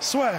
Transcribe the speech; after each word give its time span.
Soit. 0.00 0.32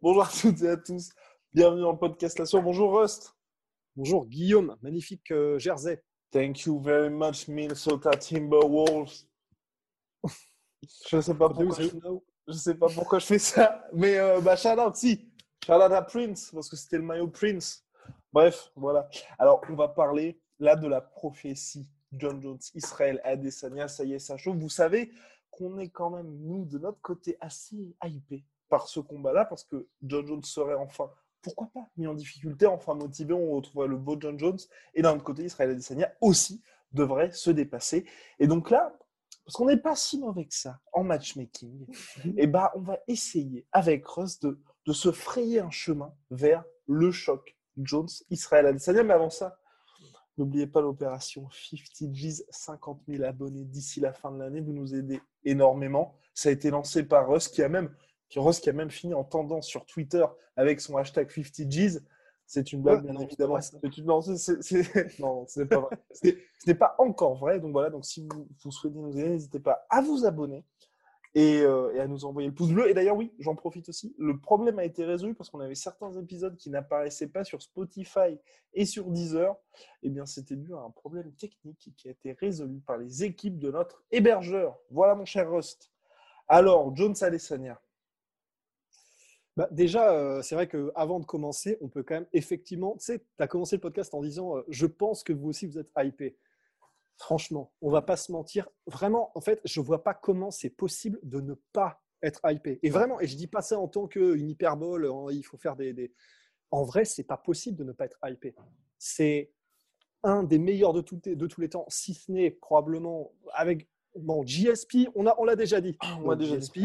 Bonjour 0.00 0.22
à 0.22 0.28
toutes 0.28 0.62
et 0.62 0.68
à 0.68 0.76
tous. 0.76 1.08
Bienvenue 1.54 1.80
dans 1.80 1.92
le 1.92 1.98
podcast 1.98 2.38
La 2.38 2.44
Source. 2.44 2.62
Bonjour 2.62 3.00
Rust. 3.00 3.34
Bonjour 3.96 4.26
Guillaume, 4.26 4.76
magnifique 4.82 5.30
euh, 5.32 5.58
jersey. 5.58 6.02
Thank 6.30 6.66
you 6.66 6.80
very 6.80 7.10
much, 7.10 7.48
Minnesota 7.48 8.10
Timberwolves. 8.10 9.26
Je 11.08 11.16
ne 11.16 11.20
sais 11.20 11.34
pas 11.34 11.48
pourquoi. 11.48 11.76
Je, 11.78 11.88
je 12.48 12.52
sais 12.52 12.74
pas 12.74 12.88
pourquoi 12.88 13.18
je 13.18 13.26
fais 13.26 13.38
ça, 13.38 13.84
mais 13.92 14.18
euh, 14.18 14.40
bah, 14.40 14.56
shout 14.56 14.78
out, 14.78 14.96
si. 14.96 15.30
Shout 15.64 15.72
out 15.74 15.92
à 15.92 16.02
Prince, 16.02 16.50
parce 16.52 16.68
que 16.68 16.76
c'était 16.76 16.96
le 16.96 17.04
maillot 17.04 17.28
Prince. 17.28 17.84
Bref, 18.32 18.72
voilà. 18.74 19.08
Alors, 19.38 19.62
on 19.68 19.74
va 19.74 19.88
parler 19.88 20.40
là 20.58 20.74
de 20.74 20.88
la 20.88 21.00
prophétie. 21.00 21.86
John 22.12 22.42
Jones, 22.42 22.58
Israël, 22.74 23.20
Adesanya, 23.24 23.88
ça 23.88 24.04
y 24.04 24.14
est, 24.14 24.18
ça 24.18 24.36
chauffe. 24.36 24.56
Vous 24.56 24.68
savez 24.68 25.12
qu'on 25.50 25.78
est 25.78 25.88
quand 25.88 26.10
même, 26.10 26.30
nous, 26.40 26.64
de 26.64 26.78
notre 26.78 27.00
côté, 27.00 27.36
assez 27.40 27.94
hypé 28.04 28.44
par 28.68 28.88
ce 28.88 29.00
combat-là, 29.00 29.44
parce 29.44 29.64
que 29.64 29.88
John 30.02 30.26
Jones 30.26 30.44
serait 30.44 30.74
enfin, 30.74 31.10
pourquoi 31.42 31.68
pas, 31.72 31.88
mis 31.96 32.06
en 32.06 32.14
difficulté, 32.14 32.66
enfin 32.66 32.94
motivé, 32.94 33.34
on 33.34 33.52
retrouverait 33.52 33.88
le 33.88 33.96
beau 33.96 34.16
John 34.18 34.38
Jones, 34.38 34.58
et 34.94 35.02
d'un 35.02 35.14
autre 35.14 35.24
côté, 35.24 35.44
Israël 35.44 35.70
Adesanya 35.70 36.12
aussi 36.20 36.62
devrait 36.92 37.32
se 37.32 37.50
dépasser. 37.50 38.06
Et 38.38 38.46
donc 38.46 38.70
là, 38.70 38.94
parce 39.44 39.56
qu'on 39.56 39.66
n'est 39.66 39.76
pas 39.76 39.96
si 39.96 40.18
mauvais 40.18 40.46
que 40.46 40.54
ça 40.54 40.78
en 40.92 41.04
matchmaking, 41.04 41.86
et 42.24 42.34
eh 42.36 42.46
ben, 42.46 42.70
on 42.74 42.80
va 42.80 42.98
essayer 43.08 43.66
avec 43.72 44.06
Russ 44.06 44.38
de, 44.40 44.60
de 44.86 44.92
se 44.92 45.12
frayer 45.12 45.60
un 45.60 45.70
chemin 45.70 46.14
vers 46.30 46.64
le 46.86 47.10
choc 47.10 47.56
Jones, 47.76 48.08
Israël 48.30 48.66
Adesanya. 48.66 49.02
Mais 49.02 49.14
avant 49.14 49.30
ça, 49.30 49.58
n'oubliez 50.38 50.66
pas 50.66 50.80
l'opération 50.80 51.48
50 51.50 52.12
G's, 52.12 52.44
50 52.50 53.02
000 53.08 53.24
abonnés 53.24 53.64
d'ici 53.64 54.00
la 54.00 54.12
fin 54.12 54.30
de 54.30 54.38
l'année. 54.38 54.60
Vous 54.60 54.72
nous 54.72 54.94
aidez 54.94 55.20
énormément. 55.44 56.14
Ça 56.34 56.48
a 56.48 56.52
été 56.52 56.70
lancé 56.70 57.02
par 57.02 57.28
Russ 57.28 57.48
qui 57.48 57.62
a 57.62 57.68
même 57.68 57.94
Ross 58.40 58.60
qui 58.60 58.70
a 58.70 58.72
même 58.72 58.90
fini 58.90 59.14
en 59.14 59.24
tendance 59.24 59.66
sur 59.66 59.84
Twitter 59.84 60.24
avec 60.56 60.80
son 60.80 60.96
hashtag 60.96 61.28
50Gs. 61.28 62.00
C'est 62.52 62.70
une 62.70 62.82
blague, 62.82 63.02
bien 63.02 63.18
évidemment. 63.18 63.58
C'est 63.62 63.96
une... 63.96 64.04
Non, 64.04 64.20
ce 64.20 65.60
n'est 65.60 65.66
pas 65.66 65.80
vrai. 65.80 65.96
ce 66.12 66.28
n'est 66.66 66.74
pas 66.74 66.94
encore 66.98 67.34
vrai. 67.36 67.58
Donc 67.58 67.72
voilà, 67.72 67.88
donc 67.88 68.04
si 68.04 68.28
vous, 68.30 68.46
vous 68.62 68.70
souhaitez 68.70 68.98
nous 68.98 69.18
aider, 69.18 69.30
n'hésitez 69.30 69.58
pas 69.58 69.86
à 69.88 70.02
vous 70.02 70.26
abonner 70.26 70.62
et, 71.34 71.62
euh, 71.62 71.94
et, 71.94 72.00
à 72.00 72.06
nous 72.06 72.26
envoyer 72.26 72.46
le 72.46 72.54
pouce 72.54 72.70
bleu. 72.70 72.90
Et 72.90 72.92
d'ailleurs, 72.92 73.16
oui, 73.16 73.32
j'en 73.38 73.54
profite 73.54 73.88
aussi. 73.88 74.14
Le 74.18 74.38
problème 74.38 74.78
a 74.78 74.84
été 74.84 75.02
résolu 75.02 75.34
parce 75.34 75.48
qu'on 75.48 75.60
avait 75.60 75.74
certains 75.74 76.12
épisodes 76.12 76.54
qui 76.58 76.68
n'apparaissaient 76.68 77.28
pas 77.28 77.42
sur 77.42 77.62
Spotify 77.62 78.38
et 78.74 78.84
sur 78.84 79.06
Deezer. 79.06 79.56
Eh 80.02 80.10
bien, 80.10 80.26
c'était 80.26 80.56
dû 80.56 80.74
à 80.74 80.80
un 80.80 80.90
problème 80.90 81.32
technique 81.32 81.90
qui 81.96 82.08
a 82.08 82.10
été 82.10 82.32
résolu 82.32 82.80
par 82.80 82.98
les 82.98 83.24
équipes 83.24 83.58
de 83.58 83.70
notre 83.70 84.04
hébergeur. 84.10 84.78
Voilà, 84.90 85.14
mon 85.14 85.24
cher 85.24 85.50
Rust. 85.50 85.90
Alors, 86.48 86.94
Jones 86.94 87.14
Alessania, 87.22 87.80
bah, 89.56 89.68
déjà, 89.70 90.12
euh, 90.12 90.40
c'est 90.42 90.54
vrai 90.54 90.66
qu'avant 90.66 91.20
de 91.20 91.26
commencer, 91.26 91.76
on 91.80 91.88
peut 91.88 92.02
quand 92.02 92.14
même 92.14 92.28
effectivement, 92.32 92.96
tu 92.96 93.04
sais, 93.04 93.18
tu 93.18 93.42
as 93.42 93.46
commencé 93.46 93.76
le 93.76 93.80
podcast 93.80 94.14
en 94.14 94.22
disant 94.22 94.56
euh, 94.56 94.62
Je 94.68 94.86
pense 94.86 95.22
que 95.22 95.32
vous 95.32 95.48
aussi, 95.48 95.66
vous 95.66 95.78
êtes 95.78 95.90
hypé. 95.96 96.38
Franchement, 97.18 97.72
on 97.82 97.90
va 97.90 98.02
pas 98.02 98.16
se 98.16 98.32
mentir. 98.32 98.68
Vraiment, 98.86 99.30
en 99.34 99.40
fait, 99.40 99.60
je 99.64 99.80
vois 99.80 100.02
pas 100.02 100.14
comment 100.14 100.50
c'est 100.50 100.70
possible 100.70 101.20
de 101.22 101.40
ne 101.40 101.54
pas 101.72 102.02
être 102.22 102.40
hypé. 102.44 102.80
Et 102.82 102.90
vraiment, 102.90 103.20
et 103.20 103.26
je 103.26 103.36
dis 103.36 103.46
pas 103.46 103.62
ça 103.62 103.78
en 103.78 103.88
tant 103.88 104.08
qu'une 104.08 104.48
hyperbole, 104.48 105.10
il 105.30 105.42
faut 105.42 105.58
faire 105.58 105.76
des. 105.76 105.92
des... 105.92 106.14
En 106.70 106.84
vrai, 106.84 107.04
c'est 107.04 107.24
pas 107.24 107.36
possible 107.36 107.76
de 107.76 107.84
ne 107.84 107.92
pas 107.92 108.06
être 108.06 108.18
hypé. 108.24 108.54
C'est 108.98 109.52
un 110.22 110.44
des 110.44 110.58
meilleurs 110.58 110.94
de, 110.94 111.02
de 111.34 111.46
tous 111.46 111.60
les 111.60 111.68
temps, 111.68 111.84
si 111.88 112.14
ce 112.14 112.32
n'est 112.32 112.50
probablement 112.50 113.32
avec 113.52 113.88
Bon, 114.14 114.42
GSP, 114.44 115.08
on 115.14 115.22
l'a 115.22 115.34
on 115.38 115.54
déjà 115.54 115.80
dit. 115.80 115.96
On 116.22 116.30
l'a 116.30 116.36
déjà 116.36 116.56
GSP, 116.56 116.80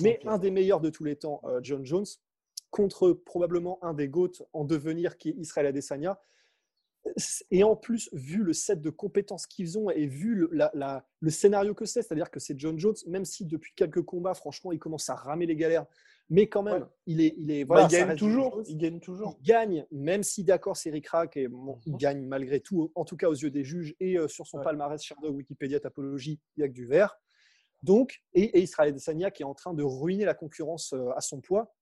mais 0.00 0.20
un 0.24 0.38
des 0.38 0.50
meilleurs 0.50 0.80
de 0.80 0.90
tous 0.90 1.04
les 1.04 1.16
temps, 1.16 1.40
euh, 1.44 1.60
John 1.62 1.84
Jones, 1.84 2.06
contre 2.70 3.12
probablement 3.12 3.78
un 3.82 3.94
des 3.94 4.08
GOAT 4.08 4.32
en 4.52 4.64
devenir 4.64 5.18
qui 5.18 5.30
est 5.30 5.34
Israël 5.38 5.66
Adesanya. 5.66 6.20
Et 7.50 7.64
en 7.64 7.74
plus, 7.74 8.10
vu 8.12 8.42
le 8.42 8.52
set 8.52 8.82
de 8.82 8.90
compétences 8.90 9.46
qu'ils 9.46 9.78
ont 9.78 9.88
et 9.90 10.06
vu 10.06 10.34
le, 10.34 10.50
la, 10.52 11.06
le 11.20 11.30
scénario 11.30 11.74
que 11.74 11.84
c'est, 11.84 12.02
c'est-à-dire 12.02 12.30
que 12.30 12.38
c'est 12.38 12.58
John 12.58 12.78
Jones, 12.78 12.96
même 13.06 13.24
si 13.24 13.46
depuis 13.46 13.72
quelques 13.74 14.02
combats, 14.02 14.34
franchement, 14.34 14.72
il 14.72 14.78
commence 14.78 15.08
à 15.08 15.14
ramer 15.14 15.46
les 15.46 15.56
galères, 15.56 15.86
mais 16.30 16.46
quand 16.46 16.62
même, 16.62 16.86
il 17.06 17.22
est, 17.22 17.34
il 17.38 17.50
est, 17.50 17.64
voilà, 17.64 17.84
il 17.84 17.90
gagne 17.90 18.16
toujours. 18.16 18.62
Il 18.66 18.76
gagne 18.76 19.00
toujours. 19.00 19.38
Il 19.40 19.46
gagne, 19.46 19.86
même 19.90 20.22
si 20.22 20.44
d'accord, 20.44 20.76
c'est 20.76 20.90
Rick 20.90 21.08
Rack 21.08 21.36
et 21.38 21.44
il 21.44 21.48
mhm. 21.48 21.96
gagne 21.98 22.26
malgré 22.26 22.60
tout, 22.60 22.92
en 22.94 23.04
tout 23.04 23.16
cas 23.16 23.28
aux 23.28 23.34
yeux 23.34 23.50
des 23.50 23.64
juges 23.64 23.94
et 23.98 24.18
euh, 24.18 24.28
sur 24.28 24.46
son 24.46 24.60
palmarès 24.60 25.02
Sherdog 25.02 25.34
Wikipédia 25.36 25.80
Tapologie, 25.80 26.38
il 26.56 26.60
n'y 26.60 26.64
a 26.64 26.68
que 26.68 26.74
du 26.74 26.86
vert. 26.86 27.18
Donc, 27.82 28.22
et, 28.34 28.58
et 28.58 28.60
Israël 28.60 28.90
Adesanya 28.90 29.30
qui 29.30 29.42
est 29.42 29.46
en 29.46 29.54
train 29.54 29.72
de 29.72 29.82
ruiner 29.82 30.24
la 30.24 30.34
concurrence 30.34 30.92
euh, 30.92 31.10
à 31.16 31.20
son 31.20 31.40
poids. 31.40 31.74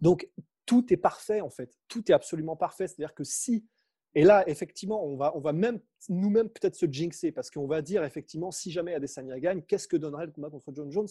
Donc, 0.00 0.28
tout 0.64 0.92
est 0.92 0.96
parfait 0.96 1.42
en 1.42 1.50
fait. 1.50 1.76
Tout 1.88 2.10
est 2.10 2.14
absolument 2.14 2.56
parfait. 2.56 2.88
C'est-à-dire 2.88 3.14
que 3.14 3.24
si 3.24 3.66
et 4.14 4.24
là, 4.24 4.48
effectivement, 4.48 5.04
on 5.04 5.14
va, 5.14 5.36
on 5.36 5.40
va 5.40 5.52
même 5.52 5.78
nous-mêmes 6.08 6.48
peut-être 6.48 6.74
se 6.74 6.86
jinxer 6.86 7.32
parce 7.32 7.50
qu'on 7.50 7.66
va 7.66 7.82
dire 7.82 8.02
effectivement, 8.02 8.50
si 8.50 8.70
jamais 8.70 8.94
Adesanya 8.94 9.38
gagne, 9.38 9.60
qu'est-ce 9.60 9.86
que 9.86 9.98
donnerait 9.98 10.24
le 10.24 10.32
combat 10.32 10.48
contre 10.48 10.72
John 10.74 10.90
Jones? 10.90 11.08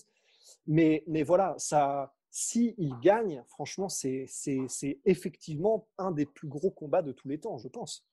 Mais, 0.67 1.03
mais 1.07 1.23
voilà, 1.23 1.55
ça, 1.57 2.13
s'il 2.31 2.75
il 2.77 2.99
gagne, 2.99 3.43
franchement, 3.47 3.89
c'est 3.89 4.27
effectivement 5.05 5.87
un 5.97 6.11
des 6.11 6.25
plus 6.25 6.47
gros 6.47 6.71
combats 6.71 7.01
de 7.01 7.11
tous 7.11 7.27
les 7.27 7.39
temps, 7.39 7.57
je 7.57 7.67
pense. 7.67 8.05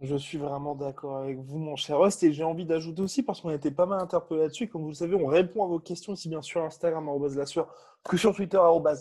Je 0.00 0.16
suis 0.16 0.38
vraiment 0.38 0.74
d'accord 0.74 1.18
avec 1.18 1.38
vous, 1.38 1.58
mon 1.58 1.76
cher 1.76 1.98
Rust, 1.98 2.22
et 2.22 2.32
j'ai 2.32 2.44
envie 2.44 2.64
d'ajouter 2.64 3.02
aussi, 3.02 3.22
parce 3.22 3.40
qu'on 3.40 3.50
a 3.50 3.54
été 3.54 3.70
pas 3.70 3.84
mal 3.84 4.00
interpellé 4.00 4.40
là-dessus, 4.40 4.68
comme 4.68 4.82
vous 4.82 4.88
le 4.88 4.94
savez, 4.94 5.14
on 5.14 5.26
répond 5.26 5.62
à 5.62 5.66
vos 5.66 5.78
questions 5.78 6.14
aussi 6.14 6.30
bien 6.30 6.40
sur 6.40 6.62
Instagram, 6.64 7.10
lasseur, 7.36 7.74
que 8.02 8.16
sur 8.16 8.34
Twitter, 8.34 8.58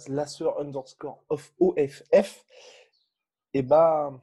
lasseur 0.09 0.59
underscore 0.59 1.23
of 1.29 1.53
OFF. 1.59 2.45
Et 3.53 3.61
bah, 3.61 4.19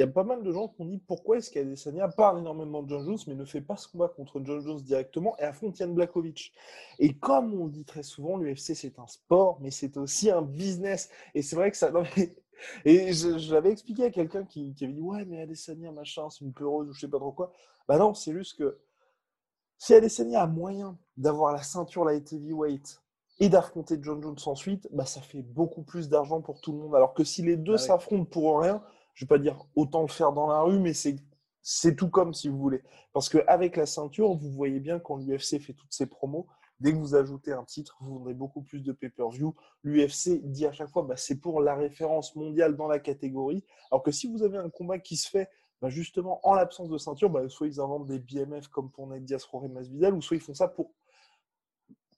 il 0.00 0.04
y 0.04 0.08
a 0.08 0.12
pas 0.12 0.24
mal 0.24 0.42
de 0.42 0.50
gens 0.50 0.68
qui 0.68 0.80
ont 0.80 0.86
dit 0.86 0.96
pourquoi 0.96 1.36
est-ce 1.36 1.50
qu'Adesanya 1.50 2.08
parle 2.08 2.38
énormément 2.38 2.82
de 2.82 2.88
John 2.88 3.04
Jones, 3.04 3.18
mais 3.26 3.34
ne 3.34 3.44
fait 3.44 3.60
pas 3.60 3.76
ce 3.76 3.86
combat 3.86 4.08
contre 4.08 4.40
John 4.42 4.62
Jones 4.62 4.80
directement 4.80 5.36
et 5.38 5.42
affronte 5.42 5.78
Yann 5.78 5.92
Blakovic. 5.92 6.54
Et 6.98 7.18
comme 7.18 7.52
on 7.52 7.68
dit 7.68 7.84
très 7.84 8.02
souvent, 8.02 8.38
l'UFC 8.38 8.74
c'est 8.74 8.98
un 8.98 9.06
sport, 9.06 9.58
mais 9.60 9.70
c'est 9.70 9.98
aussi 9.98 10.30
un 10.30 10.40
business. 10.40 11.10
Et 11.34 11.42
c'est 11.42 11.54
vrai 11.54 11.70
que 11.70 11.76
ça. 11.76 11.92
Et 12.86 13.12
je, 13.12 13.52
l'avais 13.52 13.72
expliqué 13.72 14.04
à 14.04 14.10
quelqu'un 14.10 14.44
qui, 14.44 14.74
avait 14.80 14.92
dit 14.94 15.02
Ouais, 15.02 15.26
mais 15.26 15.42
Adesanya, 15.42 15.92
machin, 15.92 16.30
c'est 16.30 16.46
une 16.46 16.54
peureuse 16.54 16.88
ou 16.88 16.94
je 16.94 17.00
sais 17.00 17.08
pas 17.08 17.18
trop 17.18 17.32
quoi. 17.32 17.52
Bah 17.86 17.98
non, 17.98 18.14
c'est 18.14 18.32
juste 18.32 18.56
que 18.56 18.78
si 19.76 19.92
Adesanya 19.92 20.44
a 20.44 20.46
moyen 20.46 20.98
d'avoir 21.18 21.52
la 21.52 21.62
ceinture 21.62 22.06
light 22.06 22.32
heavyweight 22.32 23.02
et 23.38 23.50
d'affronter 23.50 23.98
John 24.00 24.22
Jones 24.22 24.36
ensuite, 24.46 24.88
bah 24.92 25.04
ça 25.04 25.20
fait 25.20 25.42
beaucoup 25.42 25.82
plus 25.82 26.08
d'argent 26.08 26.40
pour 26.40 26.62
tout 26.62 26.72
le 26.72 26.78
monde. 26.78 26.94
Alors 26.94 27.12
que 27.12 27.22
si 27.22 27.42
les 27.42 27.58
deux 27.58 27.74
ah 27.74 27.78
s'affrontent 27.78 28.24
pour 28.24 28.60
rien, 28.60 28.82
je 29.14 29.24
ne 29.24 29.28
vais 29.28 29.36
pas 29.36 29.38
dire 29.38 29.64
autant 29.74 30.02
le 30.02 30.08
faire 30.08 30.32
dans 30.32 30.46
la 30.46 30.60
rue, 30.60 30.78
mais 30.78 30.92
c'est 30.94 31.96
tout 31.96 32.08
comme 32.08 32.34
si 32.34 32.48
vous 32.48 32.58
voulez. 32.58 32.82
Parce 33.12 33.28
qu'avec 33.28 33.76
la 33.76 33.86
ceinture, 33.86 34.34
vous 34.34 34.50
voyez 34.50 34.80
bien 34.80 34.98
quand 34.98 35.16
l'UFC 35.16 35.60
fait 35.60 35.74
toutes 35.74 35.92
ses 35.92 36.06
promos, 36.06 36.46
dès 36.80 36.92
que 36.92 36.98
vous 36.98 37.14
ajoutez 37.14 37.52
un 37.52 37.64
titre, 37.64 37.96
vous 38.00 38.14
vendrez 38.14 38.34
beaucoup 38.34 38.62
plus 38.62 38.80
de 38.80 38.92
pay-per-view. 38.92 39.54
L'UFC 39.84 40.40
dit 40.42 40.66
à 40.66 40.72
chaque 40.72 40.90
fois, 40.90 41.02
bah, 41.02 41.16
c'est 41.16 41.38
pour 41.38 41.60
la 41.60 41.74
référence 41.74 42.34
mondiale 42.36 42.76
dans 42.76 42.88
la 42.88 42.98
catégorie. 42.98 43.64
Alors 43.90 44.02
que 44.02 44.10
si 44.10 44.26
vous 44.26 44.42
avez 44.42 44.58
un 44.58 44.70
combat 44.70 44.98
qui 44.98 45.16
se 45.16 45.28
fait 45.28 45.48
bah, 45.80 45.88
justement 45.88 46.40
en 46.46 46.54
l'absence 46.54 46.88
de 46.88 46.98
ceinture, 46.98 47.30
bah, 47.30 47.48
soit 47.48 47.66
ils 47.66 47.80
inventent 47.80 48.06
des 48.06 48.18
BMF 48.18 48.68
comme 48.68 48.90
pour 48.90 49.06
Ned 49.06 49.24
Diaz, 49.24 49.44
Rory 49.44 49.68
Masvidal, 49.68 50.14
ou 50.14 50.22
soit 50.22 50.36
ils 50.36 50.42
font 50.42 50.54
ça 50.54 50.68
pour 50.68 50.92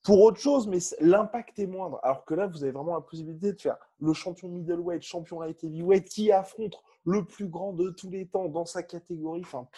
pour 0.02 0.20
autre 0.20 0.38
chose, 0.38 0.66
mais 0.66 0.78
l'impact 1.00 1.58
est 1.58 1.66
moindre. 1.66 2.00
Alors 2.02 2.25
que 2.25 2.34
là, 2.34 2.46
vous 2.46 2.62
avez 2.62 2.72
vraiment 2.72 2.94
la 2.94 3.00
possibilité 3.00 3.52
de 3.52 3.60
faire 3.60 3.76
le 4.00 4.12
champion 4.12 4.49
middleweight, 4.49 5.02
champion 5.02 5.40
light 5.40 5.62
heavyweight, 5.62 6.08
qui 6.08 6.32
affronte 6.32 6.76
le 7.04 7.25
plus 7.25 7.46
grand 7.46 7.72
de 7.72 7.90
tous 7.90 8.10
les 8.10 8.26
temps 8.26 8.49
dans 8.49 8.64
sa 8.64 8.82
catégorie. 8.82 9.43
Enfin, 9.44 9.69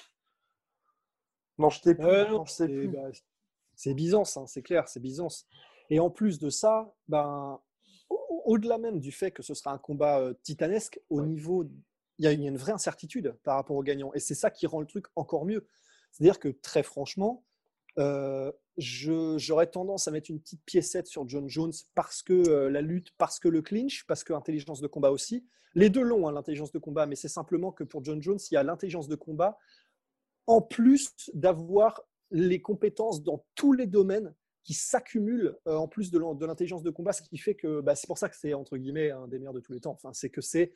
Non, 1.58 1.68
je 1.70 1.80
t'ai 1.80 1.94
plus. 1.94 2.88
Bah, 2.88 3.10
c'est 3.76 3.94
Byzance, 3.94 4.36
hein, 4.36 4.46
c'est 4.46 4.62
clair, 4.62 4.88
c'est 4.88 5.00
Byzance. 5.00 5.46
Et 5.90 6.00
en 6.00 6.08
plus 6.08 6.38
de 6.38 6.48
ça, 6.48 6.94
ben, 7.08 7.60
au-delà 8.44 8.78
même 8.78 9.00
du 9.00 9.12
fait 9.12 9.30
que 9.30 9.42
ce 9.42 9.52
sera 9.54 9.72
un 9.72 9.78
combat 9.78 10.20
euh, 10.20 10.34
titanesque, 10.42 11.00
au 11.10 11.22
niveau, 11.22 11.64
il 12.18 12.24
y, 12.24 12.28
a 12.28 12.32
une 12.32 12.56
vraie 12.56 12.72
incertitude 12.72 13.36
par 13.42 13.56
rapport 13.56 13.76
au 13.76 13.82
gagnant. 13.82 14.12
Et 14.14 14.20
c'est 14.20 14.34
ça 14.34 14.50
qui 14.50 14.66
rend 14.66 14.80
le 14.80 14.86
truc 14.86 15.06
encore 15.16 15.44
mieux. 15.44 15.66
C'est-à-dire 16.12 16.38
que 16.38 16.48
très 16.48 16.82
franchement, 16.82 17.44
euh, 17.98 18.50
j'aurais 18.76 19.68
tendance 19.68 20.08
à 20.08 20.10
mettre 20.10 20.30
une 20.30 20.40
petite 20.40 20.62
piécette 20.64 21.06
sur 21.06 21.28
John 21.28 21.48
Jones 21.48 21.72
parce 21.94 22.22
que 22.22 22.32
euh, 22.32 22.70
la 22.70 22.80
lutte, 22.80 23.12
parce 23.18 23.38
que 23.38 23.48
le 23.48 23.62
clinch, 23.62 24.04
parce 24.06 24.24
que 24.24 24.32
l'intelligence 24.32 24.80
de 24.80 24.86
combat 24.86 25.10
aussi. 25.10 25.46
Les 25.76 25.90
deux 25.90 26.02
l'ont, 26.02 26.28
hein, 26.28 26.32
l'intelligence 26.32 26.72
de 26.72 26.78
combat, 26.78 27.06
mais 27.06 27.16
c'est 27.16 27.28
simplement 27.28 27.72
que 27.72 27.82
pour 27.82 28.04
John 28.04 28.22
Jones, 28.22 28.38
il 28.50 28.54
y 28.54 28.56
a 28.56 28.62
l'intelligence 28.62 29.08
de 29.08 29.16
combat 29.16 29.58
en 30.46 30.60
plus 30.60 31.10
d'avoir 31.34 32.02
les 32.30 32.60
compétences 32.60 33.22
dans 33.22 33.44
tous 33.54 33.72
les 33.72 33.86
domaines 33.86 34.34
qui 34.64 34.74
s'accumulent 34.74 35.56
euh, 35.66 35.76
en 35.76 35.88
plus 35.88 36.10
de 36.10 36.18
l'intelligence 36.18 36.82
de 36.82 36.90
combat, 36.90 37.12
ce 37.12 37.22
qui 37.22 37.38
fait 37.38 37.54
que 37.54 37.80
bah, 37.80 37.94
c'est 37.94 38.06
pour 38.06 38.18
ça 38.18 38.28
que 38.28 38.36
c'est 38.36 38.54
entre 38.54 38.76
guillemets 38.76 39.10
un 39.10 39.28
des 39.28 39.38
meilleurs 39.38 39.52
de 39.52 39.60
tous 39.60 39.72
les 39.72 39.80
temps. 39.80 39.92
Enfin, 39.92 40.12
c'est 40.12 40.30
que 40.30 40.40
c'est 40.40 40.72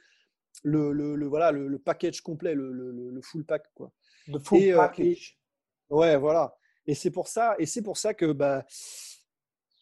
le, 0.63 0.93
le, 0.93 1.27
voilà 1.27 1.53
le, 1.53 1.79
package 1.79 2.21
complet, 2.21 2.55
le, 2.55 3.21
full 3.23 3.45
pack 3.45 3.67
quoi. 3.75 3.93
Le 4.27 4.39
full 4.39 4.63
euh, 4.63 4.77
package. 4.77 5.39
ouais, 5.91 6.17
voilà. 6.17 6.57
Et 6.89 6.95
c'est 6.95 7.11
pour 7.13 7.29
ça, 7.29 7.55
et 7.61 7.67
c'est 7.67 7.83
pour 7.83 7.97
ça 7.97 8.15
que 8.15 8.33
bah, 8.33 8.67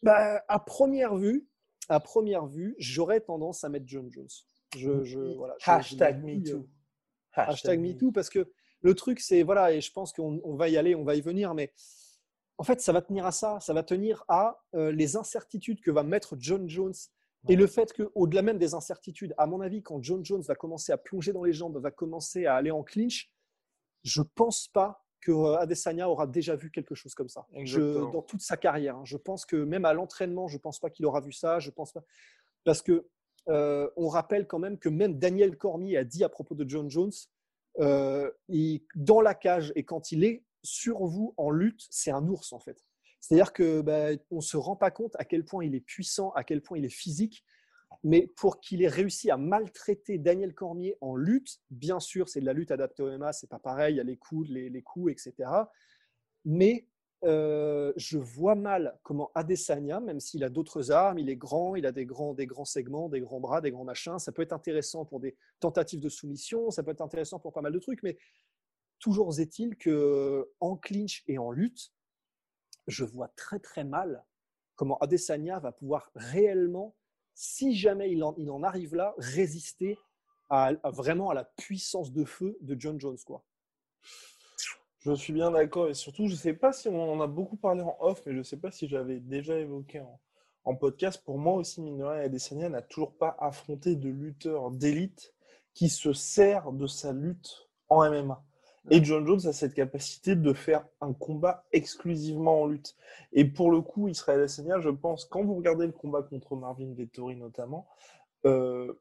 bah, 0.03 0.43
à 0.49 0.58
première 0.58 1.17
vue, 1.17 1.49
à 1.88 2.00
première 2.00 2.47
vue, 2.47 2.75
j'aurais 2.79 3.20
tendance 3.20 3.64
à 3.64 3.70
mettre 3.70 3.87
John 3.88 4.11
Jones. 4.12 4.29
Je, 4.76 5.05
je, 5.05 5.20
voilà, 5.37 5.56
hashtag 5.64 6.23
MeToo. 6.23 6.58
Euh, 6.58 6.62
hashtag, 7.32 7.81
MeToo 7.81 8.12
parce 8.12 8.29
que 8.29 8.53
le 8.82 8.94
truc 8.94 9.20
c'est 9.20 9.43
voilà 9.43 9.73
et 9.73 9.81
je 9.81 9.91
pense 9.93 10.12
qu'on 10.12 10.56
va 10.56 10.69
y 10.69 10.76
aller, 10.76 10.94
on 10.94 11.05
va 11.05 11.14
y 11.14 11.20
venir, 11.20 11.55
mais 11.55 11.73
en 12.58 12.64
fait, 12.64 12.81
ça 12.81 12.93
va 12.93 13.03
tenir 13.03 13.26
à 13.26 13.32
ça. 13.32 13.58
Ça 13.61 13.73
va 13.73 13.82
tenir 13.82 14.25
à 14.29 14.62
euh, 14.75 14.91
les 14.91 15.17
incertitudes 15.17 15.81
que 15.81 15.91
va 15.91 16.03
mettre 16.03 16.37
John 16.38 16.69
Jones 16.69 16.94
et 17.49 17.55
le 17.55 17.69
fait 17.69 17.93
qu'au-delà 17.93 18.43
même 18.43 18.58
des 18.58 18.75
incertitudes, 18.75 19.32
à 19.38 19.47
mon 19.47 19.61
avis, 19.61 19.81
quand 19.81 20.03
John 20.03 20.25
Jones 20.25 20.43
va 20.43 20.56
commencer 20.56 20.91
à 20.91 20.99
plonger 20.99 21.32
dans 21.32 21.44
les 21.44 21.53
jambes, 21.53 21.76
va 21.79 21.93
commencer 21.93 22.47
à 22.47 22.56
aller 22.56 22.73
en 22.73 22.82
clinch, 22.82 23.31
je 24.03 24.23
pense 24.23 24.67
pas 24.67 25.06
que 25.26 25.32
euh, 25.32 25.58
Adesanya 25.58 26.08
aura 26.08 26.28
déjà 26.28 26.55
vu 26.55 26.70
quelque 26.70 26.94
chose 26.94 27.14
comme 27.14 27.28
ça 27.28 27.46
dans 27.52 28.23
toute 28.23 28.43
sa 28.43 28.56
carrière. 28.56 28.96
Hein. 28.96 29.05
Je 29.05 29.17
pense 29.17 29.44
que 29.44 29.56
même 29.56 29.84
à 29.84 29.93
l'entraînement, 29.93 30.46
je 30.46 30.56
pense 30.56 30.78
pas 30.78 30.88
qu'il 30.88 31.05
aura 31.05 31.20
vu 31.20 31.32
ça. 31.32 31.58
Je 31.58 31.70
pense 31.70 31.93
pas 31.93 32.05
parce 32.62 32.81
que 32.81 33.08
euh, 33.49 33.90
on 33.96 34.08
rappelle 34.08 34.46
quand 34.46 34.61
même 34.61 34.78
que 34.78 34.88
même 34.88 35.19
Daniel 35.19 35.56
Cormier 35.56 35.96
a 35.96 36.05
dit 36.05 36.23
à 36.23 36.28
propos 36.28 36.55
de 36.55 36.69
John 36.69 36.88
Jones, 36.88 37.12
dans 37.78 39.20
la 39.20 39.34
cage 39.34 39.73
et 39.75 39.84
quand 39.84 40.12
il 40.12 40.25
est 40.25 40.44
sur 40.62 41.05
vous 41.05 41.34
en 41.37 41.50
lutte, 41.50 41.87
c'est 41.90 42.12
un 42.12 42.26
ours 42.29 42.52
en 42.52 42.61
fait. 42.61 42.84
C'est-à-dire 43.20 43.52
que 43.52 43.81
bah, 43.81 44.11
on 44.31 44.40
se 44.40 44.56
rend 44.56 44.76
pas 44.76 44.93
compte 44.93 45.17
à 45.19 45.25
quel 45.25 45.44
point 45.44 45.64
il 45.64 45.75
est 45.75 45.81
puissant, 45.81 46.31
à 46.31 46.44
quel 46.44 46.62
point 46.62 46.79
il 46.79 46.84
est 46.84 46.88
physique. 46.88 47.44
Mais 48.02 48.30
pour 48.36 48.60
qu'il 48.60 48.82
ait 48.82 48.88
réussi 48.88 49.30
à 49.30 49.36
maltraiter 49.36 50.18
Daniel 50.18 50.54
Cormier 50.54 50.96
en 51.00 51.16
lutte, 51.16 51.58
bien 51.70 51.98
sûr, 52.00 52.28
c'est 52.28 52.40
de 52.40 52.46
la 52.46 52.52
lutte 52.52 52.70
adaptée 52.70 53.02
au 53.02 53.10
MMA, 53.10 53.32
c'est 53.32 53.48
pas 53.48 53.58
pareil, 53.58 53.94
il 53.94 53.96
y 53.98 54.00
a 54.00 54.04
les 54.04 54.16
coudes, 54.16 54.48
les, 54.48 54.82
coups, 54.82 55.12
etc. 55.12 55.50
Mais 56.44 56.86
euh, 57.24 57.92
je 57.96 58.18
vois 58.18 58.54
mal 58.54 58.98
comment 59.02 59.30
Adesanya, 59.34 60.00
même 60.00 60.20
s'il 60.20 60.44
a 60.44 60.48
d'autres 60.48 60.92
armes, 60.92 61.18
il 61.18 61.30
est 61.30 61.36
grand, 61.36 61.74
il 61.74 61.86
a 61.86 61.92
des 61.92 62.06
grands, 62.06 62.34
des 62.34 62.46
grands 62.46 62.64
segments, 62.64 63.08
des 63.08 63.20
grands 63.20 63.40
bras, 63.40 63.60
des 63.60 63.70
grands 63.70 63.84
machins, 63.84 64.18
ça 64.18 64.30
peut 64.30 64.42
être 64.42 64.52
intéressant 64.52 65.04
pour 65.04 65.18
des 65.18 65.36
tentatives 65.58 66.00
de 66.00 66.08
soumission, 66.08 66.70
ça 66.70 66.82
peut 66.82 66.90
être 66.92 67.00
intéressant 67.00 67.40
pour 67.40 67.52
pas 67.52 67.62
mal 67.62 67.72
de 67.72 67.78
trucs, 67.78 68.02
mais 68.02 68.18
Toujours 68.98 69.38
est-il 69.38 69.76
que 69.76 70.50
en 70.60 70.76
clinch 70.76 71.22
et 71.26 71.38
en 71.38 71.50
lutte, 71.50 71.92
je 72.86 73.04
vois 73.04 73.28
très 73.36 73.58
très 73.58 73.84
mal 73.84 74.24
comment 74.74 74.98
Adesanya 74.98 75.58
va 75.58 75.72
pouvoir 75.72 76.10
réellement, 76.14 76.96
si 77.36 77.76
jamais 77.76 78.10
il 78.10 78.24
en, 78.24 78.62
arrive 78.62 78.94
là, 78.94 79.14
résister 79.18 79.98
à, 80.48 80.72
vraiment 80.84 81.28
à 81.28 81.34
la 81.34 81.44
puissance 81.44 82.10
de 82.10 82.24
feu 82.24 82.56
de 82.62 82.80
John 82.80 82.98
Jones. 82.98 83.18
Quoi. 83.26 83.44
Je 85.00 85.12
suis 85.12 85.34
bien 85.34 85.50
d'accord 85.50 85.88
et 85.88 85.94
surtout, 85.94 86.28
je 86.28 86.32
ne 86.32 86.38
sais 86.38 86.54
pas 86.54 86.72
si 86.72 86.88
on 86.88 87.12
en 87.12 87.20
a 87.20 87.26
beaucoup 87.26 87.56
parlé 87.56 87.82
en 87.82 87.94
off, 88.00 88.22
mais 88.24 88.32
je 88.32 88.38
ne 88.38 88.42
sais 88.42 88.56
pas 88.56 88.70
si 88.70 88.88
j'avais 88.88 89.20
déjà 89.20 89.58
évoqué 89.58 90.02
en, 90.64 90.74
podcast. 90.76 91.22
Pour 91.24 91.38
moi 91.38 91.52
aussi, 91.52 91.82
mine 91.82 92.02
Adesanya 92.02 92.70
n'a 92.70 92.82
toujours 92.82 93.16
pas 93.16 93.36
affronté 93.38 93.96
de 93.96 94.08
lutteur 94.08 94.70
d'élite 94.70 95.34
qui 95.74 95.90
se 95.90 96.14
sert 96.14 96.72
de 96.72 96.86
sa 96.86 97.12
lutte 97.12 97.68
en 97.90 98.10
MMA. 98.10 98.42
Et 98.90 99.02
John 99.02 99.26
Jones 99.26 99.46
a 99.46 99.52
cette 99.52 99.74
capacité 99.74 100.36
de 100.36 100.52
faire 100.52 100.86
un 101.00 101.12
combat 101.12 101.64
exclusivement 101.72 102.62
en 102.62 102.66
lutte. 102.66 102.94
Et 103.32 103.44
pour 103.44 103.70
le 103.70 103.80
coup, 103.80 104.08
Israël 104.08 104.40
Adesanya, 104.40 104.80
je 104.80 104.90
pense, 104.90 105.24
quand 105.24 105.44
vous 105.44 105.56
regardez 105.56 105.86
le 105.86 105.92
combat 105.92 106.22
contre 106.22 106.54
Marvin 106.54 106.92
Vettori 106.94 107.36
notamment, 107.36 107.88
euh, 108.44 108.92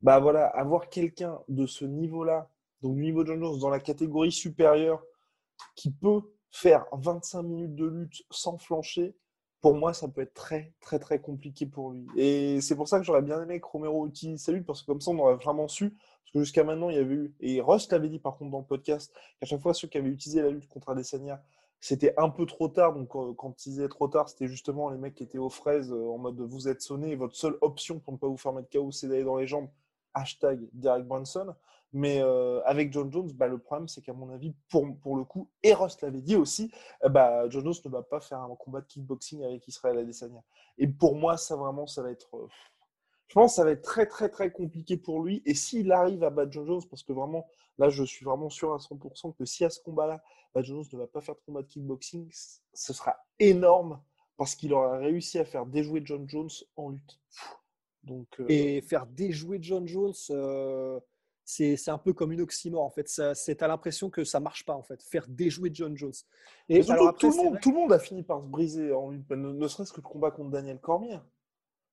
bah 0.00 0.20
voilà, 0.20 0.46
avoir 0.46 0.88
quelqu'un 0.88 1.40
de 1.48 1.66
ce 1.66 1.84
niveau-là, 1.84 2.48
donc 2.82 2.94
du 2.94 3.02
niveau 3.02 3.24
de 3.24 3.28
John 3.28 3.40
Jones, 3.40 3.58
dans 3.58 3.70
la 3.70 3.80
catégorie 3.80 4.32
supérieure, 4.32 5.02
qui 5.74 5.90
peut 5.90 6.22
faire 6.50 6.86
25 6.92 7.42
minutes 7.42 7.74
de 7.74 7.86
lutte 7.86 8.22
sans 8.30 8.58
flancher, 8.58 9.14
pour 9.62 9.76
moi, 9.76 9.94
ça 9.94 10.08
peut 10.08 10.20
être 10.20 10.34
très, 10.34 10.72
très, 10.80 10.98
très 10.98 11.20
compliqué 11.20 11.66
pour 11.66 11.92
lui. 11.92 12.04
Et 12.16 12.60
c'est 12.60 12.74
pour 12.74 12.88
ça 12.88 12.98
que 12.98 13.04
j'aurais 13.04 13.22
bien 13.22 13.40
aimé 13.40 13.60
que 13.60 13.66
Romero 13.66 14.06
utilise 14.08 14.42
sa 14.42 14.50
lutte, 14.50 14.66
parce 14.66 14.82
que 14.82 14.86
comme 14.86 15.00
ça, 15.00 15.12
on 15.12 15.18
aurait 15.20 15.36
vraiment 15.36 15.68
su. 15.68 15.90
Parce 15.90 16.32
que 16.34 16.40
jusqu'à 16.40 16.64
maintenant, 16.64 16.90
il 16.90 16.96
y 16.96 16.98
avait 16.98 17.14
eu, 17.14 17.34
et 17.40 17.60
Rust 17.60 17.92
l'avait 17.92 18.08
dit 18.08 18.18
par 18.18 18.36
contre 18.36 18.50
dans 18.50 18.58
le 18.58 18.64
podcast, 18.64 19.14
qu'à 19.38 19.46
chaque 19.46 19.60
fois, 19.60 19.72
ceux 19.72 19.86
qui 19.86 19.98
avaient 19.98 20.08
utilisé 20.08 20.42
la 20.42 20.50
lutte 20.50 20.68
contre 20.68 20.90
Adesanya, 20.90 21.42
c'était 21.78 22.12
un 22.18 22.28
peu 22.28 22.44
trop 22.44 22.66
tard. 22.68 22.92
Donc, 22.92 23.08
quand 23.08 23.66
ils 23.66 23.70
disaient 23.70 23.88
trop 23.88 24.08
tard, 24.08 24.28
c'était 24.28 24.48
justement 24.48 24.90
les 24.90 24.98
mecs 24.98 25.14
qui 25.14 25.22
étaient 25.22 25.38
aux 25.38 25.48
fraises 25.48 25.92
euh, 25.92 26.10
en 26.10 26.18
mode 26.18 26.40
vous 26.40 26.68
êtes 26.68 26.82
sonné, 26.82 27.14
votre 27.14 27.36
seule 27.36 27.56
option 27.60 28.00
pour 28.00 28.12
ne 28.12 28.18
pas 28.18 28.26
vous 28.26 28.36
faire 28.36 28.52
mettre 28.52 28.68
KO, 28.68 28.90
c'est 28.90 29.06
d'aller 29.06 29.24
dans 29.24 29.36
les 29.36 29.46
jambes. 29.46 29.68
Hashtag 30.12 30.60
Derek 30.72 31.06
Brunson. 31.06 31.54
Mais 31.92 32.22
euh, 32.22 32.62
avec 32.64 32.92
John 32.92 33.12
Jones, 33.12 33.30
bah, 33.32 33.48
le 33.48 33.58
problème, 33.58 33.86
c'est 33.86 34.00
qu'à 34.00 34.14
mon 34.14 34.30
avis, 34.30 34.54
pour, 34.70 34.86
pour 35.00 35.16
le 35.16 35.24
coup, 35.24 35.50
et 35.62 35.74
Ross 35.74 36.00
l'avait 36.00 36.22
dit 36.22 36.36
aussi, 36.36 36.70
euh, 37.04 37.10
bah, 37.10 37.48
John 37.50 37.64
Jones 37.64 37.74
ne 37.84 37.90
va 37.90 38.02
pas 38.02 38.20
faire 38.20 38.40
un 38.40 38.54
combat 38.56 38.80
de 38.80 38.86
kickboxing 38.86 39.44
avec 39.44 39.68
Israël 39.68 39.98
Adesanya. 39.98 40.42
Et 40.78 40.88
pour 40.88 41.16
moi, 41.16 41.36
ça 41.36 41.54
vraiment, 41.54 41.86
ça 41.86 42.02
va 42.02 42.10
être. 42.10 42.34
Euh, 42.36 42.48
je 43.28 43.34
pense 43.34 43.56
ça 43.56 43.64
va 43.64 43.70
être 43.70 43.82
très, 43.82 44.06
très, 44.06 44.28
très 44.28 44.50
compliqué 44.50 44.96
pour 44.96 45.22
lui. 45.22 45.42
Et 45.44 45.54
s'il 45.54 45.92
arrive 45.92 46.24
à 46.24 46.30
battre 46.30 46.52
John 46.52 46.66
Jones, 46.66 46.82
parce 46.88 47.02
que 47.02 47.12
vraiment, 47.12 47.46
là, 47.78 47.90
je 47.90 48.04
suis 48.04 48.24
vraiment 48.24 48.48
sûr 48.48 48.72
à 48.72 48.78
100% 48.78 49.34
que 49.34 49.44
si 49.44 49.64
à 49.64 49.70
ce 49.70 49.80
combat-là, 49.80 50.22
bah, 50.54 50.62
John 50.62 50.76
Jones 50.82 50.88
ne 50.94 50.98
va 50.98 51.06
pas 51.06 51.20
faire 51.20 51.34
de 51.34 51.40
combat 51.44 51.62
de 51.62 51.66
kickboxing, 51.66 52.30
ce 52.72 52.92
sera 52.92 53.16
énorme 53.38 54.00
parce 54.38 54.54
qu'il 54.54 54.72
aura 54.72 54.96
réussi 54.96 55.38
à 55.38 55.44
faire 55.44 55.66
déjouer 55.66 56.00
John 56.04 56.26
Jones 56.28 56.50
en 56.76 56.88
lutte. 56.88 57.20
Donc, 58.02 58.26
Et 58.48 58.80
faire 58.80 59.06
déjouer 59.06 59.58
John 59.60 59.86
Jones 59.86 60.14
c'est 61.44 61.88
un 61.88 61.98
peu 61.98 62.12
comme 62.12 62.32
une 62.32 62.40
oxymore 62.40 62.84
en 62.84 62.90
fait. 62.90 63.08
C'est 63.34 63.62
à 63.62 63.68
l'impression 63.68 64.10
que 64.10 64.24
ça 64.24 64.40
marche 64.40 64.64
pas 64.64 64.74
en 64.74 64.82
fait. 64.82 65.02
Faire 65.02 65.26
déjouer 65.28 65.70
John 65.72 65.96
Jones. 65.96 66.12
Et 66.68 66.88
alors, 66.88 67.16
tout, 67.16 67.30
le 67.30 67.36
monde, 67.36 67.60
tout 67.60 67.70
le 67.70 67.76
monde 67.76 67.92
a 67.92 67.98
fini 67.98 68.22
par 68.22 68.42
se 68.42 68.46
briser 68.46 68.92
en 68.92 69.10
ne, 69.10 69.18
ne 69.36 69.68
serait-ce 69.68 69.92
que 69.92 70.00
le 70.00 70.06
combat 70.06 70.30
contre 70.30 70.50
Daniel 70.50 70.78
Cormier. 70.78 71.18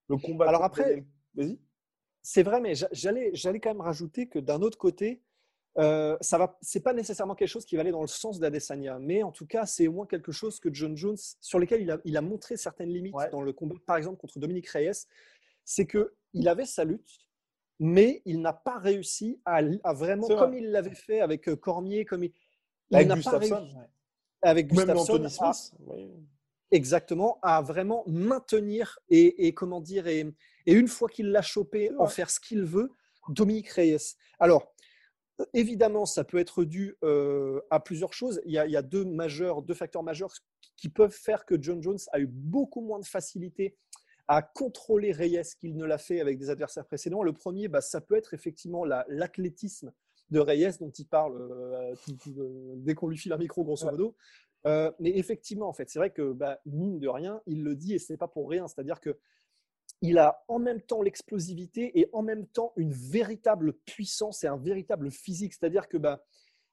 Le 0.07 0.17
combat. 0.17 0.47
Alors 0.47 0.63
après, 0.63 1.05
vas-y. 1.35 1.59
C'est 2.21 2.43
vrai, 2.43 2.59
mais 2.61 2.73
j'allais 2.91 3.31
j'allais 3.33 3.59
quand 3.59 3.69
même 3.69 3.81
rajouter 3.81 4.27
que 4.27 4.39
d'un 4.39 4.61
autre 4.61 4.77
côté, 4.77 5.23
euh, 5.77 6.17
ça 6.21 6.37
va. 6.37 6.57
C'est 6.61 6.81
pas 6.81 6.93
nécessairement 6.93 7.35
quelque 7.35 7.47
chose 7.49 7.65
qui 7.65 7.75
va 7.75 7.81
aller 7.81 7.91
dans 7.91 8.01
le 8.01 8.07
sens 8.07 8.39
d'Adesanya, 8.39 8.99
mais 8.99 9.23
en 9.23 9.31
tout 9.31 9.45
cas, 9.45 9.65
c'est 9.65 9.87
au 9.87 9.93
moins 9.93 10.05
quelque 10.05 10.31
chose 10.31 10.59
que 10.59 10.73
John 10.73 10.95
Jones, 10.97 11.17
sur 11.39 11.59
lequel 11.59 11.81
il 11.81 11.91
a, 11.91 11.97
il 12.05 12.17
a 12.17 12.21
montré 12.21 12.57
certaines 12.57 12.89
limites 12.89 13.15
dans 13.31 13.41
le 13.41 13.53
combat, 13.53 13.75
par 13.85 13.97
exemple 13.97 14.17
contre 14.17 14.39
Dominique 14.39 14.67
Reyes, 14.67 15.05
c'est 15.63 15.85
que 15.85 16.13
il 16.33 16.47
avait 16.47 16.65
sa 16.65 16.83
lutte 16.83 17.28
mais 17.79 18.21
il 18.25 18.41
n'a 18.41 18.53
pas 18.53 18.77
réussi 18.77 19.39
à, 19.45 19.61
vraiment, 19.93 20.27
comme 20.27 20.53
il 20.53 20.71
l'avait 20.71 20.95
fait 20.95 21.21
avec 21.21 21.47
euh, 21.47 21.55
Cormier, 21.55 22.05
comme 22.05 22.25
il, 22.25 22.31
avec 22.91 23.07
Gustafsson, 23.09 23.69
avec 24.41 24.67
Gustafsson, 24.67 25.29
exactement, 26.71 27.39
à 27.41 27.61
vraiment 27.61 28.03
maintenir 28.07 28.99
et, 29.09 29.53
comment 29.53 29.81
dire, 29.81 30.07
et, 30.07 30.33
une 30.65 30.87
fois 30.87 31.09
qu'il 31.09 31.31
l'a 31.31 31.41
chopé, 31.41 31.91
en 31.97 32.07
faire 32.07 32.29
ce 32.29 32.39
qu'il 32.39 32.63
veut, 32.63 32.91
Dominique 33.29 33.69
Reyes. 33.69 34.15
Alors, 34.39 34.73
évidemment, 35.53 36.05
ça 36.05 36.23
peut 36.23 36.37
être 36.37 36.63
dû 36.63 36.97
euh, 37.03 37.61
à 37.69 37.79
plusieurs 37.79 38.13
choses. 38.13 38.41
Il 38.45 38.51
y, 38.51 38.57
a, 38.57 38.65
il 38.65 38.71
y 38.71 38.77
a, 38.77 38.81
deux 38.81 39.05
majeurs, 39.05 39.61
deux 39.61 39.73
facteurs 39.73 40.03
majeurs 40.03 40.33
qui 40.75 40.89
peuvent 40.89 41.13
faire 41.13 41.45
que 41.45 41.55
John 41.61 41.81
Jones 41.81 41.99
a 42.11 42.19
eu 42.19 42.27
beaucoup 42.27 42.81
moins 42.81 42.99
de 42.99 43.05
facilité 43.05 43.77
à 44.29 44.43
contrôler 44.43 45.11
Reyes 45.11 45.55
qu'il 45.59 45.75
ne 45.75 45.83
l'a 45.85 45.97
fait 45.97 46.21
avec 46.21 46.37
des 46.37 46.51
adversaires 46.51 46.85
précédents. 46.85 47.23
Le 47.23 47.33
premier, 47.33 47.67
bah, 47.67 47.81
ça 47.81 47.99
peut 47.99 48.15
être 48.15 48.35
effectivement 48.35 48.85
l'athlétisme 48.85 49.91
de 50.29 50.39
Reyes 50.39 50.77
dont 50.79 50.91
il 50.91 51.07
parle 51.07 51.41
euh, 51.41 51.95
euh, 52.37 52.73
dès 52.75 52.93
qu'on 52.93 53.07
lui 53.07 53.17
file 53.17 53.33
un 53.33 53.37
micro, 53.37 53.63
grosso 53.63 53.89
modo. 53.89 54.15
Euh, 54.67 54.91
mais 54.99 55.17
effectivement, 55.17 55.67
en 55.67 55.73
fait, 55.73 55.89
c'est 55.89 55.97
vrai 55.97 56.11
que 56.11 56.31
bah, 56.31 56.59
mine 56.67 56.99
de 56.99 57.07
rien, 57.07 57.41
il 57.47 57.63
le 57.63 57.75
dit 57.75 57.95
et 57.95 57.99
ce 57.99 58.13
n'est 58.13 58.17
pas 58.17 58.27
pour 58.27 58.47
rien. 58.47 58.67
C'est-à-dire 58.67 58.99
que 58.99 59.17
il 60.03 60.19
a 60.19 60.43
en 60.47 60.59
même 60.59 60.81
temps 60.81 61.01
l'explosivité 61.01 61.99
et 61.99 62.07
en 62.13 62.21
même 62.21 62.45
temps 62.45 62.71
une 62.77 62.93
véritable 62.93 63.73
puissance 63.73 64.43
et 64.43 64.47
un 64.47 64.57
véritable 64.57 65.09
physique. 65.09 65.55
C'est-à-dire 65.55 65.87
que 65.87 65.97
bah, 65.97 66.23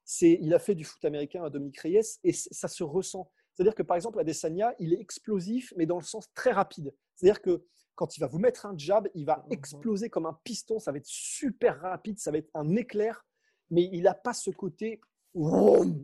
c'est, 0.05 0.37
il 0.41 0.53
a 0.53 0.59
fait 0.59 0.75
du 0.75 0.83
foot 0.83 1.03
américain 1.03 1.43
à 1.43 1.49
Dominique 1.49 1.79
Reyes 1.79 2.19
et 2.23 2.33
ça 2.33 2.67
se 2.67 2.83
ressent. 2.83 3.31
C'est-à-dire 3.55 3.73
que 3.73 3.81
par 3.81 3.95
exemple, 3.95 4.19
Adesanya, 4.19 4.75
il 4.77 4.93
est 4.93 5.01
explosif, 5.01 5.73
mais 5.75 5.87
dans 5.87 5.97
le 5.97 6.03
sens 6.03 6.31
très 6.35 6.51
rapide. 6.51 6.93
C'est-à-dire 7.17 7.41
que 7.41 7.65
quand 7.95 8.15
il 8.15 8.21
va 8.21 8.27
vous 8.27 8.39
mettre 8.39 8.65
un 8.65 8.77
jab, 8.77 9.09
il 9.15 9.25
va 9.25 9.43
mhm. 9.45 9.53
exploser 9.53 10.09
comme 10.09 10.25
un 10.25 10.39
piston, 10.43 10.79
ça 10.79 10.91
va 10.91 10.97
être 10.97 11.05
super 11.05 11.81
rapide, 11.81 12.19
ça 12.19 12.31
va 12.31 12.37
être 12.37 12.51
un 12.53 12.75
éclair, 12.75 13.25
mais 13.69 13.89
il 13.91 14.03
n'a 14.03 14.13
pas 14.13 14.33
ce 14.33 14.49
côté 14.51 15.01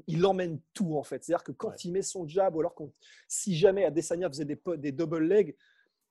il 0.07 0.25
emmène 0.25 0.59
tout 0.73 0.95
en 0.95 1.03
fait. 1.03 1.23
C'est-à-dire 1.23 1.43
que 1.43 1.51
quand 1.51 1.83
il 1.85 1.91
met 1.91 2.01
son 2.01 2.27
jab, 2.27 2.55
ou 2.55 2.59
alors 2.59 2.75
si 3.27 3.55
jamais 3.55 3.85
Adesanya 3.85 4.29
faisait 4.29 4.45
des, 4.45 4.59
des 4.77 4.91
double 4.91 5.23
legs, 5.23 5.55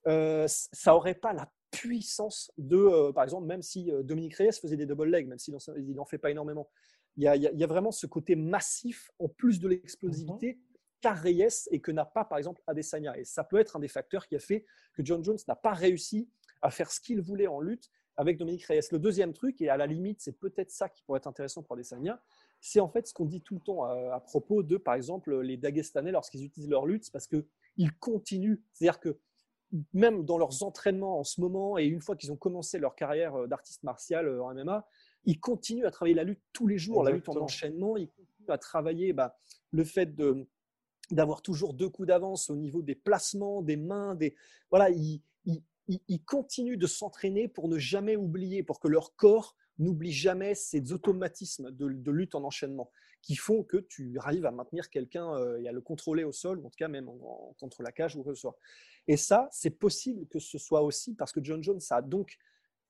euh, 0.08 0.46
ça 0.48 0.92
n'aurait 0.92 1.14
pas 1.14 1.32
la 1.32 1.50
puissance 1.70 2.52
de, 2.58 2.76
euh, 2.76 3.12
par 3.12 3.24
exemple, 3.24 3.46
même 3.46 3.62
si 3.62 3.90
euh, 3.90 4.02
Dominique 4.02 4.34
Reyes 4.34 4.52
faisait 4.52 4.76
des 4.76 4.86
double 4.86 5.08
legs, 5.08 5.28
même 5.28 5.38
s'il 5.38 5.54
n'en 5.94 6.04
fait 6.04 6.18
pas 6.18 6.30
énormément. 6.30 6.68
Il 7.16 7.24
y, 7.24 7.28
a, 7.28 7.66
vraiment 7.66 7.92
ce 7.92 8.06
côté 8.06 8.36
massif 8.36 9.10
en 9.18 9.28
plus 9.28 9.60
de 9.60 9.68
l'explosivité 9.68 10.54
mhm. 10.54 10.60
Qu'a 11.02 11.12
Reyes 11.12 11.68
et 11.70 11.80
que 11.80 11.90
n'a 11.90 12.06
pas, 12.06 12.24
par 12.24 12.38
exemple, 12.38 12.62
Adesanya. 12.66 13.18
Et 13.18 13.24
ça 13.24 13.44
peut 13.44 13.58
être 13.58 13.76
un 13.76 13.80
des 13.80 13.88
facteurs 13.88 14.26
qui 14.26 14.36
a 14.36 14.38
fait 14.38 14.64
que 14.94 15.04
John 15.04 15.22
Jones 15.22 15.38
n'a 15.48 15.56
pas 15.56 15.74
réussi 15.74 16.30
à 16.62 16.70
faire 16.70 16.90
ce 16.90 17.00
qu'il 17.00 17.20
voulait 17.20 17.48
en 17.48 17.60
lutte 17.60 17.90
avec 18.16 18.38
Dominique 18.38 18.64
Reyes. 18.64 18.80
Le 18.90 18.98
deuxième 18.98 19.32
truc, 19.32 19.60
et 19.60 19.68
à 19.68 19.76
la 19.76 19.86
limite, 19.86 20.20
c'est 20.20 20.38
peut-être 20.38 20.70
ça 20.70 20.88
qui 20.88 21.02
pourrait 21.02 21.18
être 21.18 21.26
intéressant 21.26 21.62
pour 21.62 21.74
Adesanya, 21.74 22.22
c'est 22.60 22.80
en 22.80 22.88
fait 22.88 23.06
ce 23.06 23.12
qu'on 23.12 23.24
dit 23.24 23.42
tout 23.42 23.54
le 23.54 23.60
temps 23.60 23.84
à, 23.84 24.20
propos 24.20 24.62
de, 24.62 24.76
par 24.76 24.94
exemple, 24.94 25.40
les 25.40 25.56
Dagestanais 25.56 26.12
lorsqu'ils 26.12 26.44
utilisent 26.44 26.70
leur 26.70 26.86
lutte, 26.86 27.10
parce 27.10 27.26
qu'ils 27.26 27.92
continuent. 27.98 28.60
C'est-à-dire 28.72 29.00
que 29.00 29.18
même 29.92 30.24
dans 30.24 30.38
leurs 30.38 30.62
entraînements 30.62 31.18
en 31.18 31.24
ce 31.24 31.40
moment, 31.40 31.78
et 31.78 31.84
une 31.84 32.00
fois 32.00 32.14
qu'ils 32.14 32.30
ont 32.30 32.36
commencé 32.36 32.78
leur 32.78 32.94
carrière 32.94 33.34
euh, 33.34 33.46
d'artiste 33.46 33.82
martial 33.82 34.28
euh, 34.28 34.44
en 34.44 34.54
MMA, 34.54 34.86
ils 35.24 35.40
continuent 35.40 35.86
à 35.86 35.90
travailler 35.90 36.14
la 36.14 36.24
lutte 36.24 36.42
tous 36.52 36.66
les 36.66 36.78
jours, 36.78 37.02
la 37.02 37.12
lutte 37.12 37.28
en 37.28 37.36
enchaînement. 37.36 37.96
Ils 37.96 38.08
continuent 38.08 38.50
à 38.50 38.58
travailler 38.58 39.12
bah, 39.12 39.36
le 39.70 39.84
fait 39.84 40.14
de 40.14 40.46
d'avoir 41.12 41.42
toujours 41.42 41.74
deux 41.74 41.88
coups 41.88 42.08
d'avance 42.08 42.50
au 42.50 42.56
niveau 42.56 42.82
des 42.82 42.94
placements, 42.94 43.62
des 43.62 43.76
mains, 43.76 44.14
des 44.14 44.34
voilà, 44.70 44.90
ils, 44.90 45.22
ils 46.08 46.24
continuent 46.24 46.78
de 46.78 46.86
s'entraîner 46.86 47.48
pour 47.48 47.68
ne 47.68 47.78
jamais 47.78 48.16
oublier, 48.16 48.62
pour 48.62 48.80
que 48.80 48.88
leur 48.88 49.14
corps 49.16 49.56
n'oublie 49.78 50.12
jamais 50.12 50.54
ces 50.54 50.92
automatismes 50.92 51.70
de, 51.70 52.10
lutte 52.10 52.34
en 52.34 52.44
enchaînement 52.44 52.90
qui 53.20 53.36
font 53.36 53.62
que 53.62 53.76
tu 53.76 54.18
arrives 54.18 54.46
à 54.46 54.50
maintenir 54.50 54.90
quelqu'un 54.90 55.34
euh, 55.36 55.60
et 55.60 55.68
à 55.68 55.72
le 55.72 55.80
contrôler 55.80 56.24
au 56.24 56.32
sol, 56.32 56.58
ou 56.58 56.66
en 56.66 56.70
tout 56.70 56.76
cas 56.76 56.88
même 56.88 57.08
contre 57.58 57.82
la 57.82 57.92
cage 57.92 58.16
ou 58.16 58.24
que 58.24 58.34
ce 58.34 58.40
soit. 58.40 58.56
Et 59.06 59.16
ça, 59.16 59.48
c'est 59.52 59.70
possible 59.70 60.26
que 60.26 60.40
ce 60.40 60.58
soit 60.58 60.82
aussi 60.82 61.14
parce 61.14 61.32
que 61.32 61.42
John 61.42 61.62
Jones 61.62 61.80
a 61.90 62.02
donc 62.02 62.36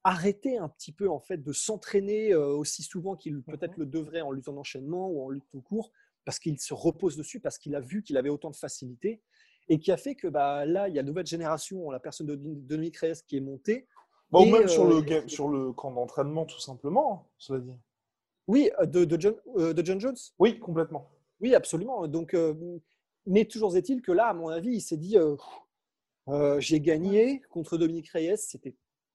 arrêté 0.05 0.57
un 0.57 0.69
petit 0.69 0.93
peu 0.93 1.09
en 1.09 1.21
fait 1.21 1.37
de 1.37 1.53
s'entraîner 1.53 2.33
euh, 2.33 2.47
aussi 2.47 2.83
souvent 2.83 3.15
qu'il 3.15 3.37
mmh 3.37 3.43
peut-être 3.43 3.77
le 3.77 3.87
devrait 3.87 4.23
en 4.23 4.33
lutte 4.33 4.49
en 4.49 4.57
enchaînement 4.57 5.09
ou 5.09 5.23
en 5.23 5.29
lutte 5.29 5.47
tout 5.51 5.61
court, 5.61 5.93
parce 6.25 6.39
qu'il 6.39 6.59
se 6.59 6.75
repose 6.75 7.17
dessus, 7.17 7.41
parce 7.41 7.59
qu'il 7.59 7.75
a 7.75 7.81
vu 7.81 8.03
qu'il 8.03 8.17
avait 8.17 8.29
autant 8.29 8.51
de 8.51 8.57
facilité, 8.57 9.23
et 9.69 9.79
qui 9.79 9.93
a 9.93 9.97
fait 9.97 10.15
que 10.15 10.29
bah, 10.29 10.67
là, 10.67 10.89
il 10.89 10.95
y 10.95 10.99
a 10.99 11.03
une 11.03 11.07
nouvelle 11.07 11.27
génération, 11.27 11.91
la 11.91 12.01
personne 12.01 12.27
de 12.27 12.35
Dominique 12.37 12.97
Reyes 12.99 13.23
qui 13.27 13.37
est 13.37 13.41
montée, 13.41 13.87
Bon, 14.33 14.47
même 14.47 14.67
sur, 14.67 14.87
le 14.87 14.97
euh, 14.97 15.29
sur 15.29 15.49
le 15.49 15.73
camp 15.75 15.91
d'entraînement, 15.91 16.47
tout 16.47 16.59
simplement, 16.59 17.13
hein, 17.13 17.29
cela 17.37 17.61
dit. 17.61 17.79
Oui, 18.49 18.71
euh, 18.81 18.87
de, 18.87 19.05
de, 19.05 19.21
John, 19.21 19.35
euh, 19.59 19.75
de 19.75 19.85
John 19.85 20.01
Jones 20.01 20.17
Oui, 20.39 20.59
complètement. 20.59 21.11
Oui, 21.41 21.55
absolument. 21.55 22.09
Donc, 22.09 22.35
mais 23.27 23.45
toujours 23.45 23.77
est-il 23.77 24.01
que 24.01 24.11
là, 24.11 24.29
à 24.29 24.35
mon 24.35 24.49
avis, 24.49 24.71
il 24.71 24.81
s'est 24.81 24.97
dit 24.97 25.17
j'ai 26.59 26.81
gagné 26.81 27.43
contre 27.51 27.77
Dominique 27.77 28.09
Reyes. 28.11 28.39
C'était 28.39 28.75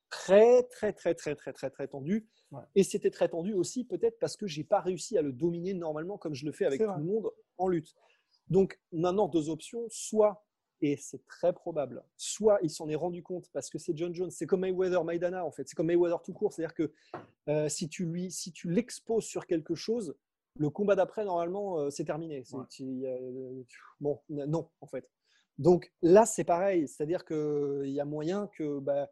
très, 0.10 0.64
très, 0.64 0.94
très, 0.94 1.16
très, 1.16 1.36
très, 1.36 1.54
très, 1.54 1.70
très 1.70 1.88
tendu. 1.88 2.28
Et 2.76 2.84
c'était 2.84 3.12
très 3.12 3.28
tendu 3.28 3.54
aussi, 3.54 3.84
peut-être 3.84 4.20
parce 4.20 4.38
que 4.38 4.48
j'ai 4.48 4.64
pas 4.64 4.80
réussi 4.80 5.18
à 5.18 5.22
le 5.22 5.34
dominer 5.34 5.74
normalement 5.74 6.18
comme 6.18 6.34
je 6.34 6.46
le 6.46 6.52
fais 6.52 6.66
avec 6.66 6.82
tout 6.82 6.98
le 6.98 7.04
monde 7.04 7.32
en 7.58 7.68
lutte. 7.68 7.94
Donc, 8.50 8.80
maintenant, 8.92 9.28
deux 9.28 9.50
options. 9.50 9.86
Soit 9.90 10.48
et 10.82 10.96
c'est 10.98 11.26
très 11.26 11.54
probable. 11.54 12.04
Soit 12.18 12.60
il 12.62 12.70
s'en 12.70 12.88
est 12.90 12.96
rendu 12.96 13.24
compte 13.24 13.50
parce 13.52 13.70
que 13.70 13.78
c'est 13.78 13.98
John 13.98 14.14
Jones, 14.14 14.32
c'est 14.32 14.46
comme 14.46 14.62
Mayweather 14.62 15.04
Maidana 15.04 15.44
en 15.46 15.52
fait, 15.52 15.68
c'est 15.68 15.76
comme 15.76 15.88
Mayweather 15.88 16.22
tout 16.22 16.34
court, 16.34 16.54
c'est-à-dire 16.54 16.76
que 16.76 16.92
euh, 17.50 17.70
si 17.70 17.90
tu 17.90 18.06
lui, 18.06 18.32
si 18.32 18.52
tu 18.52 18.70
l'exposes 18.70 19.26
sur 19.26 19.48
quelque 19.48 19.76
chose, 19.76 20.16
le 20.60 20.70
combat 20.70 20.96
d'après 20.96 21.26
normalement 21.26 21.80
euh, 21.80 21.90
c'est 21.90 22.06
terminé. 22.06 22.44
bon, 24.00 24.20
non 24.30 24.70
en 24.82 24.88
fait. 24.88 25.10
Donc 25.58 25.92
là 26.02 26.26
c'est 26.26 26.44
pareil, 26.44 26.88
c'est-à-dire 26.88 27.26
qu'il 27.26 27.90
y 27.90 28.00
a 28.00 28.06
moyen 28.06 28.48
que 28.56 28.80
bah, 28.80 29.10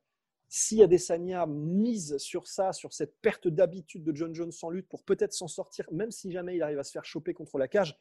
si 0.47 0.81
Adesanya 0.83 1.45
mise 1.45 2.17
sur 2.17 2.47
ça, 2.47 2.71
sur 2.73 2.93
cette 2.93 3.19
perte 3.21 3.47
d'habitude 3.47 4.03
de 4.03 4.15
John 4.15 4.33
Jones 4.33 4.51
sans 4.51 4.69
lutte 4.69 4.87
pour 4.87 5.03
peut-être 5.03 5.33
s'en 5.33 5.47
sortir, 5.47 5.85
même 5.91 6.11
si 6.11 6.31
jamais 6.31 6.55
il 6.55 6.61
arrive 6.61 6.79
à 6.79 6.83
se 6.83 6.91
faire 6.91 7.05
choper 7.05 7.33
contre 7.33 7.57
la 7.57 7.67
cage, 7.67 7.97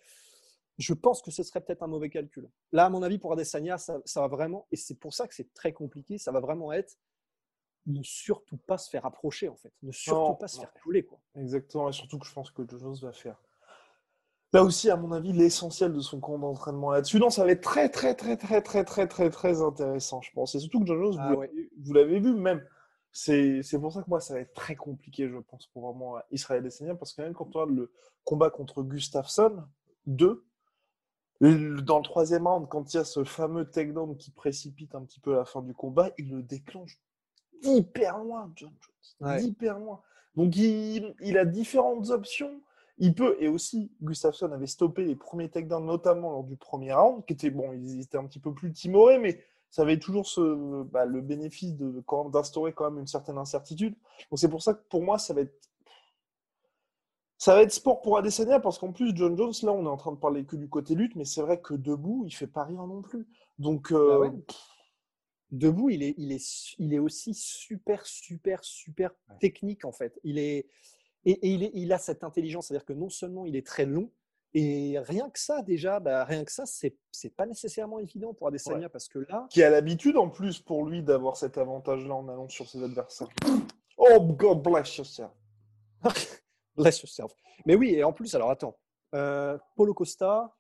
je 0.79 0.93
pense 0.93 1.23
que 1.23 1.31
ce 1.31 1.43
serait 1.43 1.61
peut-être 1.61 1.83
un 1.83 1.87
mauvais 1.87 2.11
calcul. 2.11 2.49
Là, 2.73 2.87
à 2.87 2.91
mon 2.91 3.03
avis, 3.03 3.19
pour 3.19 3.33
Adesanya, 3.33 3.79
ça, 3.79 4.01
ça 4.05 4.21
va 4.21 4.29
vraiment, 4.29 4.67
et 4.73 4.77
c'est 4.77 4.99
pour 4.99 5.15
ça 5.15 5.29
que 5.29 5.35
c'est 5.35 5.53
très 5.55 5.73
compliqué, 5.73 6.19
ça 6.19 6.33
va 6.33 6.41
vraiment 6.41 6.73
être 6.73 6.99
ne 7.87 8.03
surtout 8.03 8.57
pas 8.57 8.79
se 8.79 8.89
faire 8.89 9.05
approcher, 9.05 9.49
en 9.49 9.57
fait. 9.57 9.73
Ne 9.83 9.93
surtout 9.93 10.37
pas 10.39 10.49
se 10.49 10.59
faire 10.59 10.73
coller. 10.83 11.05
Quoi. 11.05 11.21
Exactement, 11.37 11.89
et 11.89 11.93
surtout 11.93 12.19
que 12.19 12.27
je 12.27 12.33
pense 12.33 12.51
que 12.51 12.63
Jones 12.67 12.97
va 13.03 13.13
faire. 13.13 13.41
Là 14.55 14.65
aussi, 14.65 14.89
à 14.89 14.97
mon 14.97 15.13
avis, 15.13 15.33
l'essentiel 15.33 15.93
de 15.93 16.01
son 16.01 16.21
camp 16.21 16.39
d'entraînement 16.39 16.93
là-dessus. 16.93 17.19
Non, 17.19 17.29
ça 17.29 17.45
va 17.45 17.51
être 17.51 17.63
très, 17.63 17.89
très, 17.89 18.15
très, 18.15 18.37
très, 18.37 18.57
très, 18.63 18.85
très, 18.85 19.07
très, 19.07 19.29
très 19.31 19.61
intéressant, 19.61 20.23
je 20.23 20.31
pense. 20.33 20.55
Et 20.55 20.61
surtout 20.61 20.81
que 20.81 20.87
Jones, 20.87 21.17
ah 21.19 21.35
vous 21.83 21.93
l'avez 21.93 22.21
vu 22.21 22.35
même. 22.35 22.65
C'est 23.11 23.63
pour 23.81 23.93
ça 23.93 24.03
que 24.03 24.09
moi, 24.09 24.21
ça 24.21 24.35
va 24.35 24.41
être 24.41 24.55
très 24.55 24.77
compliqué, 24.77 25.29
je 25.29 25.37
pense, 25.39 25.67
pour 25.67 25.83
vraiment 25.83 26.19
Israël 26.31 26.61
Adesanya, 26.61 26.95
parce 26.95 27.13
que 27.13 27.23
même 27.23 27.35
quand 27.35 27.45
on 27.55 27.61
regarde 27.61 27.77
le 27.77 27.93
combat 28.25 28.51
contre 28.51 28.83
Gustafsson 28.83 29.65
2, 30.07 30.45
dans 31.41 31.99
le 31.99 32.05
troisième 32.05 32.47
round, 32.47 32.69
quand 32.69 32.95
il 32.95 32.97
y 32.97 33.01
a 33.01 33.05
ce 33.05 33.25
fameux 33.25 33.69
takedown 33.69 34.17
qui 34.17 34.31
précipite 34.31 34.95
un 34.95 35.03
petit 35.05 35.21
peu 35.21 35.35
la 35.35 35.45
fin 35.45 35.63
du 35.63 35.75
combat, 35.75 36.11
il 36.17 36.31
le 36.31 36.43
déclenche 36.43 37.01
hyper 37.63 38.19
loin, 38.19 38.53
John 38.55 38.73
Jones. 38.81 39.41
Hyper 39.41 39.79
loin. 39.79 40.01
Donc 40.37 40.57
il, 40.57 41.39
a 41.39 41.45
différentes 41.45 42.11
options. 42.11 42.61
Il 42.99 43.15
peut, 43.15 43.37
et 43.41 43.49
aussi, 43.49 43.91
Gustafsson 44.03 44.53
avait 44.53 44.69
stoppé 44.69 45.05
les 45.05 45.17
premiers 45.17 45.49
takedowns, 45.49 45.85
notamment 45.85 46.31
lors 46.31 46.45
du 46.45 46.57
premier 46.57 46.93
round, 46.93 47.25
qui 47.27 47.33
était, 47.33 47.51
bon, 47.51 47.73
ils 47.73 48.01
étaient 48.01 48.19
un 48.19 48.27
petit 48.27 48.39
peu 48.39 48.55
plus 48.55 48.73
timorés, 48.73 49.19
mais 49.19 49.41
ça 49.71 49.83
avait 49.83 49.99
toujours 49.99 50.27
ce, 50.27 50.85
bah, 50.85 51.05
le 51.05 51.21
bénéfice 51.21 51.75
d'instaurer 51.75 52.73
quand 52.73 52.89
même 52.91 53.01
une 53.01 53.09
certaine 53.09 53.39
incertitude. 53.39 53.97
Donc 54.31 54.39
c'est 54.39 54.49
pour 54.49 54.63
ça 54.63 54.75
que 54.75 54.83
pour 54.89 55.03
moi, 55.03 55.19
ça 55.19 55.35
va 55.35 55.41
être 55.41 55.59
ça 57.37 57.55
va 57.55 57.63
être 57.63 57.73
sport 57.73 58.01
pour 58.01 58.17
Adesanya 58.17 58.61
parce 58.61 58.79
qu'en 58.79 58.93
plus, 58.93 59.15
John 59.15 59.37
Jones, 59.37 59.53
là, 59.65 59.73
on 59.73 59.85
est 59.85 59.89
en 59.89 59.97
train 59.97 60.13
de 60.13 60.17
parler 60.17 60.45
que 60.45 60.57
du 60.57 60.69
côté 60.69 60.95
lutte, 60.95 61.17
mais 61.17 61.25
c'est 61.25 61.43
vrai 61.43 61.61
que 61.61 61.75
debout, 61.75 62.23
il 62.25 62.31
fait 62.31 62.47
pas 62.47 62.65
rire 62.65 62.87
non 62.87 63.03
plus. 63.03 63.27
Donc, 63.59 63.93
euh, 63.93 64.31
bah 64.31 64.55
debout, 65.51 65.91
il 65.91 66.03
est, 66.03 66.15
il, 66.17 66.33
est, 66.33 66.75
il 66.79 66.95
est 66.95 66.99
aussi 66.99 67.35
super, 67.35 68.07
super, 68.07 68.65
super 68.65 69.11
technique 69.41 69.85
en 69.85 69.93
fait. 69.93 70.19
Il 70.25 70.39
est, 70.39 70.69
et, 71.25 71.55
il, 71.55 71.63
est, 71.63 71.71
il 71.75 71.93
a 71.93 71.99
cette 71.99 72.25
intelligence, 72.25 72.67
c'est-à-dire 72.69 72.85
que 72.85 72.93
non 72.93 73.09
seulement 73.09 73.47
il 73.47 73.57
est 73.57 73.67
très 73.67 73.87
long, 73.87 74.11
et 74.57 75.01
rien 75.01 75.29
que 75.31 75.39
ça, 75.39 75.63
déjà, 75.63 75.99
bah, 75.99 76.25
rien 76.25 76.45
que 76.45 76.53
ça, 76.53 76.65
c'est, 76.65 76.97
pas 77.37 77.45
nécessairement 77.45 77.99
évident 77.99 78.33
pour 78.35 78.47
Adesanya 78.47 78.89
parce 78.89 79.09
que 79.09 79.19
là. 79.29 79.49
Qui 79.51 79.65
a 79.65 79.71
l'habitude 79.71 80.17
en 80.17 80.29
plus 80.29 80.61
pour 80.61 80.87
lui 80.87 81.03
d'avoir 81.03 81.37
cet 81.37 81.59
avantage-là 81.59 82.15
en 82.15 82.29
allant 82.29 82.49
sur 82.49 82.69
ses 82.69 82.83
adversaires. 82.83 83.29
Oh, 83.97 84.21
God 84.21 84.63
bless 84.63 84.97
yourself. 84.97 85.33
Bless 86.77 87.01
yourself. 87.03 87.33
Mais 87.67 87.77
oui, 87.77 87.95
et 87.95 88.03
en 88.03 88.13
plus, 88.13 88.35
alors 88.35 88.51
attends. 88.51 88.77
Euh, 89.15 89.57
Paulo 89.77 89.95
Costa, 89.95 90.53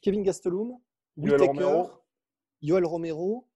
Kevin 0.00 0.24
Gastelum, 0.24 0.76
Yoel 1.16 1.42
Romero. 1.42 1.90
Yoel 2.60 2.84
Romero. 2.84 3.48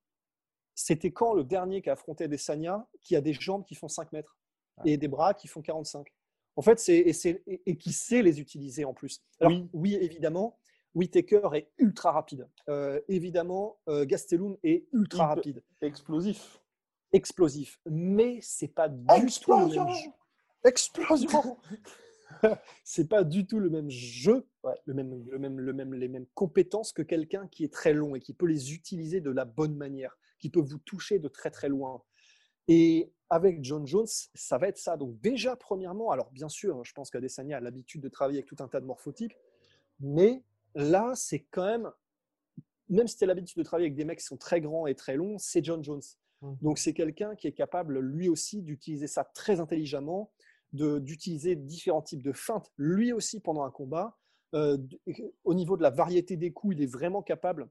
C'était 0.75 1.11
quand 1.11 1.35
le 1.35 1.43
dernier 1.45 1.83
qui 1.83 1.91
a 1.91 1.95
affronté 1.95 2.29
Desania 2.29 2.87
qui 3.01 3.17
a 3.17 3.21
des 3.21 3.33
jambes 3.33 3.65
qui 3.65 3.75
font 3.75 3.89
5 3.89 4.13
mètres 4.13 4.39
et 4.85 4.97
des 4.97 5.09
bras 5.09 5.35
qui 5.35 5.49
font 5.49 5.61
45 5.61 6.07
En 6.57 6.63
fait, 6.63 6.79
c'est 6.79 6.99
et, 6.99 7.63
et, 7.67 7.77
qui 7.77 7.93
sait 7.93 8.23
les 8.23 8.41
utiliser 8.41 8.85
en 8.85 8.93
plus. 8.93 9.23
oui. 9.41 9.69
oui, 9.73 9.95
évidemment, 9.95 10.59
Whitaker 10.95 11.49
est 11.55 11.71
ultra 11.79 12.13
rapide. 12.13 12.47
Euh, 12.69 13.01
évidemment, 13.09 13.79
euh, 13.89 14.05
Gastelum 14.05 14.57
est 14.63 14.87
ultra 14.93 15.29
rapide. 15.29 15.63
Explosif. 15.81 16.61
Explosif. 17.13 17.81
Mais 17.91 18.39
c'est 18.43 18.69
pas 18.69 18.89
du 18.89 19.07
tout 19.41 19.53
le 19.53 19.67
même 19.67 19.89
jeu 19.95 20.11
explosion. 20.65 21.59
c'est 22.85 23.09
pas 23.09 23.25
du 23.25 23.47
tout 23.47 23.59
le 23.59 23.71
même 23.71 23.91
jeu, 23.91 24.47
le 24.85 24.95
même, 24.95 25.25
le 25.31 25.39
même, 25.39 25.61
le 25.61 25.73
même, 25.73 25.95
les 25.95 26.09
mêmes 26.09 26.27
compétences 26.35 26.93
que 26.93 27.03
quelqu'un 27.03 27.47
qui 27.49 27.65
est 27.65 27.73
très 27.73 27.93
long 27.93 28.15
et 28.15 28.21
qui 28.21 28.35
peut 28.35 28.47
les 28.47 28.73
utiliser 28.75 29.21
de 29.21 29.31
la 29.31 29.45
bonne 29.45 29.77
manière, 29.77 30.17
qui 30.39 30.51
peut 30.51 30.61
vous 30.61 30.79
toucher 30.79 31.19
de 31.19 31.29
très 31.29 31.51
très 31.51 31.69
loin. 31.69 32.03
Et 32.69 33.13
avec 33.31 33.65
John 33.65 33.87
Jones, 33.87 34.07
ça 34.35 34.59
va 34.59 34.69
être 34.69 34.79
ça. 34.79 34.97
Donc 34.97 35.19
déjà, 35.21 35.57
premièrement, 35.57 36.11
alors 36.11 36.31
bien 36.33 36.49
sûr, 36.49 36.85
je 36.85 36.93
pense 36.93 37.11
qu'Adesanya 37.11 37.57
a 37.57 37.61
l'habitude 37.61 38.03
de 38.03 38.09
travailler 38.09 38.39
avec 38.39 38.47
tout 38.47 38.63
un 38.63 38.69
tas 38.69 38.81
de 38.81 38.87
morphotypes, 38.87 39.35
mais 40.01 40.43
là, 40.75 41.13
c'est 41.15 41.41
quand 41.51 41.65
même, 41.65 41.91
même 42.89 43.07
si 43.07 43.17
tu 43.17 43.25
as 43.25 43.27
l'habitude 43.27 43.59
de 43.59 43.63
travailler 43.63 43.87
avec 43.87 43.97
des 43.97 44.05
mecs 44.05 44.19
qui 44.19 44.27
sont 44.27 44.37
très 44.37 44.61
grands 44.61 44.87
et 44.87 44.95
très 44.95 45.17
longs, 45.17 45.39
c'est 45.39 45.65
John 45.65 45.83
Jones. 45.83 46.03
Mmh. 46.43 46.53
Donc 46.61 46.79
c'est 46.79 46.93
quelqu'un 46.93 47.35
qui 47.35 47.47
est 47.47 47.53
capable 47.53 48.01
lui 48.01 48.29
aussi 48.29 48.63
d'utiliser 48.63 49.07
ça 49.07 49.25
très 49.25 49.61
intelligemment, 49.61 50.31
d'utiliser 50.73 51.57
différents 51.57 52.03
types 52.03 52.23
de 52.23 52.33
feintes, 52.33 52.71
lui 52.77 53.13
aussi 53.13 53.41
pendant 53.41 53.65
un 53.65 53.71
combat. 53.71 54.19
Euh, 54.55 54.77
au 55.45 55.55
niveau 55.55 55.79
de 55.79 55.83
la 55.83 55.91
variété 55.91 56.37
des 56.37 56.53
coups, 56.53 56.77
il 56.77 56.83
est 56.83 56.87
vraiment 56.87 57.23
capable, 57.23 57.71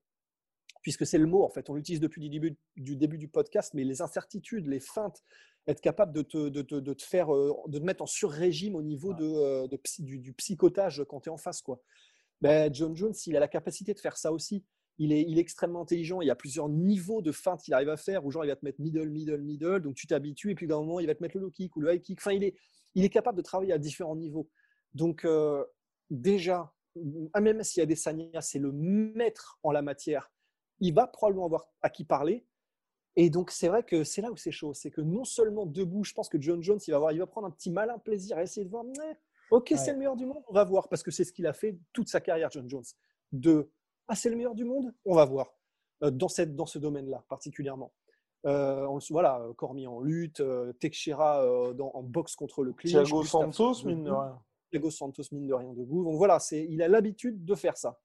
puisque 0.82 1.06
c'est 1.06 1.18
le 1.18 1.26
mot, 1.26 1.44
en 1.44 1.50
fait, 1.50 1.70
on 1.70 1.76
l'utilise 1.76 2.00
depuis 2.00 2.22
le 2.22 2.30
début, 2.30 2.58
du 2.76 2.96
début 2.96 3.18
du 3.18 3.28
podcast, 3.28 3.74
mais 3.74 3.84
les 3.84 4.02
incertitudes, 4.02 4.68
les 4.68 4.80
feintes, 4.80 5.24
être 5.68 5.82
capable 5.82 6.14
de 6.14 6.22
te, 6.22 6.50
de, 6.50 6.62
de 6.62 6.94
te 6.94 7.04
faire, 7.04 7.34
euh, 7.34 7.54
de 7.68 7.78
te 7.78 7.84
mettre 7.84 8.02
en 8.02 8.08
sur-régime 8.08 8.76
au 8.76 8.82
niveau 8.82 9.14
de, 9.14 9.26
euh, 9.26 9.68
du, 10.00 10.20
du, 10.20 10.34
psychotage 10.34 11.04
quand 11.08 11.22
tu 11.22 11.30
es 11.30 11.32
en 11.32 11.38
face. 11.38 11.62
Quoi. 11.62 11.82
Ben, 12.42 12.74
John 12.74 12.96
Jones, 12.96 13.14
il 13.28 13.38
a 13.38 13.40
la 13.40 13.48
capacité 13.48 13.94
de 13.94 14.00
faire 14.00 14.18
ça 14.18 14.32
aussi. 14.32 14.66
Il 14.98 15.12
est, 15.14 15.22
il 15.22 15.38
est, 15.38 15.42
extrêmement 15.42 15.82
intelligent. 15.82 16.22
Il 16.22 16.28
y 16.28 16.32
a 16.32 16.36
plusieurs 16.36 16.70
niveaux 16.70 17.22
de 17.22 17.32
feintes 17.32 17.62
qu'il 17.62 17.74
arrive 17.74 17.90
à 17.90 17.98
faire, 17.98 18.26
où 18.26 18.32
genre 18.32 18.44
il 18.44 18.50
va 18.50 18.56
te 18.56 18.66
mettre 18.66 18.82
middle, 18.82 19.10
middle, 19.10 19.42
middle, 19.42 19.82
donc 19.82 19.96
tu 19.96 20.08
t'habitues, 20.08 20.52
et 20.52 20.56
puis 20.56 20.68
d'un 20.68 20.80
moment, 20.80 21.00
il 21.00 21.08
va 21.08 21.16
te 21.16 21.22
mettre 21.24 21.38
le 21.38 21.44
low 21.44 21.52
kick 21.52 21.76
ou 21.76 21.82
le 21.82 21.94
high 21.94 22.02
kick. 22.02 22.20
Enfin, 22.20 22.34
il 22.34 22.44
est, 22.44 22.56
il 22.96 23.06
est 23.06 23.10
capable 23.10 23.38
de 23.38 23.44
travailler 23.44 23.74
à 23.74 23.78
différents 23.78 24.16
niveaux. 24.16 24.50
Donc, 24.94 25.26
euh, 25.26 25.64
déjà, 26.10 26.74
même 27.40 27.64
s'il 27.64 27.82
y 27.82 27.84
a 27.84 27.86
des 27.86 27.96
Sanya, 27.96 28.42
c'est 28.42 28.60
le 28.60 28.72
maître 28.72 29.60
en 29.64 29.72
la 29.72 29.82
matière. 29.82 30.32
Il 30.82 30.94
va 30.94 31.08
probablement 31.08 31.46
avoir 31.46 31.68
à 31.82 31.90
qui 31.90 32.04
parler. 32.04 32.46
Et 33.16 33.30
donc, 33.30 33.52
c'est 33.52 33.68
vrai 33.70 33.84
que 33.84 34.04
c'est 34.04 34.22
là 34.22 34.32
où 34.32 34.38
c'est 34.38 34.52
chaud. 34.52 34.74
C'est 34.74 34.92
que 34.92 35.02
non 35.02 35.24
seulement 35.24 35.66
debout, 35.66 36.04
je 36.04 36.14
pense 36.14 36.28
que 36.28 36.42
John 36.42 36.62
Jones, 36.62 36.80
il 36.86 36.92
va, 36.92 36.98
avoir, 36.98 37.12
il 37.14 37.20
va 37.20 37.28
prendre 37.28 37.48
un 37.48 37.52
petit 37.52 37.72
malin 37.72 37.98
plaisir 37.98 38.38
à 38.38 38.44
essayer 38.44 38.66
de 38.66 38.70
voir, 38.70 38.84
ok, 39.52 39.74
c'est 39.78 39.92
le 39.92 39.98
meilleur 39.98 40.16
du 40.16 40.26
monde, 40.26 40.44
on 40.48 40.54
va 40.54 40.64
voir. 40.64 40.90
Parce 40.90 41.04
que 41.04 41.12
c'est 41.12 41.24
ce 41.24 41.32
qu'il 41.32 41.48
a 41.48 41.54
fait 41.54 41.78
toute 41.94 42.10
sa 42.10 42.20
carrière, 42.20 42.50
John 42.52 42.70
Jones. 42.70 42.84
De, 43.32 43.70
ah, 44.08 44.16
c'est 44.16 44.30
le 44.30 44.36
meilleur 44.36 44.56
du 44.56 44.66
monde, 44.66 44.94
on 45.06 45.16
va 45.16 45.26
voir. 45.26 45.54
Euh, 46.04 46.12
dans, 46.12 46.28
cette, 46.28 46.56
dans 46.56 46.66
ce 46.66 46.80
domaine-là, 46.80 47.24
particulièrement. 47.30 47.94
Euh, 48.46 48.88
voilà, 49.10 49.46
Cormier 49.56 49.88
en 49.88 50.00
lutte, 50.00 50.40
euh, 50.40 50.74
Teixeira 50.74 51.44
euh, 51.44 51.78
en 51.80 52.02
boxe 52.02 52.36
contre 52.36 52.64
le 52.64 52.74
clinch. 52.74 52.92
Thiago 52.92 53.24
Santos, 53.24 53.84
mine 53.86 54.04
de 54.04 54.12
rien. 54.12 54.42
Thiago 54.72 54.90
Santos, 54.90 55.24
mine 55.32 55.48
de 55.48 55.54
rien, 55.54 55.74
debout. 55.74 56.04
Donc 56.04 56.16
voilà, 56.16 56.40
il 56.52 56.82
a 56.82 56.88
l'habitude 56.88 57.46
de 57.46 57.56
faire 57.56 57.78
ça. 57.78 58.00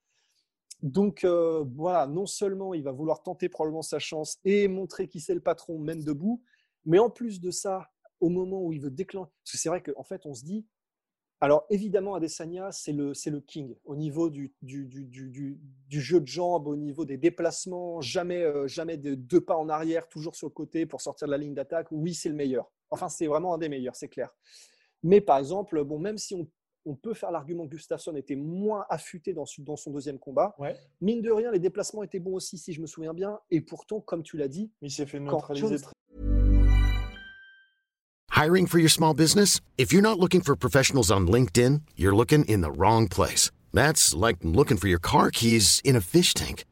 Donc 0.83 1.25
euh, 1.25 1.65
voilà, 1.75 2.07
non 2.07 2.27
seulement 2.27 2.75
il 2.75 2.83
va 2.83 2.93
vouloir 2.93 3.23
tenter 3.23 3.49
probablement 3.49 3.83
sa 3.83 3.99
chance 3.99 4.39
et 4.45 4.69
montrer 4.69 5.09
qui 5.09 5.21
c'est 5.21 5.35
le 5.35 5.41
patron 5.41 5.79
même 5.79 6.05
debout, 6.05 6.43
mais 6.85 6.99
en 6.99 7.11
plus 7.11 7.41
de 7.41 7.51
ça, 7.51 7.91
au 8.21 8.29
moment 8.29 8.63
où 8.63 8.73
il 8.73 8.81
veut 8.81 8.91
déclencher, 8.91 9.31
parce 9.43 9.53
que 9.53 9.59
c'est 9.59 9.69
vrai 9.69 9.83
qu'en 9.83 10.05
fait 10.05 10.27
on 10.27 10.35
se 10.35 10.45
dit, 10.45 10.67
alors 11.41 11.67
évidemment 11.71 12.15
Adesanya 12.15 12.73
c'est 12.73 12.93
le, 12.93 13.15
c'est 13.15 13.31
le 13.31 13.41
king 13.41 13.75
au 13.85 13.97
niveau 13.97 14.29
du, 14.29 14.55
du, 14.61 14.87
du, 14.87 15.59
du, 15.89 16.01
jeu 16.01 16.21
de 16.21 16.27
jambes, 16.27 16.67
au 16.67 16.77
niveau 16.77 17.07
des 17.07 17.17
déplacements, 17.17 18.03
jamais, 18.03 18.43
euh, 18.43 18.69
jamais 18.69 18.99
de 18.99 19.15
deux 19.15 19.41
pas 19.41 19.57
en 19.57 19.71
arrière, 19.71 20.09
toujours 20.09 20.37
sur 20.37 20.47
le 20.47 20.53
côté 20.53 20.85
pour 20.85 21.01
sortir 21.01 21.27
de 21.27 21.33
la 21.33 21.39
ligne 21.39 21.55
d'attaque, 21.55 21.89
oui 21.91 22.13
c'est 22.13 22.29
le 22.29 22.35
meilleur. 22.35 22.71
Enfin 22.91 23.09
c'est 23.09 23.27
vraiment 23.27 23.55
un 23.55 23.59
des 23.59 23.71
meilleurs, 23.71 23.97
c'est 23.97 24.09
clair. 24.09 24.31
Mais 25.03 25.21
par 25.21 25.39
exemple, 25.39 25.85
bon, 25.85 25.99
même 25.99 26.19
si 26.19 26.35
on 26.35 26.49
on 26.87 26.95
peut 26.95 27.15
faire 27.15 27.31
l'argument 27.31 27.67
que 27.67 27.73
Gustafsson 27.73 28.15
était 28.17 28.37
moins 28.37 28.87
affûté 28.89 29.35
dans, 29.35 29.45
son 29.45 29.91
deuxième 29.91 30.19
combat. 30.19 30.57
Mine 31.01 31.21
de 31.21 31.31
rien, 31.31 31.51
les 31.51 31.59
déplacements 31.59 32.03
étaient 32.03 32.21
bons 32.21 32.35
aussi, 32.35 32.57
si 32.57 32.73
je 32.73 32.81
me 32.81 32.87
souviens 32.87 33.13
bien. 33.13 33.39
Et 33.51 33.61
pourtant, 33.61 34.01
comme 34.01 34.23
tu 34.23 34.37
l'as 34.37 34.49
dit, 34.49 34.71
il 34.81 34.91
s'est 34.91 35.07
fait 35.07 35.21
neutraliser. 35.21 35.85
Hiring 38.31 38.67
for 38.67 38.79
your 38.79 38.91
small 38.91 39.15
business? 39.15 39.61
If 39.79 39.93
you're 39.93 40.03
not 40.03 40.19
looking 40.19 40.43
for 40.43 40.55
professionals 40.55 41.11
on 41.11 41.27
LinkedIn, 41.27 41.81
you're 41.97 42.15
looking 42.15 42.45
in 42.45 42.61
the 42.61 42.71
wrong 42.71 43.09
place. 43.09 43.51
That's 43.73 44.15
like 44.15 44.37
looking 44.43 44.77
for 44.77 44.89
your 44.89 45.01
car 45.01 45.31
keys 45.31 45.81
in 45.85 45.97
a 45.97 46.03
fish 46.03 46.35
tank. 46.35 46.65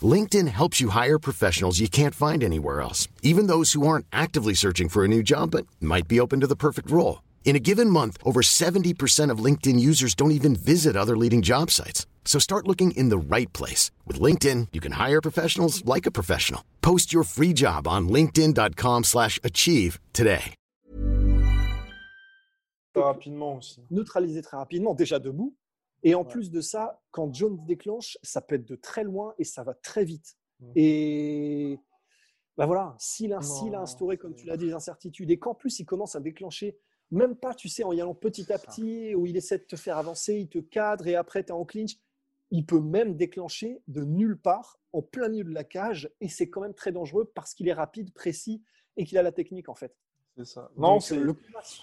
LinkedIn 0.00 0.48
helps 0.48 0.80
you 0.80 0.88
hire 0.88 1.18
professionals 1.18 1.78
you 1.78 1.88
can't 1.88 2.14
find 2.14 2.42
anywhere 2.42 2.80
else, 2.80 3.06
even 3.22 3.48
those 3.48 3.74
who 3.74 3.86
aren't 3.86 4.06
actively 4.12 4.54
searching 4.54 4.88
for 4.88 5.04
a 5.04 5.08
new 5.08 5.22
job 5.22 5.50
but 5.50 5.66
might 5.78 6.08
be 6.08 6.18
open 6.18 6.40
to 6.40 6.46
the 6.46 6.56
perfect 6.56 6.90
role. 6.90 7.18
In 7.44 7.54
a 7.56 7.60
given 7.60 7.90
month, 7.90 8.16
over 8.24 8.40
70% 8.40 9.30
of 9.30 9.44
LinkedIn 9.44 9.78
users 9.78 10.14
don't 10.14 10.30
even 10.30 10.56
visit 10.56 10.96
other 10.96 11.16
leading 11.16 11.42
job 11.42 11.70
sites. 11.70 12.06
So 12.24 12.38
start 12.38 12.66
looking 12.66 12.92
in 12.92 13.10
the 13.10 13.18
right 13.18 13.52
place. 13.52 13.90
With 14.06 14.18
LinkedIn, 14.18 14.68
you 14.72 14.80
can 14.80 14.92
hire 14.92 15.20
professionals 15.20 15.84
like 15.84 16.06
a 16.06 16.10
professional. 16.10 16.62
Post 16.80 17.12
your 17.12 17.24
free 17.24 17.52
job 17.52 17.86
on 17.86 18.08
linkedin.com 18.08 19.04
slash 19.04 19.38
achieve 19.44 20.00
today. 20.14 20.54
Rapidement 22.94 23.56
aussi. 23.56 23.80
Neutraliser 23.90 24.42
très 24.42 24.58
rapidement, 24.58 24.94
déjà 24.94 25.18
debout. 25.18 25.56
Et 26.02 26.14
en 26.14 26.22
ouais. 26.22 26.28
plus 26.28 26.50
de 26.50 26.60
ça, 26.60 27.00
quand 27.10 27.34
Jones 27.34 27.58
déclenche, 27.66 28.18
ça 28.22 28.40
peut 28.40 28.56
être 28.56 28.68
de 28.68 28.76
très 28.76 29.02
loin 29.02 29.34
et 29.38 29.44
ça 29.44 29.62
va 29.62 29.74
très 29.74 30.04
vite. 30.04 30.36
Mmh. 30.60 30.72
Et 30.76 31.78
ben 32.56 32.66
voilà, 32.66 32.94
s'il 32.98 33.32
a, 33.32 33.38
a 33.38 33.80
instauré, 33.80 34.18
comme 34.18 34.34
tu 34.34 34.46
l'as 34.46 34.56
dit, 34.56 34.66
des 34.66 34.74
incertitudes 34.74 35.30
et 35.30 35.38
qu'en 35.38 35.54
plus 35.54 35.80
il 35.80 35.86
commence 35.86 36.14
à 36.16 36.20
déclencher 36.20 36.76
même 37.12 37.36
pas, 37.36 37.54
tu 37.54 37.68
sais, 37.68 37.84
en 37.84 37.92
y 37.92 38.00
allant 38.00 38.14
petit 38.14 38.52
à 38.52 38.58
petit, 38.58 39.14
où 39.14 39.26
il 39.26 39.36
essaie 39.36 39.58
de 39.58 39.64
te 39.64 39.76
faire 39.76 39.98
avancer, 39.98 40.34
il 40.34 40.48
te 40.48 40.58
cadre 40.58 41.06
et 41.06 41.14
après, 41.14 41.44
tu 41.44 41.50
es 41.50 41.52
en 41.52 41.64
clinch. 41.64 41.98
Il 42.50 42.66
peut 42.66 42.80
même 42.80 43.16
déclencher 43.16 43.82
de 43.86 44.02
nulle 44.02 44.38
part, 44.38 44.78
en 44.92 45.00
plein 45.00 45.28
milieu 45.28 45.44
de 45.44 45.54
la 45.54 45.64
cage, 45.64 46.10
et 46.20 46.28
c'est 46.28 46.50
quand 46.50 46.60
même 46.60 46.74
très 46.74 46.92
dangereux 46.92 47.30
parce 47.34 47.54
qu'il 47.54 47.68
est 47.68 47.72
rapide, 47.72 48.12
précis 48.12 48.62
et 48.96 49.04
qu'il 49.04 49.16
a 49.16 49.22
la 49.22 49.32
technique 49.32 49.68
en 49.68 49.74
fait. 49.74 49.94
C'est 50.36 50.46
ça. 50.46 50.70
Non, 50.76 51.00
c'est 51.00 51.16
le 51.16 51.34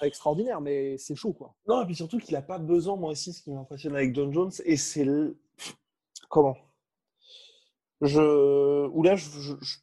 extraordinaire, 0.02 0.62
mais 0.62 0.98
c'est 0.98 1.15
chaud 1.15 1.34
quoi. 1.34 1.56
Non, 1.68 1.82
et 1.84 1.86
puis 1.86 1.96
surtout 1.96 2.18
qu'il 2.18 2.34
n'a 2.34 2.42
pas 2.42 2.60
besoin, 2.60 2.96
moi 2.98 3.12
aussi, 3.12 3.34
ce 3.34 3.42
qui 3.42 3.52
m'impressionne 3.52 3.96
avec 3.96 4.13
John 4.13 4.34
Jones, 4.34 4.52
et 4.65 4.78
c'est 4.78 5.06
le... 5.06 5.39
comment? 6.30 6.58
Je, 8.02 9.04
là, 9.04 9.16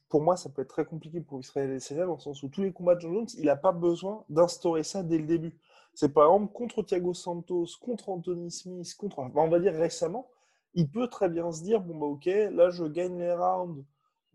pour 0.09 0.21
moi, 0.21 0.37
ça 0.37 0.49
peut 0.49 0.63
être 0.63 0.69
très 0.69 0.85
compliqué 0.85 1.21
pour 1.21 1.39
Israël 1.39 1.71
et 1.71 1.79
Sénat, 1.79 2.05
dans 2.05 2.15
le 2.15 2.19
sens 2.19 2.41
où 2.43 2.49
tous 2.49 2.63
les 2.63 2.73
combats 2.73 2.95
de 2.95 3.01
John 3.01 3.13
Jones, 3.13 3.27
il 3.37 3.45
n'a 3.45 3.55
pas 3.55 3.71
besoin 3.71 4.25
d'instaurer 4.29 4.83
ça 4.83 5.03
dès 5.03 5.17
le 5.19 5.25
début. 5.25 5.57
C'est 5.93 6.13
par 6.13 6.25
exemple 6.25 6.53
contre 6.53 6.83
Thiago 6.83 7.13
Santos, 7.13 7.67
contre 7.81 8.09
Anthony 8.09 8.51
Smith, 8.51 8.95
contre, 8.95 9.19
on 9.19 9.49
va 9.49 9.59
dire 9.59 9.73
récemment, 9.73 10.29
il 10.73 10.89
peut 10.89 11.07
très 11.07 11.29
bien 11.29 11.51
se 11.51 11.63
dire 11.63 11.81
bon, 11.81 11.97
bah 11.97 12.05
ok, 12.05 12.25
là, 12.25 12.69
je 12.69 12.85
gagne 12.85 13.17
les 13.19 13.33
rounds 13.33 13.83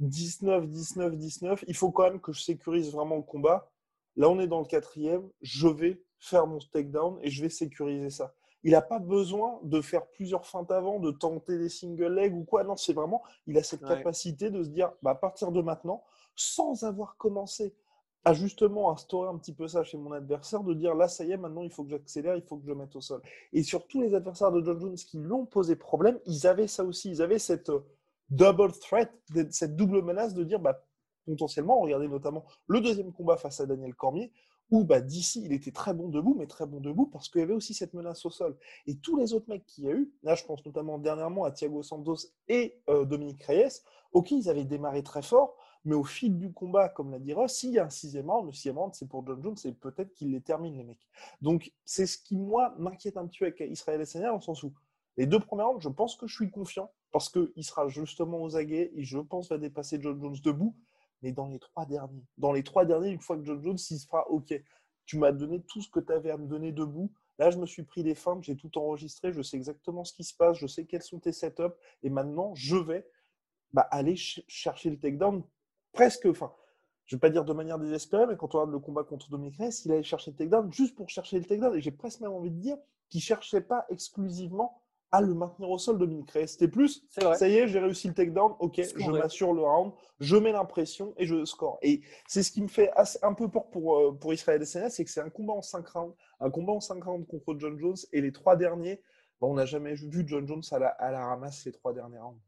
19, 0.01 0.69
19, 0.69 1.17
19, 1.17 1.65
il 1.69 1.77
faut 1.77 1.91
quand 1.93 2.05
même 2.05 2.21
que 2.21 2.33
je 2.33 2.43
sécurise 2.43 2.93
vraiment 2.93 3.17
le 3.17 3.23
combat. 3.23 3.71
Là, 4.17 4.29
on 4.29 4.41
est 4.41 4.49
dans 4.49 4.61
le 4.61 4.67
quatrième, 4.67 5.29
je 5.41 5.69
vais 5.69 6.03
faire 6.19 6.47
mon 6.47 6.59
takedown 6.59 7.19
et 7.23 7.31
je 7.31 7.43
vais 7.43 7.49
sécuriser 7.49 8.11
ça. 8.11 8.35
Il 8.65 8.73
n'a 8.73 8.83
pas 8.83 8.99
besoin 8.99 9.59
de 9.63 9.81
faire 9.81 10.07
plusieurs 10.07 10.47
feintes 10.47 10.71
avant, 10.71 11.01
de 11.01 11.11
tenter 11.11 11.59
des 11.59 11.69
single 11.69 12.15
legs 12.15 12.35
ou 12.35 12.45
quoi. 12.45 12.65
Non, 12.65 12.77
c'est 12.77 12.93
vraiment, 12.93 13.23
il 13.47 13.59
a 13.59 13.63
cette 13.63 13.83
ouais. 13.83 13.89
capacité 13.89 14.51
de 14.51 14.63
se 14.63 14.69
dire, 14.69 14.93
bah, 15.03 15.11
à 15.11 15.15
partir 15.15 15.51
de 15.51 15.61
maintenant, 15.61 16.05
sans 16.37 16.85
avoir 16.85 17.17
commencé 17.17 17.75
à 18.25 18.35
justement 18.35 18.93
instaurer 18.93 19.29
un 19.29 19.37
petit 19.37 19.53
peu 19.53 19.67
ça 19.67 19.83
chez 19.83 19.99
mon 19.99 20.13
adversaire, 20.13 20.63
de 20.63 20.75
dire 20.75 20.95
là, 20.95 21.09
ça 21.09 21.25
y 21.25 21.33
est, 21.33 21.37
maintenant, 21.37 21.63
il 21.63 21.71
faut 21.71 21.83
que 21.83 21.91
j'accélère, 21.91 22.37
il 22.37 22.43
faut 22.43 22.57
que 22.57 22.67
je 22.67 22.73
mette 22.73 22.95
au 22.95 23.01
sol. 23.01 23.21
Et 23.53 23.63
sur 23.65 23.87
tous 23.89 24.01
les 24.01 24.15
adversaires 24.15 24.53
de 24.53 24.63
John 24.65 24.79
Jones 24.79 24.95
qui 24.95 25.19
l'ont 25.19 25.45
posé 25.45 25.75
problème, 25.75 26.21
ils 26.27 26.47
avaient 26.47 26.69
ça 26.69 26.85
aussi. 26.85 27.11
Ils 27.11 27.21
avaient 27.23 27.41
cette 27.41 27.71
euh, 27.71 27.85
double 28.31 28.73
threat, 28.73 29.11
cette 29.51 29.75
double 29.75 30.03
menace 30.03 30.35
de 30.35 30.45
dire, 30.45 30.61
bah, 30.61 30.85
potentiellement, 31.27 31.81
regardez 31.81 32.09
notamment 32.09 32.45
le 32.69 32.81
deuxième 32.81 33.13
combat 33.13 33.37
face 33.37 33.61
à 33.61 33.67
Daniel 33.67 33.95
Cormier, 33.95 34.33
où 34.73 34.85
bah, 34.85 35.03
d'ici, 35.03 35.43
il 35.45 35.53
était 35.53 35.71
très 35.71 35.93
bon 35.93 36.09
debout, 36.09 36.35
mais 36.35 36.47
très 36.47 36.67
bon 36.67 36.81
debout 36.81 37.07
parce 37.07 37.29
qu'il 37.29 37.43
y 37.43 37.45
avait 37.45 37.53
aussi 37.53 37.75
cette 37.75 37.93
menace 37.93 38.25
au 38.25 38.31
sol. 38.31 38.57
Et 38.87 38.97
tous 38.97 39.17
les 39.19 39.35
autres 39.35 39.49
mecs 39.49 39.67
qu'il 39.67 39.85
y 39.85 39.89
a 39.89 39.93
eu, 39.93 40.11
là 40.23 40.35
je 40.35 40.45
pense 40.45 40.65
notamment 40.65 40.99
dernièrement 40.99 41.45
à 41.45 41.51
Thiago 41.51 41.83
Santos 41.83 42.29
et 42.49 42.81
euh, 42.89 43.05
Dominique 43.05 43.43
Reyes, 43.45 43.83
ok, 44.13 44.31
ils 44.31 44.49
avaient 44.49 44.65
démarré 44.65 45.03
très 45.03 45.21
fort, 45.21 45.57
mais 45.85 45.95
au 45.95 46.05
fil 46.05 46.39
du 46.39 46.53
combat, 46.55 46.89
comme 46.89 47.11
l'a 47.11 47.19
dit 47.19 47.35
Ross, 47.35 47.53
s'il 47.53 47.73
y 47.73 47.79
a 47.79 47.85
un 47.85 47.91
sixième 47.91 48.31
round, 48.31 48.47
le 48.47 48.53
sixième 48.53 48.79
round, 48.79 48.95
c'est 48.95 49.07
pour 49.07 49.27
John 49.27 49.43
Jones, 49.43 49.57
et 49.67 49.73
peut-être 49.73 50.15
qu'il 50.15 50.33
les 50.33 50.41
termine, 50.41 50.75
les 50.79 50.85
mecs. 50.85 51.07
Donc 51.43 51.71
c'est 51.85 52.07
ce 52.07 52.17
qui, 52.17 52.39
moi, 52.39 52.75
m'inquiète 52.79 53.19
un 53.19 53.27
petit 53.27 53.41
peu 53.41 53.47
avec 53.47 53.61
Israël 53.61 54.03
dans 54.15 54.35
le 54.37 54.41
sens 54.41 54.63
où 54.63 54.73
les 55.19 55.27
deux 55.27 55.41
premiers 55.41 55.65
rounds, 55.65 55.83
je 55.83 55.91
pense 55.91 56.17
que 56.17 56.27
je 56.27 56.35
suis 56.35 56.51
confiant, 56.51 56.91
parce 57.11 57.29
qu'il 57.29 57.63
sera 57.63 57.89
justement 57.89 58.43
aux 58.43 58.57
aguets, 58.57 58.91
et 58.95 59.05
je 59.05 59.19
pense 59.19 59.51
va 59.51 59.59
dépasser 59.59 59.99
John 60.01 60.19
Jones 60.19 60.37
debout, 60.43 60.75
mais 61.23 61.33
dans 61.33 61.47
les 61.47 61.59
trois 61.59 61.87
derniers. 61.87 62.25
Dans 62.39 62.53
les 62.53 62.63
trois 62.63 62.85
derniers, 62.85 63.11
une 63.11 63.21
fois 63.21 63.37
que 63.37 63.45
John 63.45 63.63
Jones, 63.63 63.79
il 63.91 63.99
se 63.99 64.07
fera 64.07 64.29
OK. 64.29 64.53
Tu 65.07 65.19
m'as 65.19 65.33
donné 65.33 65.63
tout 65.63 65.81
ce 65.81 65.89
que 65.89 66.01
tu 66.01 66.13
avais 66.13 66.31
à 66.31 66.37
me 66.37 66.47
donner 66.47 66.73
debout. 66.73 67.13
Là, 67.39 67.51
je 67.51 67.59
me 67.59 67.67
suis 67.67 67.83
pris 67.83 68.03
des 68.03 68.15
feintes, 68.15 68.45
j'ai 68.45 68.57
tout 68.57 68.77
enregistré, 68.79 69.33
je 69.33 69.43
sais 69.43 69.57
exactement 69.57 70.05
ce 70.05 70.13
qui 70.13 70.25
se 70.25 70.35
passe, 70.37 70.59
je 70.59 70.67
sais 70.67 70.85
quels 70.85 71.03
sont 71.03 71.19
tes 71.19 71.33
setups. 71.33 71.75
Et 72.03 72.11
maintenant, 72.11 72.55
je 72.55 72.77
vais 72.77 73.09
bah, 73.73 73.89
aller 73.91 74.17
ch 74.17 74.45
chercher 74.49 74.91
le 74.91 74.99
takedown 74.99 75.43
presque, 75.93 76.27
enfin, 76.27 76.53
je 77.05 77.17
ne 77.17 77.19
vais 77.19 77.21
pas 77.21 77.31
dire 77.31 77.45
de 77.45 77.53
manière 77.53 77.79
désespérée, 77.79 78.27
mais 78.27 78.37
quand 78.37 78.55
on 78.55 78.59
regarde 78.59 78.73
le 78.73 78.79
combat 78.79 79.05
contre 79.05 79.29
Dominic 79.31 79.57
Reyes, 79.57 79.83
il 79.85 79.93
allait 79.93 80.03
chercher 80.03 80.31
le 80.31 80.37
takedown 80.37 80.73
juste 80.73 80.95
pour 80.95 81.09
chercher 81.09 81.39
le 81.39 81.45
takedown. 81.45 81.75
Et 81.75 81.81
j'ai 81.81 81.91
presque 81.91 82.21
même 82.21 82.33
envie 82.33 82.51
de 82.51 82.61
dire 82.61 82.77
qu'il 83.09 83.19
ne 83.19 83.23
cherchait 83.23 83.61
pas 83.61 83.87
exclusivement 83.89 84.82
à 85.13 85.21
le 85.21 85.35
maintenir 85.35 85.71
au 85.71 85.79
sol, 85.79 85.99
Dominique 85.99 86.31
Reyes. 86.31 86.49
C'était 86.49 86.69
plus, 86.69 87.05
ça 87.11 87.49
y 87.49 87.57
est, 87.57 87.69
j'ai 87.69 87.79
réussi 87.79 88.09
le 88.09 88.15
takedown, 88.15 88.55
ok, 88.59 88.81
je 88.97 89.11
m'assure 89.11 89.53
le 89.53 89.63
round, 89.63 89.93
je 90.21 90.37
mets 90.37 90.53
l'impression 90.53 91.15
et 91.19 91.27
je 91.27 91.45
score. 91.45 91.79
Et 91.83 92.01
c'est 92.27 92.43
ce 92.43 92.51
qui 92.51 92.63
me 92.63 92.69
fait 92.69 92.91
assez, 92.97 93.19
un 93.23 93.35
peu 93.35 93.49
peur 93.49 93.69
pour, 93.71 93.99
euh, 93.99 94.13
pour 94.13 94.33
Israël 94.33 94.65
SNS, 94.67 94.91
c'est 94.91 95.05
que 95.05 95.11
c'est 95.11 95.21
un 95.21 95.31
combat 95.31 95.53
en 95.53 95.63
5 95.63 95.87
rounds, 95.87 96.15
un 96.41 96.51
combat 96.51 96.73
en 96.73 96.81
5 96.81 97.05
rounds 97.05 97.27
contre 97.27 97.59
John 97.59 97.79
Jones, 97.79 97.97
et 98.13 98.21
les 98.21 98.33
trois 98.33 98.57
derniers, 98.57 99.03
bah, 99.41 99.47
on 99.49 99.55
n'a 99.55 99.67
jamais 99.67 99.95
vu 99.95 100.25
John 100.27 100.49
Jones 100.49 100.63
à 100.71 100.79
la, 100.79 100.89
à 100.89 101.13
la 101.13 101.27
ramasse 101.27 101.65
les 101.67 101.73
trois 101.73 101.93
derniers 101.93 102.19
rounds. 102.19 102.41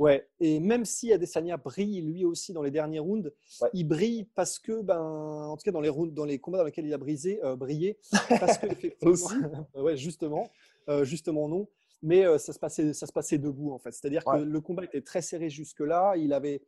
Ouais, 0.00 0.26
et 0.40 0.60
même 0.60 0.86
si 0.86 1.12
Adesanya 1.12 1.58
brille 1.58 2.00
lui 2.00 2.24
aussi 2.24 2.54
dans 2.54 2.62
les 2.62 2.70
derniers 2.70 3.00
rounds, 3.00 3.30
il 3.74 3.84
brille 3.84 4.24
parce 4.34 4.58
que, 4.58 4.80
ben, 4.80 4.98
en 4.98 5.54
tout 5.58 5.62
cas 5.62 5.72
dans 5.72 5.82
les, 5.82 5.90
rounds, 5.90 6.14
dans 6.14 6.24
les 6.24 6.38
combats 6.38 6.56
dans 6.56 6.64
lesquels 6.64 6.86
il 6.86 6.94
a 6.94 6.98
brisé, 6.98 7.38
euh, 7.44 7.54
brillé, 7.54 7.98
parce 8.28 8.56
que 8.56 8.66
aussi, 9.06 9.34
ouais, 9.74 9.98
justement, 9.98 10.50
euh, 10.88 11.04
justement 11.04 11.48
non, 11.48 11.68
mais 12.02 12.24
euh, 12.24 12.38
ça, 12.38 12.52
se 12.52 12.58
passait, 12.58 12.92
ça 12.92 13.06
se 13.06 13.12
passait 13.12 13.38
debout 13.38 13.72
en 13.72 13.78
fait. 13.78 13.92
C'est-à-dire 13.92 14.24
que 14.24 14.36
le 14.36 14.60
combat 14.60 14.84
était 14.84 15.02
très 15.02 15.22
serré 15.22 15.50
jusque-là, 15.50 16.14
il 16.16 16.32
avait 16.32 16.62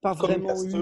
pas 0.00 0.12
vraiment 0.12 0.62
eu. 0.62 0.72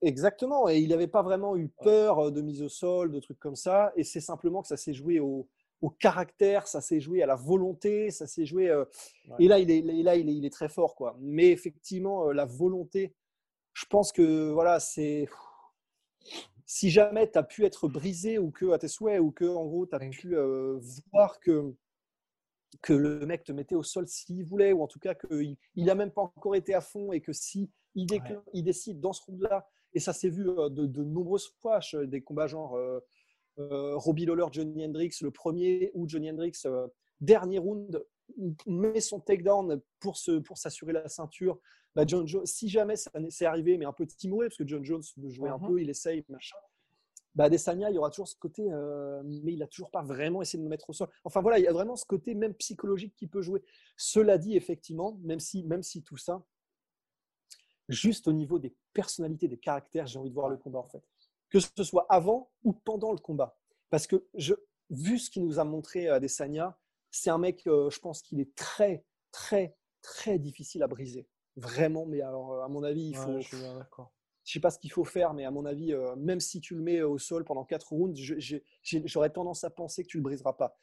Exactement, 0.00 0.68
et 0.68 0.78
il 0.78 0.90
n'avait 0.90 1.08
pas 1.08 1.22
vraiment 1.22 1.56
eu 1.56 1.68
peur 1.82 2.30
de 2.30 2.40
mise 2.40 2.62
au 2.62 2.68
sol, 2.68 3.10
de 3.10 3.18
trucs 3.18 3.40
comme 3.40 3.56
ça, 3.56 3.92
et 3.96 4.04
c'est 4.04 4.20
simplement 4.20 4.62
que 4.62 4.68
ça 4.68 4.76
s'est 4.76 4.94
joué 4.94 5.18
au, 5.18 5.48
au 5.80 5.90
caractère, 5.90 6.66
ça 6.66 6.80
s'est 6.80 7.00
joué 7.00 7.22
à 7.22 7.26
la 7.26 7.36
volonté, 7.36 8.10
ça 8.10 8.26
s'est 8.26 8.46
joué. 8.46 8.68
Euh, 8.68 8.84
et 9.38 9.48
là, 9.48 9.58
il 9.58 9.70
est, 9.70 9.82
là 10.02 10.16
il, 10.16 10.28
est, 10.28 10.34
il 10.34 10.44
est 10.44 10.52
très 10.52 10.68
fort, 10.68 10.94
quoi. 10.94 11.16
Mais 11.20 11.50
effectivement, 11.50 12.28
euh, 12.28 12.32
la 12.32 12.44
volonté, 12.44 13.14
je 13.74 13.86
pense 13.86 14.12
que 14.12 14.50
voilà, 14.50 14.80
c'est. 14.80 15.28
Si 16.66 16.90
jamais 16.90 17.30
tu 17.30 17.38
as 17.38 17.42
pu 17.42 17.64
être 17.64 17.88
brisé 17.88 18.38
ou 18.38 18.50
que 18.50 18.72
à 18.72 18.78
tes 18.78 18.88
souhaits 18.88 19.20
ou 19.20 19.30
que 19.30 19.46
en 19.46 19.64
gros 19.64 19.86
tu 19.86 19.94
as 19.94 20.00
pu 20.00 20.36
euh, 20.36 20.78
voir 21.12 21.40
que 21.40 21.74
que 22.82 22.92
le 22.92 23.24
mec 23.26 23.44
te 23.44 23.52
mettait 23.52 23.74
au 23.74 23.82
sol 23.82 24.06
s'il 24.06 24.44
voulait 24.44 24.72
ou 24.72 24.82
en 24.82 24.86
tout 24.86 24.98
cas 24.98 25.14
qu'il 25.14 25.56
n'a 25.76 25.94
même 25.94 26.10
pas 26.10 26.22
encore 26.22 26.54
été 26.54 26.74
à 26.74 26.80
fond 26.80 27.12
et 27.12 27.20
que 27.20 27.32
si 27.32 27.70
il, 27.94 28.06
il 28.52 28.62
décide 28.62 29.00
dans 29.00 29.12
ce 29.12 29.22
round-là 29.24 29.66
et 29.94 30.00
ça 30.00 30.12
s'est 30.12 30.28
vu 30.28 30.44
de, 30.44 30.68
de, 30.68 31.02
nombreuses 31.02 31.48
fois 31.60 31.80
des 32.06 32.20
combats 32.20 32.46
genre 32.46 32.78
euh, 33.58 33.96
Robbie 33.96 34.24
Lawler, 34.24 34.46
Johnny 34.52 34.84
Hendrix, 34.84 35.10
le 35.20 35.30
premier, 35.30 35.90
ou 35.94 36.08
Johnny 36.08 36.30
Hendrix, 36.30 36.52
euh, 36.66 36.86
dernier 37.20 37.58
round, 37.58 38.04
met 38.66 39.00
son 39.00 39.20
takedown 39.20 39.80
pour, 40.00 40.16
se, 40.16 40.38
pour 40.38 40.58
s'assurer 40.58 40.92
la 40.92 41.08
ceinture. 41.08 41.58
Bah, 41.96 42.04
John 42.06 42.26
Jones, 42.26 42.46
si 42.46 42.68
jamais 42.68 42.96
ça 42.96 43.10
c'est 43.30 43.46
arrivé, 43.46 43.78
mais 43.78 43.84
un 43.84 43.92
peu 43.92 44.06
timoré, 44.06 44.46
parce 44.46 44.58
que 44.58 44.66
John 44.66 44.84
Jones 44.84 45.02
veut 45.16 45.30
jouer 45.30 45.48
un 45.48 45.58
mhm. 45.58 45.66
peu, 45.66 45.80
il 45.80 45.90
essaye, 45.90 46.24
machin. 46.28 46.56
Bah, 47.34 47.48
Desania, 47.48 47.90
il 47.90 47.94
y 47.94 47.98
aura 47.98 48.10
toujours 48.10 48.28
ce 48.28 48.36
côté, 48.36 48.68
euh, 48.72 49.22
mais 49.24 49.52
il 49.52 49.58
n'a 49.58 49.66
toujours 49.66 49.90
pas 49.90 50.02
vraiment 50.02 50.42
essayé 50.42 50.58
de 50.58 50.64
me 50.64 50.70
mettre 50.70 50.90
au 50.90 50.92
sol. 50.92 51.08
Enfin 51.24 51.40
voilà, 51.40 51.58
il 51.58 51.64
y 51.64 51.68
a 51.68 51.72
vraiment 51.72 51.94
ce 51.94 52.04
côté 52.04 52.34
même 52.34 52.54
psychologique 52.54 53.14
qui 53.16 53.26
peut 53.26 53.42
jouer. 53.42 53.62
Cela 53.96 54.38
dit, 54.38 54.56
effectivement, 54.56 55.18
même 55.22 55.40
si, 55.40 55.62
même 55.64 55.82
si 55.82 56.02
tout 56.02 56.16
ça, 56.16 56.42
juste 57.88 58.28
au 58.28 58.32
niveau 58.32 58.58
des 58.58 58.74
personnalités, 58.92 59.46
des 59.46 59.58
caractères, 59.58 60.06
j'ai 60.06 60.18
envie 60.18 60.30
de 60.30 60.34
voir 60.34 60.48
le 60.48 60.56
combat 60.56 60.80
en 60.80 60.88
fait 60.88 61.02
que 61.50 61.60
ce 61.60 61.84
soit 61.84 62.06
avant 62.08 62.50
ou 62.64 62.72
pendant 62.72 63.12
le 63.12 63.18
combat. 63.18 63.56
Parce 63.90 64.06
que 64.06 64.26
je, 64.34 64.54
vu 64.90 65.18
ce 65.18 65.30
qu'il 65.30 65.44
nous 65.44 65.58
a 65.58 65.64
montré 65.64 66.08
à 66.08 66.14
euh, 66.14 66.20
Desania, 66.20 66.78
c'est 67.10 67.30
un 67.30 67.38
mec, 67.38 67.66
euh, 67.66 67.88
je 67.90 67.98
pense 68.00 68.22
qu'il 68.22 68.40
est 68.40 68.54
très, 68.54 69.04
très, 69.32 69.76
très 70.02 70.38
difficile 70.38 70.82
à 70.82 70.86
briser. 70.86 71.26
Vraiment, 71.56 72.06
mais 72.06 72.20
alors, 72.20 72.62
à 72.62 72.68
mon 72.68 72.84
avis, 72.84 73.08
il 73.08 73.16
faut. 73.16 73.40
je 73.40 73.56
ne 74.50 74.52
sais 74.54 74.60
pas 74.60 74.70
ce 74.70 74.78
qu'il 74.78 74.92
faut 74.92 75.04
faire, 75.04 75.34
mais 75.34 75.44
à 75.44 75.50
mon 75.50 75.64
avis, 75.64 75.94
même 76.16 76.40
si 76.40 76.60
tu 76.60 76.74
le 76.74 76.82
mets 76.82 77.02
au 77.02 77.18
sol 77.18 77.44
pendant 77.44 77.64
4 77.64 77.88
rounds, 77.88 78.18
j'aurais 78.82 79.30
tendance 79.30 79.64
à 79.64 79.70
penser 79.70 80.02
que 80.02 80.08
tu 80.08 80.16
le 80.18 80.22
briseras 80.22 80.54
pas. 80.54 80.76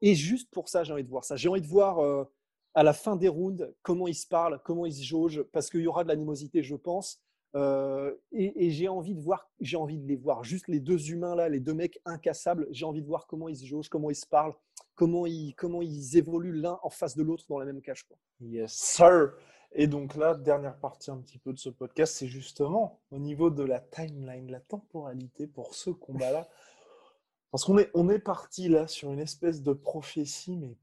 Et 0.00 0.14
juste 0.14 0.50
pour 0.50 0.68
ça, 0.68 0.84
j'ai 0.84 0.92
envie 0.92 1.04
de 1.04 1.10
voir 1.10 1.24
ça. 1.24 1.36
J'ai 1.36 1.48
envie 1.48 1.60
de 1.60 1.66
voir 1.66 2.26
à 2.74 2.82
la 2.82 2.92
fin 2.92 3.16
des 3.16 3.28
rounds 3.28 3.74
comment 3.82 4.08
ils 4.08 4.14
se 4.14 4.26
parlent, 4.26 4.60
comment 4.64 4.86
ils 4.86 4.94
se 4.94 5.02
jaugent, 5.02 5.42
parce 5.52 5.70
qu'il 5.70 5.80
y 5.80 5.86
aura 5.86 6.04
de 6.04 6.08
l'animosité, 6.08 6.62
je 6.62 6.76
pense. 6.76 7.20
Euh, 7.54 8.14
et, 8.30 8.70
j'ai 8.70 8.88
envie 8.88 9.14
de 9.14 9.20
voir, 9.20 9.50
j'ai 9.60 9.76
envie 9.76 9.98
de 9.98 10.06
les 10.06 10.16
voir, 10.16 10.44
juste 10.44 10.68
les 10.68 10.80
deux 10.80 11.10
humains 11.10 11.34
là, 11.34 11.48
les 11.48 11.60
deux 11.60 11.74
mecs 11.74 11.98
incassables. 12.04 12.66
J'ai 12.70 12.84
envie 12.84 13.02
de 13.02 13.06
voir 13.06 13.26
comment 13.26 13.48
ils 13.48 13.56
se 13.56 13.64
jaugent, 13.64 13.88
comment 13.88 14.10
ils 14.10 14.16
se 14.16 14.26
parlent, 14.26 14.54
comment 14.94 15.26
ils, 15.26 15.54
comment 15.54 15.80
ils 15.82 16.16
évoluent 16.16 16.60
l'un 16.60 16.78
en 16.82 16.90
face 16.90 17.16
de 17.16 17.22
l'autre 17.22 17.44
dans 17.48 17.58
la 17.58 17.64
même 17.64 17.80
cage. 17.80 18.04
Quoi. 18.04 18.18
Yes, 18.40 18.72
sir. 18.72 19.32
Et 19.72 19.86
donc 19.86 20.16
là, 20.16 20.34
dernière 20.34 20.78
partie 20.78 21.10
un 21.10 21.18
petit 21.18 21.38
peu 21.38 21.52
de 21.52 21.58
ce 21.58 21.68
podcast, 21.68 22.14
c'est 22.16 22.26
justement 22.26 23.00
au 23.10 23.18
niveau 23.18 23.50
de 23.50 23.62
la 23.62 23.80
timeline, 23.80 24.50
la 24.50 24.60
temporalité 24.60 25.46
pour 25.46 25.74
ce 25.74 25.90
combat-là. 25.90 26.48
Parce 27.50 27.64
qu'on 27.64 27.78
est, 27.78 27.90
on 27.94 28.08
est 28.08 28.18
parti 28.18 28.68
là 28.68 28.86
sur 28.86 29.10
une 29.10 29.20
espèce 29.20 29.62
de 29.62 29.72
prophétie, 29.72 30.56
mais 30.56 30.76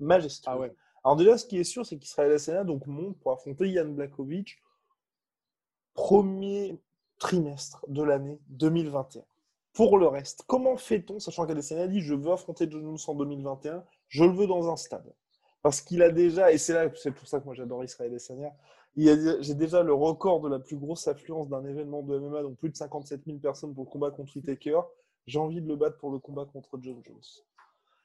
majestueuse. 0.00 0.44
Ah 0.46 0.58
ouais. 0.58 0.74
Alors 1.04 1.16
déjà, 1.16 1.38
ce 1.38 1.46
qui 1.46 1.58
est 1.58 1.64
sûr, 1.64 1.86
c'est 1.86 1.98
qu'Israël 1.98 2.32
Asena 2.32 2.64
donc 2.64 2.86
monte 2.86 3.16
pour 3.18 3.32
affronter 3.32 3.68
Yann 3.70 3.94
Blakovic 3.94 4.58
premier 5.96 6.78
trimestre 7.18 7.84
de 7.88 8.02
l'année 8.02 8.38
2021. 8.48 9.24
Pour 9.72 9.98
le 9.98 10.06
reste, 10.06 10.44
comment 10.46 10.76
fait-on, 10.76 11.18
sachant 11.18 11.46
qu'Adesanya 11.46 11.88
dit 11.88 12.00
je 12.00 12.14
veux 12.14 12.32
affronter 12.32 12.68
John 12.70 12.82
Jones 12.82 12.98
en 13.08 13.14
2021, 13.14 13.84
je 14.08 14.24
le 14.24 14.30
veux 14.30 14.46
dans 14.46 14.70
un 14.70 14.76
stade. 14.76 15.12
Parce 15.66 15.80
qu'il 15.80 16.00
a 16.04 16.10
déjà, 16.10 16.52
et 16.52 16.58
c'est 16.58 16.74
là, 16.74 16.88
c'est 16.94 17.10
pour 17.10 17.26
ça 17.26 17.40
que 17.40 17.44
moi 17.44 17.52
j'adore 17.52 17.82
Israël 17.82 18.12
Adesanya, 18.12 18.54
j'ai 18.96 19.54
déjà 19.56 19.82
le 19.82 19.92
record 19.92 20.40
de 20.40 20.48
la 20.48 20.60
plus 20.60 20.76
grosse 20.76 21.08
affluence 21.08 21.48
d'un 21.48 21.64
événement 21.64 22.04
de 22.04 22.16
MMA, 22.20 22.42
donc 22.42 22.56
plus 22.56 22.70
de 22.70 22.76
57 22.76 23.24
000 23.26 23.38
personnes 23.38 23.74
pour 23.74 23.82
le 23.82 23.90
combat 23.90 24.12
contre 24.12 24.36
Whitaker. 24.36 24.82
J'ai 25.26 25.40
envie 25.40 25.60
de 25.60 25.66
le 25.66 25.74
battre 25.74 25.98
pour 25.98 26.12
le 26.12 26.20
combat 26.20 26.44
contre 26.44 26.78
John 26.80 27.02
Jones. 27.04 27.18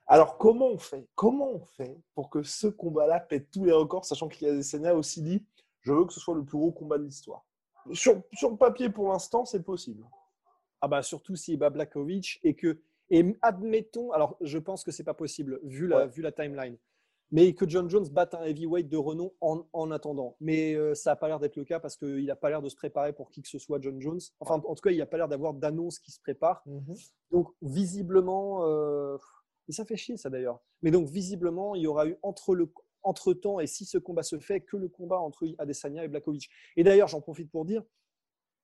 Alors 0.08 0.39
comment 0.39 0.69
on 0.69 0.80
fait 0.80 1.08
Comment 1.13 1.52
on 1.52 1.63
fait 1.63 1.95
pour 2.15 2.32
que 2.32 2.41
ce 2.41 2.65
combat-là 2.65 3.19
pète 3.19 3.52
tous 3.52 3.63
les 3.63 3.74
records, 3.74 4.06
sachant 4.06 4.28
qu'Adesanya 4.28 4.89
a 4.89 4.95
aussi 4.95 5.21
dit 5.21 5.45
je 5.82 5.93
veux 5.93 6.06
que 6.06 6.13
ce 6.13 6.19
soit 6.19 6.34
le 6.34 6.43
plus 6.43 6.58
gros 6.58 6.71
combat 6.71 6.97
de 6.97 7.04
l'histoire 7.04 7.45
sur, 7.93 8.24
sur 8.34 8.58
papier, 8.58 8.89
pour 8.89 9.10
l'instant, 9.10 9.45
c'est 9.45 9.62
possible. 9.62 10.04
Ah 10.82 10.88
bah 10.88 11.04
surtout 11.04 11.36
s'il 11.36 11.60
bat 11.60 11.69
Blakovic 11.69 12.39
et 12.41 12.56
que 12.56 12.82
et 13.12 13.38
admettons, 13.43 14.12
alors 14.13 14.36
je 14.41 14.58
pense 14.58 14.84
que 14.84 14.89
c'est 14.89 15.04
pas 15.04 15.13
possible 15.13 15.60
vu 15.62 15.86
la, 15.86 16.08
vu 16.08 16.24
la 16.24 16.32
timeline, 16.32 16.76
mais 17.32 17.54
que 17.54 17.67
John 17.67 17.89
Jones 17.89 18.08
batte 18.10 18.34
un 18.34 18.44
heavyweight 18.44 18.89
de 18.89 18.98
renom 18.98 19.32
en, 19.41 19.65
en 19.74 19.91
attendant. 19.91 20.36
Mais 20.39 20.76
euh, 20.76 20.94
ça 20.94 21.12
n'a 21.12 21.15
pas 21.15 21.28
l'air 21.28 21.39
d'être 21.39 21.56
le 21.56 21.63
cas 21.63 21.80
parce 21.80 21.96
qu'il 21.96 22.26
n'a 22.26 22.36
pas 22.36 22.50
l'air 22.50 22.62
de 22.62 22.70
se 22.70 22.76
préparer 22.76 23.13
pour 23.13 23.30
qui 23.32 23.41
que 23.41 23.48
ce 23.48 23.60
soit, 23.60 23.82
John 23.82 24.00
Jones. 24.02 24.20
Enfin, 24.39 24.62
en 24.65 24.76
tout 24.76 24.82
cas, 24.82 24.91
il 24.91 24.98
n'a 24.98 25.06
pas 25.06 25.17
l'air 25.17 25.28
d'avoir 25.28 25.54
d'annonce 25.54 26.00
qui 26.00 26.12
se 26.12 26.20
prépare. 26.20 26.62
Mhm. 26.65 26.96
Donc, 27.32 27.50
visiblement, 27.62 28.65
euh, 28.65 29.17
et 29.70 29.72
ça 29.72 29.86
fait 29.86 29.96
chier 29.96 30.17
ça 30.17 30.30
d'ailleurs. 30.30 30.60
Mais 30.82 30.91
donc, 30.91 31.08
visiblement, 31.08 31.76
il 31.76 31.84
y 31.84 31.88
aura 31.88 32.08
eu 32.08 32.17
entre 32.22 32.54
le, 32.54 32.72
entre-temps, 33.04 33.60
et 33.60 33.67
si 33.67 33.86
ce 33.86 33.98
combat 33.98 34.24
se 34.24 34.39
fait, 34.39 34.62
que 34.62 34.78
le 34.78 34.89
combat 34.89 35.20
entre 35.20 35.48
Adesanya 35.58 36.04
et 36.04 36.08
Blakovic. 36.08 36.50
Et 36.76 36.84
d'ailleurs, 36.84 37.08
j'en 37.08 37.22
profite 37.22 37.50
pour 37.50 37.65
dire, 37.65 37.84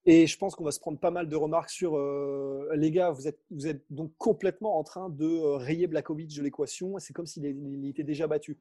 et 0.10 0.26
je 0.26 0.38
pense 0.38 0.56
qu'on 0.56 0.64
va 0.64 0.72
se 0.72 0.80
prendre 0.80 0.98
pas 0.98 1.12
mal 1.12 1.28
de 1.28 1.36
remarques 1.36 1.70
sur 1.70 1.98
euh, 1.98 2.72
les 2.76 2.92
gars, 2.92 3.12
vous 3.12 3.28
êtes, 3.28 3.42
vous 3.52 3.68
êtes 3.68 3.84
donc 3.90 4.14
complètement 4.18 4.80
en 4.80 4.84
train 4.86 5.10
de 5.10 5.26
euh, 5.26 5.58
rayer 5.58 5.86
Blakovic 5.86 6.34
de 6.34 6.42
l'équation. 6.42 6.98
C'est 6.98 7.12
comme 7.12 7.26
s'il 7.26 7.46
était 7.86 8.06
déjà 8.06 8.26
battu. 8.26 8.58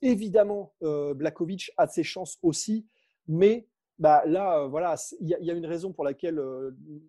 Évidemment, 0.00 0.72
euh, 0.82 1.12
Blakovic 1.12 1.70
a 1.76 1.86
ses 1.86 2.02
chances 2.02 2.38
aussi, 2.42 2.86
mais 3.28 3.68
bah, 3.98 4.22
là, 4.24 4.66
voilà, 4.68 4.96
il 5.20 5.28
y, 5.28 5.50
a 5.50 5.54
une 5.54 5.66
raison 5.66 5.92
pour 5.92 6.02
laquelle 6.02 6.42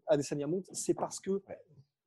Adesanya 0.07 0.47
monte, 0.47 0.67
c'est 0.73 0.93
parce 0.93 1.21
que 1.21 1.41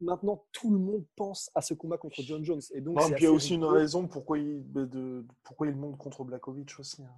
maintenant 0.03 0.45
tout 0.53 0.71
le 0.71 0.79
monde 0.79 1.05
pense 1.17 1.51
à 1.55 1.63
ce 1.63 1.73
combat 1.73 1.97
contre 1.97 2.21
John 2.21 2.45
Jones. 2.45 2.63
Et 2.75 2.83
donc, 2.83 2.99
il 3.17 3.23
y 3.23 3.27
a 3.27 3.33
aussi 3.33 3.55
une 3.55 3.65
raison 3.65 4.07
pourquoi 4.07 4.39
il, 4.39 4.71
de, 4.71 5.25
pourquoi 5.45 5.67
il 5.67 5.77
monte 5.77 5.97
contre 5.97 6.25
Blakovic 6.25 6.79
aussi. 6.79 7.03
Hein. 7.03 7.11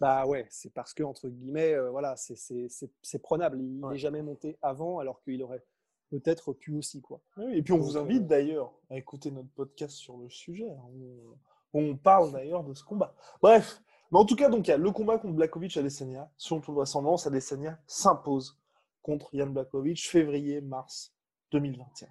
Bah 0.00 0.26
ouais, 0.26 0.46
c'est 0.50 0.72
parce 0.72 0.92
que, 0.92 1.02
entre 1.02 1.28
guillemets, 1.28 1.74
euh, 1.74 1.90
voilà, 1.90 2.14
c'est 2.16 3.22
prenable. 3.22 3.60
Il 3.60 3.80
n'est 3.80 3.98
jamais 3.98 4.22
monté 4.22 4.58
avant 4.60 4.98
alors 4.98 5.22
qu'il 5.22 5.42
aurait 5.42 5.64
peut-être 6.10 6.52
pu 6.52 6.76
aussi. 6.76 7.00
Quoi. 7.00 7.20
et 7.52 7.62
puis 7.62 7.72
on 7.72 7.78
vous 7.78 7.96
invite 7.96 8.22
euh, 8.22 8.26
d'ailleurs 8.26 8.72
à 8.90 8.96
écouter 8.96 9.30
notre 9.30 9.48
podcast 9.50 9.96
sur 9.96 10.16
le 10.16 10.28
sujet. 10.28 10.70
Hein, 10.70 11.36
on, 11.72 11.96
parle 11.96 12.32
d'ailleurs 12.32 12.64
de 12.64 12.74
ce 12.74 12.84
combat. 12.84 13.14
Bref, 13.42 13.82
mais 14.10 14.18
en 14.18 14.24
tout 14.24 14.36
cas, 14.36 14.48
donc 14.48 14.66
il 14.66 14.70
y 14.70 14.74
a 14.74 14.76
le 14.76 14.90
combat 14.90 15.18
contre 15.18 15.34
Blakovic 15.34 15.76
à 15.76 15.82
Desania. 15.82 16.30
Selon 16.36 16.60
toute 16.60 16.74
vraisemblance, 16.74 17.26
Adesanya 17.26 17.78
s'impose 17.86 18.60
contre 19.02 19.34
Yann 19.34 19.52
Blakovic 19.52 20.08
février-mars 20.08 21.14
2021. 21.52 22.08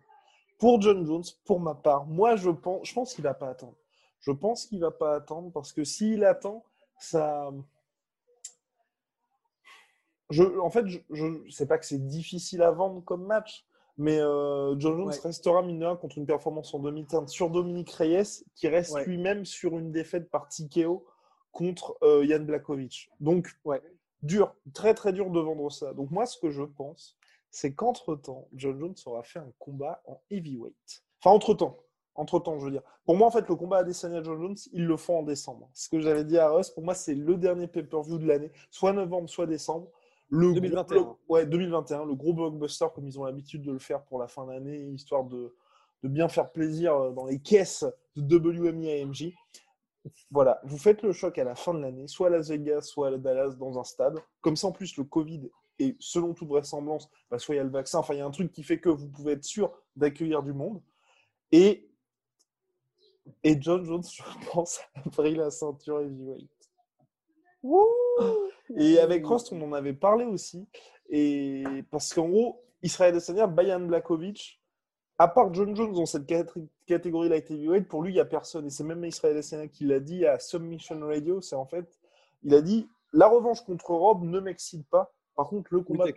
Pour 0.60 0.82
John 0.82 1.06
Jones, 1.06 1.24
pour 1.46 1.60
ma 1.60 1.76
part, 1.76 2.06
moi 2.06 2.36
je 2.36 2.50
pense, 2.50 2.88
je 2.88 2.93
pense 2.93 3.13
qu'il 3.13 3.24
va 3.24 3.34
pas 3.34 3.50
attendre. 3.50 3.76
Je 4.19 4.32
pense 4.32 4.65
qu'il 4.65 4.80
va 4.80 4.91
pas 4.91 5.15
attendre 5.15 5.52
parce 5.52 5.74
que 5.74 5.84
s'il 5.84 6.24
attend, 6.24 6.63
ça. 7.04 7.52
Je, 10.30 10.44
en 10.60 10.70
fait, 10.70 10.86
je 10.88 11.26
ne 11.26 11.50
sais 11.50 11.68
pas 11.68 11.78
que 11.78 11.86
c'est 11.86 12.06
difficile 12.08 12.62
à 12.63 12.72
vendre 12.72 13.04
comme 13.04 13.26
match, 13.26 13.66
mais 13.98 14.20
euh, 14.20 14.76
John 14.80 14.98
Jones 14.98 15.13
restera 15.22 15.62
mineur 15.62 16.00
contre 16.00 16.18
une 16.18 16.26
performance 16.26 16.74
en 16.74 16.80
demi-teinte 16.80 17.30
sur 17.30 17.50
Dominique 17.50 17.92
Reyes, 17.92 18.44
qui 18.56 18.68
reste 18.68 19.06
lui-même 19.06 19.46
sur 19.46 19.78
une 19.78 19.92
défaite 19.92 20.30
par 20.32 20.48
TKO 20.48 21.06
contre 21.52 21.98
euh, 22.02 22.26
Yann 22.26 22.46
Blakovic. 22.46 23.12
Donc, 23.20 23.56
ouais, 23.66 23.82
dur, 24.24 24.56
très 24.74 24.96
très 24.96 25.13
dur 25.13 25.30
de 25.30 25.39
vendre 25.39 25.72
ça. 25.72 25.94
Donc 25.94 26.10
moi, 26.10 26.26
ce 26.26 26.39
que 26.39 26.50
je 26.50 26.63
pense, 26.63 27.18
c'est 27.52 27.76
qu'entre-temps, 27.76 28.48
John 28.54 28.80
Jones 28.80 28.96
aura 29.06 29.22
fait 29.22 29.39
un 29.39 29.52
combat 29.60 30.02
en 30.06 30.20
heavyweight. 30.32 31.04
Enfin, 31.20 31.36
entre-temps. 31.36 31.78
Entre-temps, 32.15 32.60
je 32.60 32.65
veux 32.65 32.71
dire. 32.71 32.84
Pour 33.06 33.15
moi, 33.15 33.28
en 33.28 33.32
fait, 33.32 33.47
le 33.47 33.56
combat 33.56 33.78
à 33.78 33.84
Desania 33.84 34.21
John 34.21 34.39
Jones, 34.39 34.56
ils 34.71 34.86
le 34.86 34.97
font 34.97 35.19
en 35.19 35.23
décembre. 35.23 35.69
Ce 35.73 35.89
que 35.89 35.99
j'avais 35.99 36.23
dit 36.23 36.38
à 36.38 36.49
Russ, 36.49 36.69
pour 36.69 36.84
moi, 36.84 36.93
c'est 36.93 37.15
le 37.15 37.38
dernier 37.38 37.67
pay-per-view 37.67 38.19
de 38.19 38.28
l'année. 38.28 38.52
Soit 38.69 38.93
novembre, 38.93 39.30
soit 39.30 39.47
décembre. 39.47 39.88
Le 40.30 40.54
2021. 40.54 41.15
ouais, 41.30 41.45
2021. 41.45 42.06
Le 42.06 42.15
gros 42.15 42.34
blockbuster, 42.34 42.88
comme 42.93 43.08
ils 43.08 43.19
ont 43.19 43.26
l'habitude 43.26 43.63
de 43.63 43.71
le 43.71 43.80
faire 43.80 44.04
pour 44.04 44.19
la 44.19 44.28
fin 44.28 44.45
d'année, 44.45 44.78
histoire 44.89 45.23
de, 45.23 45.56
de 46.04 46.08
bien 46.08 46.28
faire 46.28 46.52
plaisir 46.52 46.95
euh, 46.95 47.12
dans 47.12 47.26
les 47.26 47.39
caisses 47.39 47.86
de 48.15 48.38
WMI 48.38 49.02
AMJ. 49.02 49.34
Voilà, 50.32 50.60
vous 50.65 50.78
faites 50.78 51.02
le 51.02 51.13
choc 51.13 51.38
à 51.38 51.43
la 51.43 51.56
fin 51.56 51.73
de 51.73 51.80
l'année, 51.80 52.08
soit 52.08 52.28
à 52.28 52.30
Las 52.30 52.49
Vegas, 52.49 52.82
soit 52.82 53.08
à 53.08 53.17
Dallas 53.17 53.56
dans 53.58 53.80
un 53.80 53.84
stade. 53.84 54.19
Comme 54.41 54.58
ça, 54.58 54.67
en 54.67 54.71
plus, 54.71 54.97
le 54.97 55.06
Covid 55.06 55.49
et 55.80 55.95
selon 55.99 56.34
toute 56.34 56.49
vraisemblance, 56.49 57.10
bah, 57.32 57.39
soit 57.39 57.56
il 57.56 57.58
y 57.58 57.62
a 57.62 57.63
le 57.63 57.69
vaccin, 57.69 57.99
enfin, 57.99 58.13
il 58.13 58.17
y 58.17 58.21
a 58.21 58.26
un 58.26 58.32
truc 58.32 58.52
qui 58.52 58.63
fait 58.63 58.80
que 58.80 58.89
vous 58.89 59.08
pouvez 59.08 59.34
être 59.34 59.43
sûr 59.43 59.71
d'accueillir 59.95 60.43
du 60.43 60.54
monde. 60.54 60.82
Et, 61.52 61.89
et 63.43 63.57
John 63.62 63.83
Jones, 63.86 64.03
je 64.03 64.23
pense, 64.51 64.79
a 64.95 65.09
pris 65.09 65.36
la 65.36 65.51
ceinture 65.51 66.01
heavyweight. 66.01 66.49
et 68.77 68.99
avec 68.99 69.25
Rost, 69.25 69.51
on 69.51 69.62
en 69.62 69.73
avait 69.73 69.93
parlé 69.93 70.25
aussi. 70.25 70.67
Et 71.09 71.63
parce 71.91 72.13
qu'en 72.13 72.27
gros, 72.29 72.62
Israël 72.81 73.13
Adesanya, 73.13 73.47
Bayan 73.47 73.81
Blakovic, 73.81 74.62
à 75.17 75.27
part 75.27 75.53
John 75.53 75.75
Jones 75.75 75.93
dans 75.93 76.05
cette 76.05 76.25
catégorie 76.86 77.29
light 77.29 77.49
heavyweight, 77.49 77.88
pour 77.88 78.03
lui, 78.03 78.12
il 78.12 78.15
n'y 78.15 78.19
a 78.19 78.25
personne. 78.25 78.65
Et 78.65 78.69
c'est 78.69 78.83
même 78.83 79.03
Israël 79.05 79.38
Adesanya 79.38 79.67
qui 79.67 79.86
l'a 79.86 79.99
dit 79.99 80.25
à 80.25 80.39
Submission 80.39 80.99
Radio. 81.01 81.41
C'est 81.41 81.55
en 81.55 81.65
fait, 81.65 81.99
il 82.43 82.53
a 82.53 82.62
dit 82.62 82.88
la 83.13 83.27
revanche 83.27 83.62
contre 83.62 83.91
Rob 83.91 84.23
ne 84.23 84.39
m'excite 84.39 84.88
pas. 84.88 85.13
Par 85.36 85.47
contre, 85.47 85.73
le 85.73 85.81
combat 85.81 86.12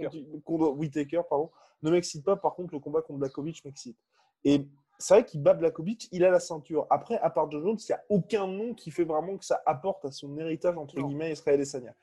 contre, 0.44 0.68
Whitaker, 0.72 1.22
pardon, 1.28 1.50
ne 1.82 1.90
m'excite 1.90 2.24
pas. 2.24 2.36
Par 2.36 2.54
contre, 2.54 2.74
le 2.74 2.80
combat 2.80 3.02
contre 3.02 3.18
Blakovic 3.18 3.64
m'excite. 3.64 3.98
Et 4.44 4.66
c'est 4.98 5.14
vrai 5.14 5.24
qu'il 5.24 5.42
bat 5.42 5.54
Blakovic, 5.54 6.08
il 6.12 6.24
a 6.24 6.30
la 6.30 6.40
ceinture. 6.40 6.86
Après, 6.90 7.18
à 7.18 7.30
part 7.30 7.50
John 7.50 7.62
Jones, 7.62 7.78
il 7.78 7.92
n'y 7.92 7.94
a 7.94 8.04
aucun 8.08 8.46
nom 8.46 8.74
qui 8.74 8.90
fait 8.90 9.04
vraiment 9.04 9.36
que 9.36 9.44
ça 9.44 9.62
apporte 9.66 10.04
à 10.04 10.10
son 10.10 10.36
héritage, 10.38 10.76
entre 10.76 11.00
guillemets, 11.00 11.32
Israël 11.32 11.60
Adesanya. 11.60 11.94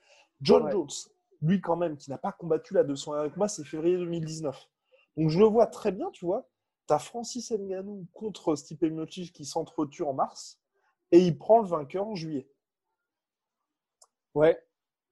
John 0.41 0.69
Jones, 0.71 0.89
lui 1.41 1.61
quand 1.61 1.75
même, 1.75 1.97
qui 1.97 2.09
n'a 2.09 2.17
pas 2.17 2.31
combattu 2.31 2.73
la 2.73 2.83
200 2.83 3.13
avec 3.13 3.37
moi, 3.37 3.47
c'est 3.47 3.63
février 3.63 3.97
2019. 3.97 4.69
Donc 5.17 5.29
je 5.29 5.39
le 5.39 5.45
vois 5.45 5.67
très 5.67 5.91
bien, 5.91 6.09
tu 6.11 6.25
vois. 6.25 6.47
Tu 6.87 6.93
as 6.93 6.99
Francis 6.99 7.51
Ngannou 7.51 8.07
contre 8.13 8.55
Stipe 8.55 8.83
Miocic 8.83 9.33
qui 9.33 9.45
s'entretue 9.45 10.03
en 10.03 10.13
mars 10.13 10.59
et 11.11 11.19
il 11.19 11.37
prend 11.37 11.61
le 11.61 11.67
vainqueur 11.67 12.07
en 12.07 12.15
juillet. 12.15 12.49
Ouais. 14.33 14.61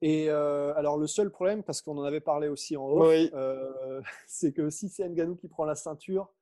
Et 0.01 0.29
euh, 0.29 0.73
alors 0.75 0.97
le 0.97 1.05
seul 1.05 1.29
problème, 1.29 1.63
parce 1.63 1.81
qu'on 1.81 1.97
en 1.97 2.03
avait 2.03 2.21
parlé 2.21 2.47
aussi 2.47 2.75
en 2.75 2.85
haut, 2.85 3.03
euh, 3.05 4.01
c'est 4.27 4.51
que 4.51 4.69
si 4.69 4.89
c'est 4.89 5.07
Ngannou 5.07 5.35
qui 5.35 5.47
prend 5.47 5.63
la 5.63 5.75
ceinture, 5.75 6.33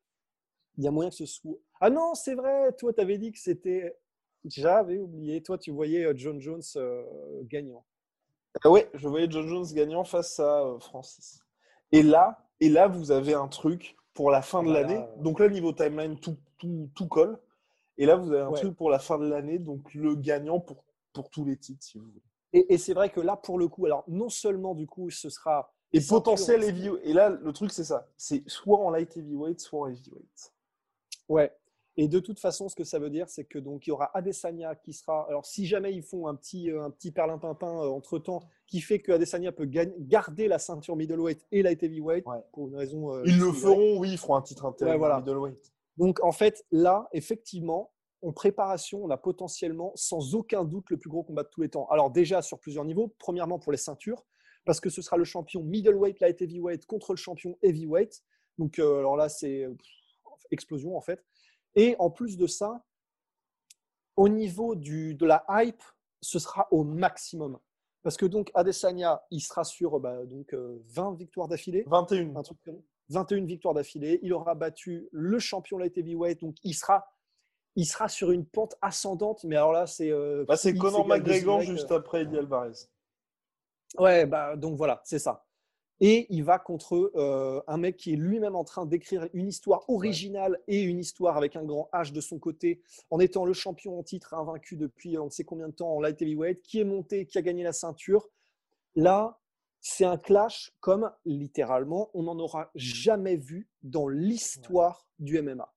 il 0.80 0.86
y 0.86 0.88
a 0.88 0.92
moyen 0.92 1.10
que 1.10 1.16
ce 1.16 1.26
soit. 1.26 1.58
Ah 1.82 1.90
non, 1.90 2.16
c'est 2.16 2.36
vrai, 2.36 2.72
toi 2.78 2.94
tu 2.94 3.02
avais 3.02 3.18
dit 3.18 3.32
que 3.32 3.40
c'était. 3.40 3.96
J'avais 4.46 4.98
oublié. 4.98 5.44
Toi, 5.44 5.58
tu 5.58 5.70
voyais 5.70 6.06
euh, 6.06 6.14
John 6.16 6.40
Jones 6.40 6.62
gagnant. 7.44 7.84
Ah 8.64 8.70
ouais, 8.70 8.90
je 8.94 9.08
voyais 9.08 9.30
John 9.30 9.46
Jones 9.48 9.66
gagnant 9.74 10.06
face 10.06 10.40
à 10.40 10.78
Francis. 10.80 11.42
Et 11.92 12.02
là, 12.04 12.48
et 12.62 12.70
là, 12.70 12.88
vous 12.88 13.12
avez 13.12 13.34
un 13.34 13.50
truc 13.50 13.98
pour 14.14 14.32
la 14.32 14.42
fin 14.42 14.64
de 14.64 14.72
l'année. 14.72 15.04
Donc 15.18 15.40
là, 15.40 15.50
niveau 15.50 15.74
timeline, 15.74 16.20
tout, 16.20 16.38
tout, 16.58 16.90
tout, 16.96 17.08
colle. 17.08 17.38
Et 17.98 18.06
là, 18.06 18.16
vous 18.16 18.32
avez 18.32 18.42
un 18.42 18.52
truc 18.52 18.76
pour 18.76 18.90
la 18.90 19.00
fin 19.00 19.18
de 19.18 19.28
l'année, 19.28 19.60
donc 19.60 19.94
le 19.94 20.16
gagnant 20.16 20.60
pour, 20.60 20.84
pour 21.14 21.30
tous 21.30 21.44
les 21.44 21.58
titres, 21.58 21.84
si 21.84 21.98
vous 21.98 22.06
voulez. 22.06 22.22
Et, 22.54 22.74
et 22.74 22.78
c'est 22.78 22.94
vrai 22.94 23.10
que 23.10 23.20
là, 23.20 23.36
pour 23.36 23.60
le 23.60 23.68
coup, 23.68 23.86
alors 23.86 24.04
non 24.08 24.30
seulement 24.30 24.74
du 24.74 24.88
coup, 24.88 25.10
ce 25.10 25.30
sera. 25.30 25.74
Et 25.92 26.02
potentiel 26.02 26.64
heavyweight. 26.64 27.02
Et 27.04 27.14
là, 27.14 27.30
le 27.30 27.54
truc, 27.54 27.72
c'est 27.72 27.84
ça. 27.84 28.08
C'est 28.16 28.44
soit 28.48 28.78
en 28.78 28.90
light 28.90 29.16
heavyweight, 29.18 29.60
soit 29.60 29.82
en 29.82 29.88
heavyweight. 29.88 30.54
Ouais. 31.30 31.52
Et 32.02 32.08
de 32.08 32.20
toute 32.22 32.40
façon, 32.40 32.70
ce 32.70 32.76
que 32.76 32.86
ça 32.86 32.98
veut 32.98 33.10
dire, 33.10 33.28
c'est 33.28 33.44
que 33.44 33.60
donc 33.60 33.86
il 33.86 33.90
y 33.90 33.92
aura 33.92 34.10
Adesanya 34.14 34.74
qui 34.74 34.94
sera. 34.94 35.28
Alors, 35.28 35.46
si 35.46 35.66
jamais 35.66 35.94
ils 35.94 36.02
font 36.02 36.28
un 36.28 36.36
petit, 36.36 36.72
euh, 36.72 36.86
un 36.86 36.92
petit 36.92 37.12
perlimpinpin 37.12 37.68
euh, 37.68 37.90
entre 37.90 38.20
temps, 38.20 38.40
qui 38.68 38.80
fait 38.80 39.00
que 39.00 39.12
Adesanya 39.12 39.52
peut 39.52 39.66
garder 39.66 40.48
la 40.48 40.60
ceinture 40.60 40.96
middleweight 40.96 41.46
et 41.52 41.62
light 41.62 41.84
heavyweight 41.84 42.24
pour 42.54 42.70
une 42.70 42.78
raison. 42.78 43.14
Euh, 43.14 43.24
ils 43.26 43.38
le 43.38 43.52
feront, 43.52 44.00
oui, 44.00 44.12
ils 44.12 44.18
feront 44.18 44.36
un 44.36 44.42
titre 44.42 44.66
intérêt 44.66 44.98
voilà. 44.98 45.20
middleweight. 45.20 45.74
Donc, 45.98 46.24
en 46.24 46.32
fait, 46.32 46.66
là, 46.72 47.10
effectivement, 47.12 47.92
en 48.22 48.32
préparation, 48.32 49.04
on 49.04 49.10
a 49.10 49.18
potentiellement, 49.18 49.92
sans 49.96 50.36
aucun 50.36 50.64
doute, 50.64 50.90
le 50.92 50.96
plus 50.96 51.10
gros 51.10 51.24
combat 51.24 51.44
de 51.44 51.50
tous 51.50 51.60
les 51.60 51.70
temps. 51.70 51.86
Alors, 51.90 52.12
déjà 52.12 52.42
sur 52.42 52.60
plusieurs 52.60 52.86
niveaux. 52.86 53.14
Premièrement, 53.20 53.60
pour 53.60 53.74
les 53.74 53.78
ceintures, 53.78 54.26
parce 54.64 54.80
que 54.80 54.90
ce 54.90 55.02
sera 55.02 55.18
le 55.18 55.26
champion 55.26 55.64
middleweight, 55.64 56.22
light 56.22 56.42
heavyweight 56.42 56.86
contre 56.86 57.12
le 57.12 57.18
champion 57.18 57.58
heavyweight. 57.62 58.24
Donc, 58.58 58.80
alors 58.80 59.18
là, 59.18 59.28
c'est 59.28 59.68
explosion 60.52 60.98
en 60.98 61.02
fait. 61.02 61.24
Et 61.76 61.96
en 62.00 62.10
plus 62.10 62.38
de 62.38 62.48
ça, 62.48 62.84
au 64.16 64.28
niveau 64.28 64.76
du, 64.76 65.16
de 65.16 65.26
la 65.26 65.46
hype, 65.50 65.82
ce 66.22 66.40
sera 66.40 66.68
au 66.72 66.84
maximum. 66.84 67.58
Parce 68.04 68.18
que 68.18 68.26
donc 68.26 68.52
Adesanya, 68.54 69.22
il 69.32 69.42
sera 69.42 69.64
sur 69.64 70.00
bah, 70.00 70.26
donc, 70.26 70.54
20 70.54 70.58
euh, 70.58 71.16
victoires 71.16 71.48
d'affilée. 71.48 71.84
21. 71.88 72.34
21 73.10 73.46
victoires 73.46 73.74
d'affilée. 73.74 74.20
Il 74.24 74.34
aura 74.34 74.56
battu 74.56 75.08
le 75.12 75.40
champion 75.40 75.78
light 75.78 75.98
heavyweight. 75.98 76.42
Donc 76.42 76.56
il 76.64 76.74
sera, 76.74 77.06
il 77.76 77.86
sera 77.86 78.08
sur 78.08 78.32
une 78.32 78.46
pente 78.46 78.76
ascendante. 78.82 79.44
Mais 79.44 79.56
alors 79.56 79.74
là, 79.74 79.86
c'est. 79.86 80.12
Euh, 80.12 80.46
bah, 80.48 80.56
c'est 80.56 80.74
Conor 80.74 81.08
McGregor 81.08 81.62
juste 81.62 81.92
après 81.92 82.22
Eddie 82.22 82.38
Alvarez. 82.38 82.74
Ouais, 83.98 84.26
bah, 84.26 84.56
donc 84.56 84.78
voilà, 84.78 85.02
c'est 85.04 85.20
ça. 85.20 85.46
Et 86.02 86.28
il 86.30 86.44
va 86.44 86.60
contre 86.60 87.12
euh, 87.16 87.62
un 87.68 87.78
mec 87.78 87.98
qui 87.98 88.14
est 88.14 88.16
lui-même 88.16 88.56
en 88.56 88.64
train 88.64 88.86
d'écrire 88.86 89.28
une 89.34 89.48
histoire 89.48 89.90
originale 89.90 90.60
et 90.68 90.82
une 90.82 91.00
histoire 91.00 91.36
avec 91.36 91.56
un 91.56 91.64
grand 91.64 91.90
H 91.92 92.14
de 92.14 92.22
son 92.22 92.40
côté, 92.40 92.82
en 93.10 93.20
étant 93.20 93.44
le 93.44 93.54
champion 93.54 94.00
en 94.00 94.04
titre 94.04 94.34
invaincu 94.34 94.78
depuis 94.78 95.18
on 95.18 95.26
ne 95.26 95.30
sait 95.30 95.44
combien 95.44 95.68
de 95.68 95.74
temps 95.74 95.94
en 95.94 96.00
light 96.00 96.22
heavyweight, 96.22 96.62
qui 96.62 96.80
est 96.80 96.86
monté, 96.86 97.26
qui 97.26 97.38
a 97.38 97.42
gagné 97.42 97.64
la 97.64 97.74
ceinture. 97.74 98.30
Là, 98.96 99.40
c'est 99.82 100.06
un 100.06 100.18
clash 100.18 100.74
comme 100.80 101.12
littéralement 101.26 102.10
on 102.14 102.24
n'en 102.24 102.40
aura 102.40 102.72
jamais 102.76 103.36
vu 103.36 103.70
dans 103.84 104.08
l'histoire 104.08 105.08
du 105.20 105.42
MMA. 105.42 105.74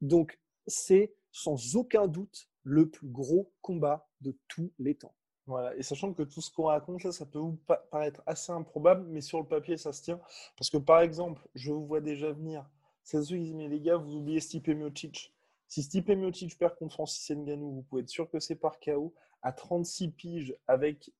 Donc, 0.00 0.38
c'est 0.66 1.14
sans 1.30 1.76
aucun 1.76 2.06
doute 2.06 2.48
le 2.62 2.88
plus 2.88 3.08
gros 3.08 3.52
combat 3.60 4.08
de 4.20 4.36
tous 4.48 4.72
les 4.78 4.94
temps. 4.94 5.14
Voilà, 5.46 5.76
et 5.76 5.82
sachant 5.82 6.14
que 6.14 6.22
tout 6.22 6.40
ce 6.40 6.50
qu'on 6.50 6.64
raconte 6.64 7.02
là, 7.04 7.12
ça 7.12 7.26
peut 7.26 7.38
vous 7.38 7.58
paraître 7.90 8.22
assez 8.24 8.50
improbable, 8.50 9.04
mais 9.08 9.20
sur 9.20 9.40
le 9.40 9.46
papier, 9.46 9.76
ça 9.76 9.92
se 9.92 10.02
tient. 10.02 10.18
Parce 10.56 10.70
que 10.70 10.78
par 10.78 11.00
exemple, 11.00 11.46
je 11.54 11.70
vous 11.70 11.84
vois 11.86 12.00
déjà 12.00 12.32
venir. 12.32 12.64
C'est 13.02 13.22
ceux 13.22 13.36
qui 13.36 13.42
disent, 13.42 13.54
mais 13.54 13.68
les 13.68 13.80
gars, 13.80 13.96
vous 13.96 14.16
oubliez 14.16 14.40
Stipe 14.40 14.68
Miocic. 14.68 15.34
Si 15.68 15.82
Stipe 15.82 16.08
Miocic 16.08 16.58
perd 16.58 16.76
contre 16.76 16.94
Francis 16.94 17.30
Ngannou, 17.30 17.72
vous 17.72 17.82
pouvez 17.82 18.02
être 18.02 18.08
sûr 18.08 18.30
que 18.30 18.40
c'est 18.40 18.54
par 18.54 18.80
KO. 18.80 19.12
À 19.42 19.52
36 19.52 20.12
piges, 20.12 20.56
avec 20.66 21.10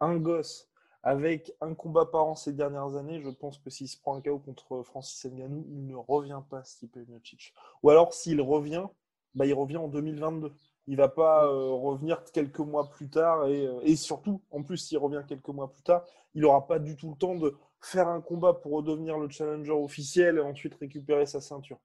un 0.00 0.16
gosse, 0.18 0.68
avec 1.02 1.54
un 1.62 1.74
combat 1.74 2.04
par 2.04 2.26
an 2.26 2.34
ces 2.34 2.52
dernières 2.52 2.96
années, 2.96 3.22
je 3.22 3.30
pense 3.30 3.58
que 3.58 3.70
s'il 3.70 3.88
se 3.88 3.98
prend 3.98 4.16
un 4.16 4.20
KO 4.20 4.38
contre 4.38 4.82
Francis 4.82 5.24
Ngannou, 5.24 5.64
il 5.70 5.86
ne 5.86 5.94
revient 5.94 6.42
pas, 6.50 6.62
Stipe 6.64 6.96
Miocic. 7.08 7.54
Ou 7.82 7.88
alors, 7.88 8.12
s'il 8.12 8.42
revient, 8.42 8.86
bah, 9.34 9.46
il 9.46 9.54
revient 9.54 9.78
en 9.78 9.88
2022. 9.88 10.52
Il 10.88 10.96
va 10.96 11.08
pas 11.08 11.46
euh, 11.46 11.70
revenir 11.70 12.24
quelques 12.32 12.58
mois 12.58 12.90
plus 12.90 13.08
tard 13.08 13.46
et, 13.46 13.66
euh, 13.66 13.80
et 13.82 13.96
surtout, 13.96 14.42
en 14.50 14.62
plus, 14.62 14.78
s'il 14.78 14.98
revient 14.98 15.22
quelques 15.26 15.48
mois 15.48 15.72
plus 15.72 15.82
tard, 15.82 16.04
il 16.34 16.42
n'aura 16.42 16.66
pas 16.66 16.78
du 16.78 16.96
tout 16.96 17.10
le 17.10 17.16
temps 17.16 17.36
de 17.36 17.54
faire 17.80 18.08
un 18.08 18.20
combat 18.20 18.54
pour 18.54 18.72
redevenir 18.72 19.18
le 19.18 19.28
challenger 19.28 19.72
officiel 19.72 20.38
et 20.38 20.40
ensuite 20.40 20.74
récupérer 20.74 21.26
sa 21.26 21.40
ceinture. 21.40 21.78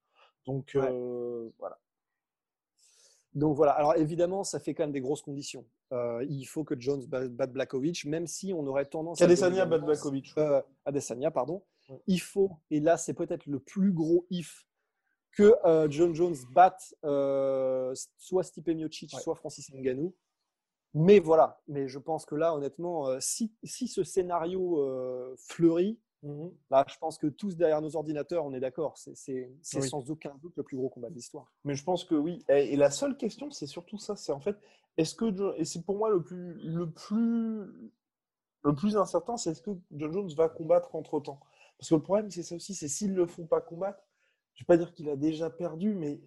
Donc 0.46 0.74
euh, 0.74 1.50
voilà. 1.58 1.78
Donc 3.34 3.56
voilà. 3.56 3.72
Alors 3.72 3.94
évidemment, 3.96 4.42
ça 4.42 4.58
fait 4.58 4.74
quand 4.74 4.84
même 4.84 4.92
des 4.92 5.00
grosses 5.00 5.22
conditions. 5.22 5.64
il 5.92 6.44
faut 6.44 6.64
que 6.64 6.78
Jones 6.78 7.04
batte 7.06 7.52
Blakovic, 7.52 8.04
même 8.04 8.26
si 8.26 8.52
on 8.52 8.66
aurait 8.66 8.86
tendance 8.86 9.20
Adesanya 9.20 9.66
batte 9.66 9.84
Blakovic. 9.84 10.34
Adesanya, 10.84 11.30
pardon. 11.30 11.62
Il 12.06 12.20
faut, 12.20 12.50
et 12.70 12.80
là 12.80 12.96
c'est 12.96 13.14
peut-être 13.14 13.46
le 13.46 13.60
plus 13.60 13.92
gros 13.92 14.26
if 14.30 14.67
que 15.32 15.54
euh, 15.64 15.88
John 15.90 16.14
Jones 16.14 16.36
batte 16.52 16.94
euh, 17.04 17.94
soit 18.18 18.42
Stipe 18.42 18.68
Miocic, 18.68 19.10
soit 19.10 19.34
Francis 19.34 19.72
Ngannou. 19.72 20.14
Mais 20.94 21.18
voilà, 21.18 21.60
mais 21.68 21.86
je 21.86 21.98
pense 21.98 22.24
que 22.24 22.34
là, 22.34 22.54
honnêtement, 22.54 23.08
euh, 23.08 23.18
si, 23.20 23.52
si, 23.62 23.88
ce 23.88 24.02
scénario 24.02 25.36
fleurit, 25.36 26.00
mhm. 26.22 26.50
là, 26.70 26.84
je 26.88 26.96
pense 26.98 27.18
que 27.18 27.26
tous 27.26 27.56
derrière 27.56 27.82
nos 27.82 27.94
ordinateurs, 27.94 28.44
on 28.44 28.52
est 28.54 28.60
d'accord. 28.60 28.96
C'est 28.96 29.50
sans 29.62 30.10
aucun 30.10 30.34
doute 30.40 30.56
le 30.56 30.62
plus 30.62 30.76
gros 30.76 30.88
combat 30.88 31.10
de 31.10 31.14
l'histoire. 31.14 31.52
Mais 31.64 31.74
je 31.74 31.84
pense 31.84 32.04
que 32.04 32.14
oui. 32.14 32.44
Et, 32.48 32.76
la 32.76 32.90
seule 32.90 33.16
question, 33.16 33.50
c'est 33.50 33.66
surtout 33.66 33.98
ça. 33.98 34.16
C'est 34.16 34.32
en 34.32 34.40
fait, 34.40 34.56
est-ce 34.96 35.14
que 35.14 35.58
et 35.58 35.64
c'est 35.64 35.84
pour 35.84 35.96
moi 35.96 36.10
le 36.10 36.22
plus 36.22 36.54
le 36.54 36.90
plus 36.90 37.92
le 38.64 38.74
plus 38.74 38.96
incertain, 38.96 39.36
c'est 39.36 39.50
est-ce 39.50 39.62
que 39.62 39.70
John 39.92 40.12
Jones 40.12 40.34
va 40.34 40.48
combattre 40.48 40.94
entre 40.94 41.20
temps. 41.20 41.40
Parce 41.78 41.90
que 41.90 41.94
le 41.94 42.02
problème, 42.02 42.30
c'est 42.30 42.42
ça 42.42 42.56
aussi, 42.56 42.74
c'est 42.74 42.88
s'ils 42.88 43.12
ne 43.12 43.18
le 43.18 43.26
font 43.26 43.46
pas 43.46 43.60
combattre, 43.60 44.02
je 44.58 44.64
ne 44.64 44.66
vais 44.66 44.66
pas 44.66 44.76
dire 44.76 44.92
qu'il 44.92 45.08
a 45.08 45.14
déjà 45.14 45.50
perdu, 45.50 45.94
mais 45.94 46.20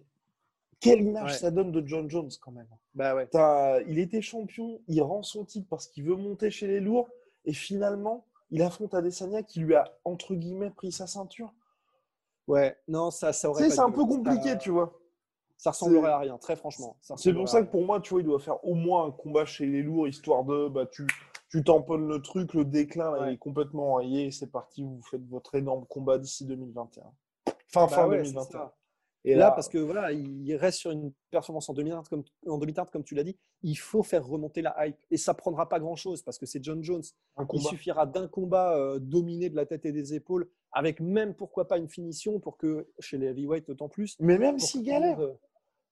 quelle 0.80 1.02
image 1.02 1.38
ça 1.38 1.50
donne 1.50 1.70
de 1.70 1.86
John 1.86 2.08
Jones 2.08 2.30
quand 2.40 2.50
même. 2.50 2.66
Bah 2.94 3.14
ouais. 3.14 3.28
il 3.86 3.98
était 3.98 4.22
champion, 4.22 4.80
il 4.88 5.02
rend 5.02 5.22
son 5.22 5.44
titre 5.44 5.66
parce 5.68 5.86
qu'il 5.86 6.04
veut 6.04 6.16
monter 6.16 6.50
chez 6.50 6.66
les 6.66 6.80
lourds, 6.80 7.10
et 7.44 7.52
finalement, 7.52 8.24
il 8.50 8.62
affronte 8.62 8.94
Adesanya 8.94 9.42
qui 9.42 9.60
lui 9.60 9.74
a, 9.74 9.84
entre 10.04 10.34
guillemets, 10.34 10.70
pris 10.70 10.92
sa 10.92 11.06
ceinture. 11.06 11.52
Ouais, 12.48 12.74
non, 12.88 13.10
ça, 13.10 13.34
ça 13.34 13.50
aurait. 13.50 13.68
C'est 13.68 13.80
un 13.80 13.90
peu 13.90 14.06
compliqué, 14.06 14.56
tu 14.58 14.70
vois. 14.70 14.98
Ça 15.58 15.70
ressemblerait 15.70 16.10
à 16.10 16.18
rien, 16.18 16.38
très 16.38 16.56
franchement. 16.56 16.96
C'est 17.16 17.34
pour 17.34 17.48
ça 17.50 17.62
que 17.62 17.70
pour 17.70 17.84
moi, 17.84 18.00
tu 18.00 18.14
vois, 18.14 18.22
il 18.22 18.26
doit 18.26 18.40
faire 18.40 18.64
au 18.64 18.74
moins 18.74 19.06
un 19.06 19.10
combat 19.10 19.44
chez 19.44 19.66
les 19.66 19.82
lourds, 19.82 20.08
histoire 20.08 20.42
de, 20.44 20.68
bah, 20.68 20.86
tu, 20.86 21.06
tu 21.50 21.62
tamponnes 21.62 22.08
le 22.08 22.22
truc, 22.22 22.54
le 22.54 22.64
déclin 22.64 23.26
est 23.26 23.36
complètement 23.36 23.92
enrayé, 23.92 24.30
c'est 24.30 24.50
parti, 24.50 24.82
vous 24.82 25.02
faites 25.02 25.24
votre 25.28 25.54
énorme 25.54 25.84
combat 25.84 26.16
d'ici 26.16 26.46
2021. 26.46 27.04
Fin, 27.72 27.88
fin 27.88 28.08
2021. 28.08 28.58
Bah 28.58 28.76
Et 29.24 29.34
là, 29.34 29.50
parce 29.50 29.68
que 29.68 29.78
voilà, 29.78 30.12
il 30.12 30.54
reste 30.56 30.78
sur 30.78 30.90
une 30.90 31.12
performance 31.30 31.68
en 31.68 31.72
demi-teinte, 31.72 32.08
comme, 32.08 32.24
en 32.46 32.58
demi 32.58 32.74
comme 32.74 33.04
tu 33.04 33.14
l'as 33.14 33.24
dit, 33.24 33.38
il 33.62 33.76
faut 33.76 34.02
faire 34.02 34.26
remonter 34.26 34.62
la 34.62 34.86
hype. 34.86 34.96
Et 35.10 35.16
ça 35.16 35.32
prendra 35.32 35.68
pas 35.68 35.80
grand-chose 35.80 36.22
parce 36.22 36.38
que 36.38 36.46
c'est 36.46 36.62
John 36.62 36.82
Jones. 36.82 37.02
Il 37.52 37.60
suffira 37.62 38.06
d'un 38.06 38.28
combat 38.28 38.76
euh, 38.76 38.98
dominé 38.98 39.48
de 39.48 39.56
la 39.56 39.64
tête 39.64 39.86
et 39.86 39.92
des 39.92 40.14
épaules, 40.14 40.50
avec 40.72 41.00
même 41.00 41.34
pourquoi 41.34 41.66
pas 41.66 41.78
une 41.78 41.88
finition 41.88 42.40
pour 42.40 42.56
que 42.56 42.88
chez 42.98 43.16
les 43.16 43.28
heavyweights 43.28 43.68
autant 43.70 43.88
plus. 43.88 44.16
Mais 44.20 44.38
même 44.38 44.58
s'il 44.58 44.82
galère, 44.82 45.20
euh, 45.20 45.38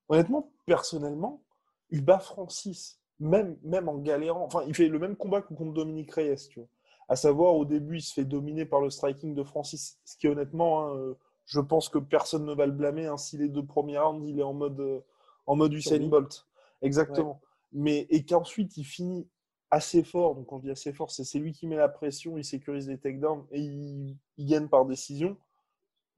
honnêtement, 0.08 0.52
personnellement, 0.66 1.42
il 1.90 2.04
bat 2.04 2.18
Francis, 2.18 3.00
même, 3.18 3.56
même 3.62 3.88
en 3.88 3.96
galérant. 3.98 4.44
Enfin, 4.44 4.64
il 4.66 4.74
fait 4.74 4.88
le 4.88 4.98
même 4.98 5.16
combat 5.16 5.40
que 5.40 5.54
contre 5.54 5.72
Dominique 5.72 6.12
Reyes, 6.12 6.48
tu 6.50 6.60
vois. 6.60 6.68
À 7.08 7.16
savoir, 7.16 7.56
au 7.56 7.64
début, 7.64 7.96
il 7.96 8.02
se 8.02 8.12
fait 8.12 8.24
dominer 8.24 8.64
par 8.64 8.80
le 8.80 8.88
striking 8.88 9.34
de 9.34 9.42
Francis, 9.42 9.98
ce 10.04 10.16
qui 10.16 10.28
honnêtement. 10.28 10.86
Hein, 10.86 10.96
euh, 10.96 11.14
je 11.50 11.60
pense 11.60 11.88
que 11.88 11.98
personne 11.98 12.44
ne 12.44 12.54
va 12.54 12.66
le 12.66 12.72
blâmer. 12.72 13.06
Hein, 13.06 13.16
si 13.16 13.36
les 13.36 13.48
deux 13.48 13.64
premiers 13.64 13.98
rounds, 13.98 14.24
il 14.28 14.38
est 14.38 14.44
en 14.44 14.54
mode, 14.54 14.78
euh, 14.78 15.00
en 15.46 15.56
mode 15.56 15.72
Usain 15.72 16.06
Bolt. 16.06 16.46
Exactement. 16.80 17.40
Mais, 17.72 18.06
et 18.10 18.24
qu'ensuite, 18.24 18.76
il 18.76 18.84
finit 18.84 19.28
assez 19.70 20.04
fort. 20.04 20.36
Donc, 20.36 20.46
quand 20.46 20.58
je 20.58 20.66
dis 20.66 20.70
assez 20.70 20.92
fort, 20.92 21.10
c'est 21.10 21.38
lui 21.40 21.52
qui 21.52 21.66
met 21.66 21.74
la 21.74 21.88
pression, 21.88 22.38
il 22.38 22.44
sécurise 22.44 22.88
les 22.88 22.98
takedowns 22.98 23.46
et 23.50 23.60
il, 23.60 24.16
gagne 24.38 24.68
par 24.68 24.86
décision. 24.86 25.36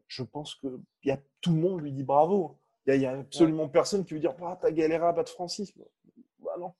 Je 0.07 0.23
pense 0.23 0.55
que 0.57 0.81
y 1.05 1.11
a, 1.11 1.19
tout 1.41 1.55
le 1.55 1.61
monde 1.61 1.81
lui 1.81 1.93
dit 1.93 2.05
bravo. 2.05 2.59
Il 2.87 2.99
n'y 2.99 3.07
a, 3.07 3.13
absolument 3.13 3.71
personne 3.71 4.05
qui 4.05 4.13
veut 4.13 4.21
dire 4.21 4.35
bah, 4.35 4.59
T'as 4.61 4.71
galéré 4.71 5.07
à 5.07 5.13
battre 5.13 5.33
Francis. 5.33 5.73
Bah 6.41 6.57
non. 6.59 6.75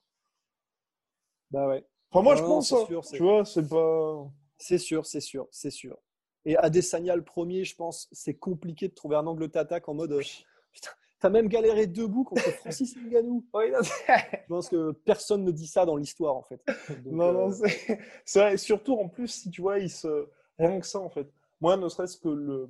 Bah 1.51 1.69
ouais. 1.69 1.87
Enfin, 2.11 2.23
moi, 2.23 2.37
je 2.37 2.43
pense. 2.43 2.71
Hein. 2.71 2.85
sûr, 2.87 3.03
tu 3.03 3.23
vois, 3.23 3.47
c'est 3.47 3.67
pas. 3.67 4.31
C'est 4.59 4.79
sûr, 4.79 5.07
c'est 5.07 5.21
sûr, 5.21 5.49
c'est 5.51 5.71
sûr. 5.71 5.97
Et 6.45 6.57
Adesanya, 6.57 7.17
le 7.17 7.23
premier, 7.23 7.65
je 7.65 7.77
pense, 7.77 8.09
c'est 8.13 8.35
compliqué 8.35 8.89
de 8.89 8.95
trouver 8.95 9.17
un 9.17 9.27
angle 9.27 9.49
d'attaque 9.49 9.89
en 9.89 9.95
mode. 9.95 10.19
Putain, 10.73 10.91
t'as 11.23 11.31
même 11.31 11.49
galéré 11.49 11.87
debout 11.87 12.25
contre 12.25 12.43
Francis 12.61 12.97
Ngannou. 12.97 13.45
je 13.55 14.49
pense 14.49 14.69
que 14.69 14.91
personne 14.91 15.45
ne 15.45 15.53
dit 15.53 15.69
ça 15.69 15.87
dans 15.87 15.97
l'histoire, 15.97 16.37
en 16.37 16.43
fait. 16.43 16.61
non, 17.07 17.33
non, 17.33 17.53
euh, 17.53 17.69
c'est 18.25 18.41
vrai. 18.41 18.57
Surtout, 18.57 18.95
en 18.95 19.09
plus, 19.09 19.29
si 19.29 19.51
tu 19.51 19.63
vois, 19.63 19.79
il 19.79 19.91
se. 19.91 20.29
Rien 20.59 20.81
que 20.81 20.87
ça, 20.87 20.99
en 20.99 21.09
fait. 21.09 21.29
Moi, 21.61 21.77
ne 21.77 21.89
serait-ce 21.89 22.19
que 22.19 22.29
le. 22.29 22.69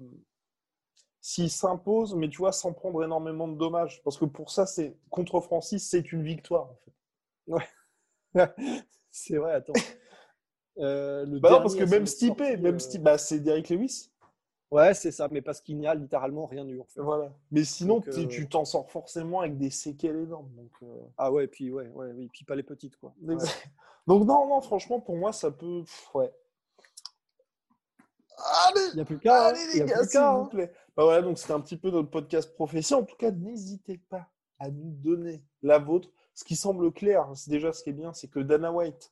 S'il 1.21 1.51
s'impose, 1.51 2.15
mais 2.15 2.29
tu 2.29 2.39
vois, 2.39 2.53
sans 2.53 2.73
prendre 2.73 3.03
énormément 3.05 3.49
de 3.49 3.57
dommages. 3.57 4.03
Parce 4.03 4.19
que 4.19 4.25
pour 4.25 4.51
ça, 4.51 4.67
c'est 4.67 4.97
contre 5.09 5.41
Francis, 5.41 5.89
c'est 5.89 6.13
une 6.13 6.23
victoire, 6.23 6.71
en 6.71 6.79
fait. 6.85 6.93
Ouais. 7.47 7.69
c'est 9.11 9.39
vrai, 9.39 9.53
attends. 9.55 9.73
Euh, 10.79 11.27
bah 11.41 11.51
non, 11.51 11.59
parce 11.59 11.75
que 11.75 11.85
même 11.85 12.07
Stipe, 12.07 12.41
même 12.41 12.67
euh, 12.67 12.99
bah, 13.01 13.19
c'est 13.19 13.41
Derrick 13.41 13.69
Lewis. 13.69 14.11
Ouais, 14.71 14.95
c'est 14.95 15.11
ça, 15.11 15.29
mais 15.31 15.43
parce 15.43 15.61
qu'il 15.61 15.77
n'y 15.77 15.87
a 15.87 15.95
littéralement 15.95 16.47
rien 16.47 16.67
eu. 16.67 16.81
Voilà. 16.97 17.31
Mais 17.51 17.63
sinon, 17.63 18.01
tu 18.01 18.11
euh, 18.11 18.47
t'en 18.51 18.65
sors 18.65 18.91
forcément 18.91 19.41
avec 19.41 19.59
des 19.59 19.69
séquelles 19.69 20.17
énormes. 20.17 20.51
Donc, 20.55 20.71
Ah 21.19 21.31
ouais, 21.31 21.47
puis 21.47 21.71
ouais, 21.71 21.89
ouais, 21.89 22.13
oui, 22.15 22.29
puis 22.33 22.45
pas 22.45 22.55
les 22.55 22.63
petites 22.63 22.97
quoi. 22.97 23.15
donc 23.21 23.41
non, 24.25 24.49
non, 24.49 24.61
franchement, 24.63 24.99
pour 24.99 25.17
moi, 25.17 25.33
ça 25.33 25.51
peut. 25.51 25.85
Ouais. 26.15 26.33
Allez, 28.39 28.89
il 28.93 28.95
n'y 28.97 29.01
a 29.03 29.05
plus 29.05 29.19
qu'à. 29.19 29.47
Allez 29.47 29.61
les 29.75 29.85
gars, 29.85 30.05
s'il 30.05 30.21
vous 30.21 30.27
hein. 30.27 30.49
plaît. 30.51 30.73
Bah 30.97 31.05
voilà, 31.05 31.23
donc 31.23 31.39
c'était 31.39 31.53
un 31.53 31.61
petit 31.61 31.77
peu 31.77 31.91
notre 31.91 32.11
podcast 32.11 32.53
profession. 32.55 33.01
En 33.01 33.05
tout 33.05 33.17
cas, 33.17 33.31
n'hésitez 33.31 33.99
pas 34.09 34.29
à 34.59 34.71
nous 34.71 34.91
donner 34.91 35.45
la 35.63 35.79
vôtre. 35.79 36.09
Ce 36.35 36.45
qui 36.45 36.57
semble 36.57 36.93
clair, 36.93 37.31
c'est 37.35 37.51
déjà 37.51 37.73
ce 37.73 37.83
qui 37.83 37.91
est 37.91 37.95
bien, 37.95 38.15
c'est 38.15 38.29
que 38.29 38.41
Dana 38.41 38.73
White 38.73 39.12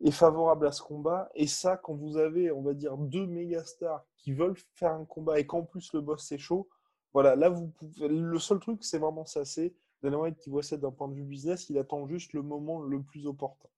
est 0.00 0.10
favorable 0.10 0.66
à 0.66 0.72
ce 0.72 0.82
combat. 0.82 1.30
Et 1.34 1.46
ça, 1.46 1.76
quand 1.76 1.94
vous 1.94 2.16
avez, 2.16 2.50
on 2.52 2.62
va 2.62 2.74
dire, 2.74 2.96
deux 2.96 3.26
méga 3.26 3.64
stars 3.64 4.04
qui 4.16 4.32
veulent 4.32 4.56
faire 4.74 4.92
un 4.92 5.04
combat 5.04 5.38
et 5.38 5.46
qu'en 5.46 5.62
plus 5.62 5.92
le 5.92 6.00
boss 6.00 6.24
c'est 6.26 6.38
chaud, 6.38 6.68
voilà, 7.14 7.36
là, 7.36 7.48
vous 7.48 7.68
pouvez... 7.68 8.08
le 8.08 8.38
seul 8.38 8.60
truc, 8.60 8.84
c'est 8.84 8.98
vraiment 8.98 9.24
ça, 9.24 9.44
c'est 9.44 9.74
Dana 10.02 10.18
White 10.18 10.38
qui 10.38 10.50
voit 10.50 10.62
ça 10.62 10.76
d'un 10.76 10.92
point 10.92 11.08
de 11.08 11.14
vue 11.14 11.24
business, 11.24 11.68
il 11.70 11.78
attend 11.78 12.06
juste 12.06 12.32
le 12.32 12.42
moment 12.42 12.80
le 12.80 13.02
plus 13.02 13.26
opportun. 13.26 13.68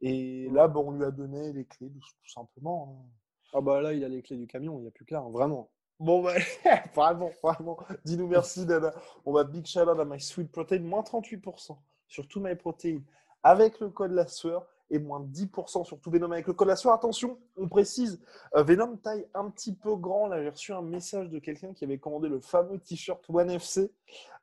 Et 0.00 0.48
là, 0.50 0.68
bon, 0.68 0.88
on 0.88 0.90
lui 0.90 1.04
a 1.04 1.10
donné 1.10 1.52
les 1.52 1.64
clés, 1.64 1.90
tout 1.90 2.30
simplement. 2.30 2.98
Hein. 3.00 3.08
Ah 3.54 3.60
bah 3.60 3.80
là, 3.80 3.92
il 3.94 4.04
a 4.04 4.08
les 4.08 4.22
clés 4.22 4.36
du 4.36 4.46
camion, 4.46 4.78
il 4.78 4.82
n'y 4.82 4.88
a 4.88 4.90
plus 4.90 5.04
qu'à, 5.04 5.20
hein, 5.20 5.30
vraiment. 5.30 5.70
Bon, 6.00 6.22
bah, 6.22 6.34
vraiment, 6.94 7.30
vraiment. 7.42 7.78
Dis-nous 8.04 8.26
merci, 8.26 8.66
Dana. 8.66 8.92
On 9.24 9.32
va 9.32 9.44
big 9.44 9.64
shout 9.64 9.80
out 9.80 9.98
à 9.98 10.04
My 10.04 10.20
Sweet 10.20 10.50
Protein, 10.50 10.80
moins 10.80 11.02
38% 11.02 11.78
sur 12.08 12.28
tout 12.28 12.40
My 12.40 12.56
Protein 12.56 13.00
avec 13.42 13.78
le 13.80 13.90
code 13.90 14.12
la 14.12 14.26
sueur 14.26 14.66
et 14.90 14.98
moins 14.98 15.20
10% 15.20 15.84
sur 15.84 16.00
tout 16.00 16.10
Venom 16.10 16.30
avec 16.32 16.46
le 16.46 16.52
code 16.52 16.68
la 16.68 16.76
soirée. 16.76 16.96
Attention, 16.96 17.38
on 17.56 17.68
précise, 17.68 18.20
euh, 18.54 18.62
Venom 18.62 18.96
taille 18.96 19.26
un 19.34 19.50
petit 19.50 19.74
peu 19.74 19.96
grand. 19.96 20.28
Là, 20.28 20.42
j'ai 20.42 20.50
reçu 20.50 20.72
un 20.72 20.82
message 20.82 21.30
de 21.30 21.38
quelqu'un 21.38 21.72
qui 21.72 21.84
avait 21.84 21.98
commandé 21.98 22.28
le 22.28 22.40
fameux 22.40 22.78
t-shirt 22.78 23.24
One 23.28 23.50
FC. 23.50 23.92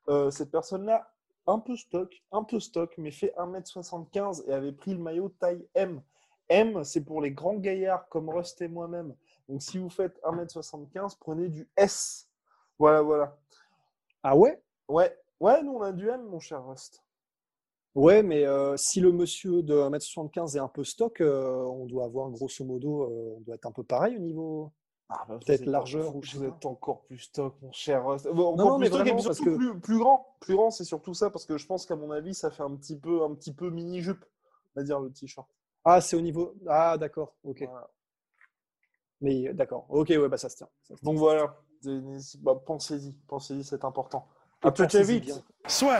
Euh, 0.10 0.32
cette 0.32 0.52
personne-là, 0.52 1.12
un 1.48 1.60
peu 1.60 1.76
stock, 1.76 2.22
un 2.32 2.44
peu 2.44 2.60
stock, 2.60 2.94
mais 2.98 3.12
fait 3.12 3.34
1m75 3.38 4.44
et 4.48 4.54
avait 4.54 4.72
pris 4.72 4.94
le 4.94 5.00
maillot 5.00 5.30
taille 5.40 5.66
M. 5.76 6.02
M, 6.50 6.84
c'est 6.84 7.06
pour 7.06 7.22
les 7.22 7.32
grands 7.32 7.56
gaillards 7.56 8.08
comme 8.10 8.30
Rust 8.30 8.62
et 8.62 8.68
moi-même. 8.68 9.16
Donc, 9.48 9.62
si 9.62 9.78
vous 9.78 9.90
faites 9.90 10.20
1m75, 10.24 11.18
prenez 11.20 11.48
du 11.48 11.70
S. 11.78 12.28
Voilà, 12.78 13.02
voilà. 13.02 13.38
Ah 14.24 14.36
ouais? 14.36 14.62
Ouais, 14.88 15.18
ouais, 15.40 15.64
nous 15.64 15.74
on 15.74 15.82
a 15.82 15.92
du 15.92 16.10
M, 16.10 16.24
mon 16.24 16.40
cher 16.40 16.66
Rust. 16.66 17.02
Ouais, 17.94 18.24
mais 18.24 18.46
euh, 18.46 18.78
si 18.78 19.02
le 19.02 19.12
monsieur 19.12 19.64
de 19.64 19.74
1m75 19.74 20.56
est 20.56 20.60
un 20.60 20.70
peu 20.70 20.84
stock, 20.84 21.20
euh, 21.20 21.56
on 21.56 21.86
doit 21.86 22.06
avoir 22.06 22.30
grosso 22.30 22.64
modo, 22.64 23.04
euh, 23.04 23.36
on 23.38 23.42
doit 23.42 23.56
être 23.56 23.66
un 23.66 23.72
peu 23.72 23.84
pareil 23.84 24.16
au 24.16 24.22
niveau. 24.22 24.72
Ah, 25.10 25.26
bah, 25.28 25.40
peut-être 25.46 25.66
largeur 25.66 26.16
ou 26.16 26.24
je 26.24 26.38
vous 26.38 26.46
êtes 26.46 26.66
encore 26.66 27.02
plus 27.02 27.18
stock, 27.18 27.54
mon 27.62 27.72
cher. 27.74 28.04
Bon, 28.34 28.54
encore 28.54 28.78
plus 28.78 28.88
stock 28.88 29.06
et 29.06 29.12
parce 29.12 29.40
que... 29.42 29.78
plus, 29.80 29.98
grand. 29.98 30.38
Plus 30.40 30.56
grand, 30.56 30.72
c'est 30.72 30.86
surtout 30.86 31.14
ça 31.14 31.30
parce 31.30 31.46
que 31.46 31.58
je 31.58 31.66
pense 31.68 31.86
qu'à 31.86 31.98
mon 31.98 32.12
avis, 32.12 32.34
ça 32.34 32.50
fait 32.50 32.64
un 32.64 32.74
petit 32.78 32.98
peu, 32.98 33.24
un 33.24 33.36
petit 33.36 33.54
peu 33.54 33.70
mini 33.70 34.02
jupe, 34.02 34.24
on 34.74 34.80
va 34.80 34.86
dire 34.86 35.02
le 35.02 35.12
t-shirt. 35.12 35.50
Ah, 35.84 36.00
c'est 36.00 36.16
au 36.16 36.22
niveau. 36.22 36.54
Ah, 36.68 36.98
d'accord. 36.98 37.36
Ok. 37.44 37.68
Mais 39.20 39.54
d'accord. 39.54 39.86
Ok, 39.90 40.10
ouais, 40.10 40.30
bah 40.30 40.38
ça 40.38 40.48
se 40.48 40.56
tient. 40.56 40.70
Donc 41.04 41.18
voilà. 41.18 41.58
Bah, 42.40 42.56
pensez-y, 42.66 43.12
pensez-y, 43.28 43.66
c'est 43.66 43.84
important. 43.84 44.26
À 44.62 44.72
très 44.72 45.04
vite. 45.04 45.44
Soit. 45.68 46.00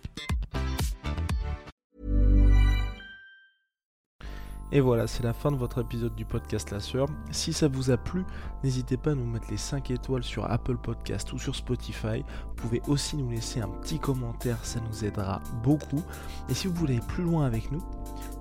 Et 4.73 4.79
voilà, 4.79 5.05
c'est 5.05 5.23
la 5.23 5.33
fin 5.33 5.51
de 5.51 5.57
votre 5.57 5.81
épisode 5.81 6.15
du 6.15 6.23
podcast 6.23 6.71
La 6.71 6.79
Sœur. 6.79 7.07
Si 7.31 7.51
ça 7.51 7.67
vous 7.67 7.91
a 7.91 7.97
plu, 7.97 8.23
n'hésitez 8.63 8.95
pas 8.95 9.11
à 9.11 9.15
nous 9.15 9.25
mettre 9.25 9.47
les 9.51 9.57
5 9.57 9.91
étoiles 9.91 10.23
sur 10.23 10.49
Apple 10.49 10.77
Podcast 10.77 11.33
ou 11.33 11.39
sur 11.39 11.55
Spotify. 11.57 12.23
Vous 12.47 12.55
pouvez 12.55 12.81
aussi 12.87 13.17
nous 13.17 13.29
laisser 13.29 13.59
un 13.59 13.67
petit 13.67 13.99
commentaire, 13.99 14.63
ça 14.63 14.79
nous 14.79 15.03
aidera 15.03 15.41
beaucoup. 15.61 16.01
Et 16.47 16.53
si 16.53 16.67
vous 16.67 16.73
voulez 16.73 17.01
plus 17.09 17.23
loin 17.23 17.45
avec 17.45 17.69
nous, 17.69 17.81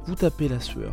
vous 0.06 0.14
tapez 0.14 0.48
La 0.48 0.60
Sueur 0.60 0.92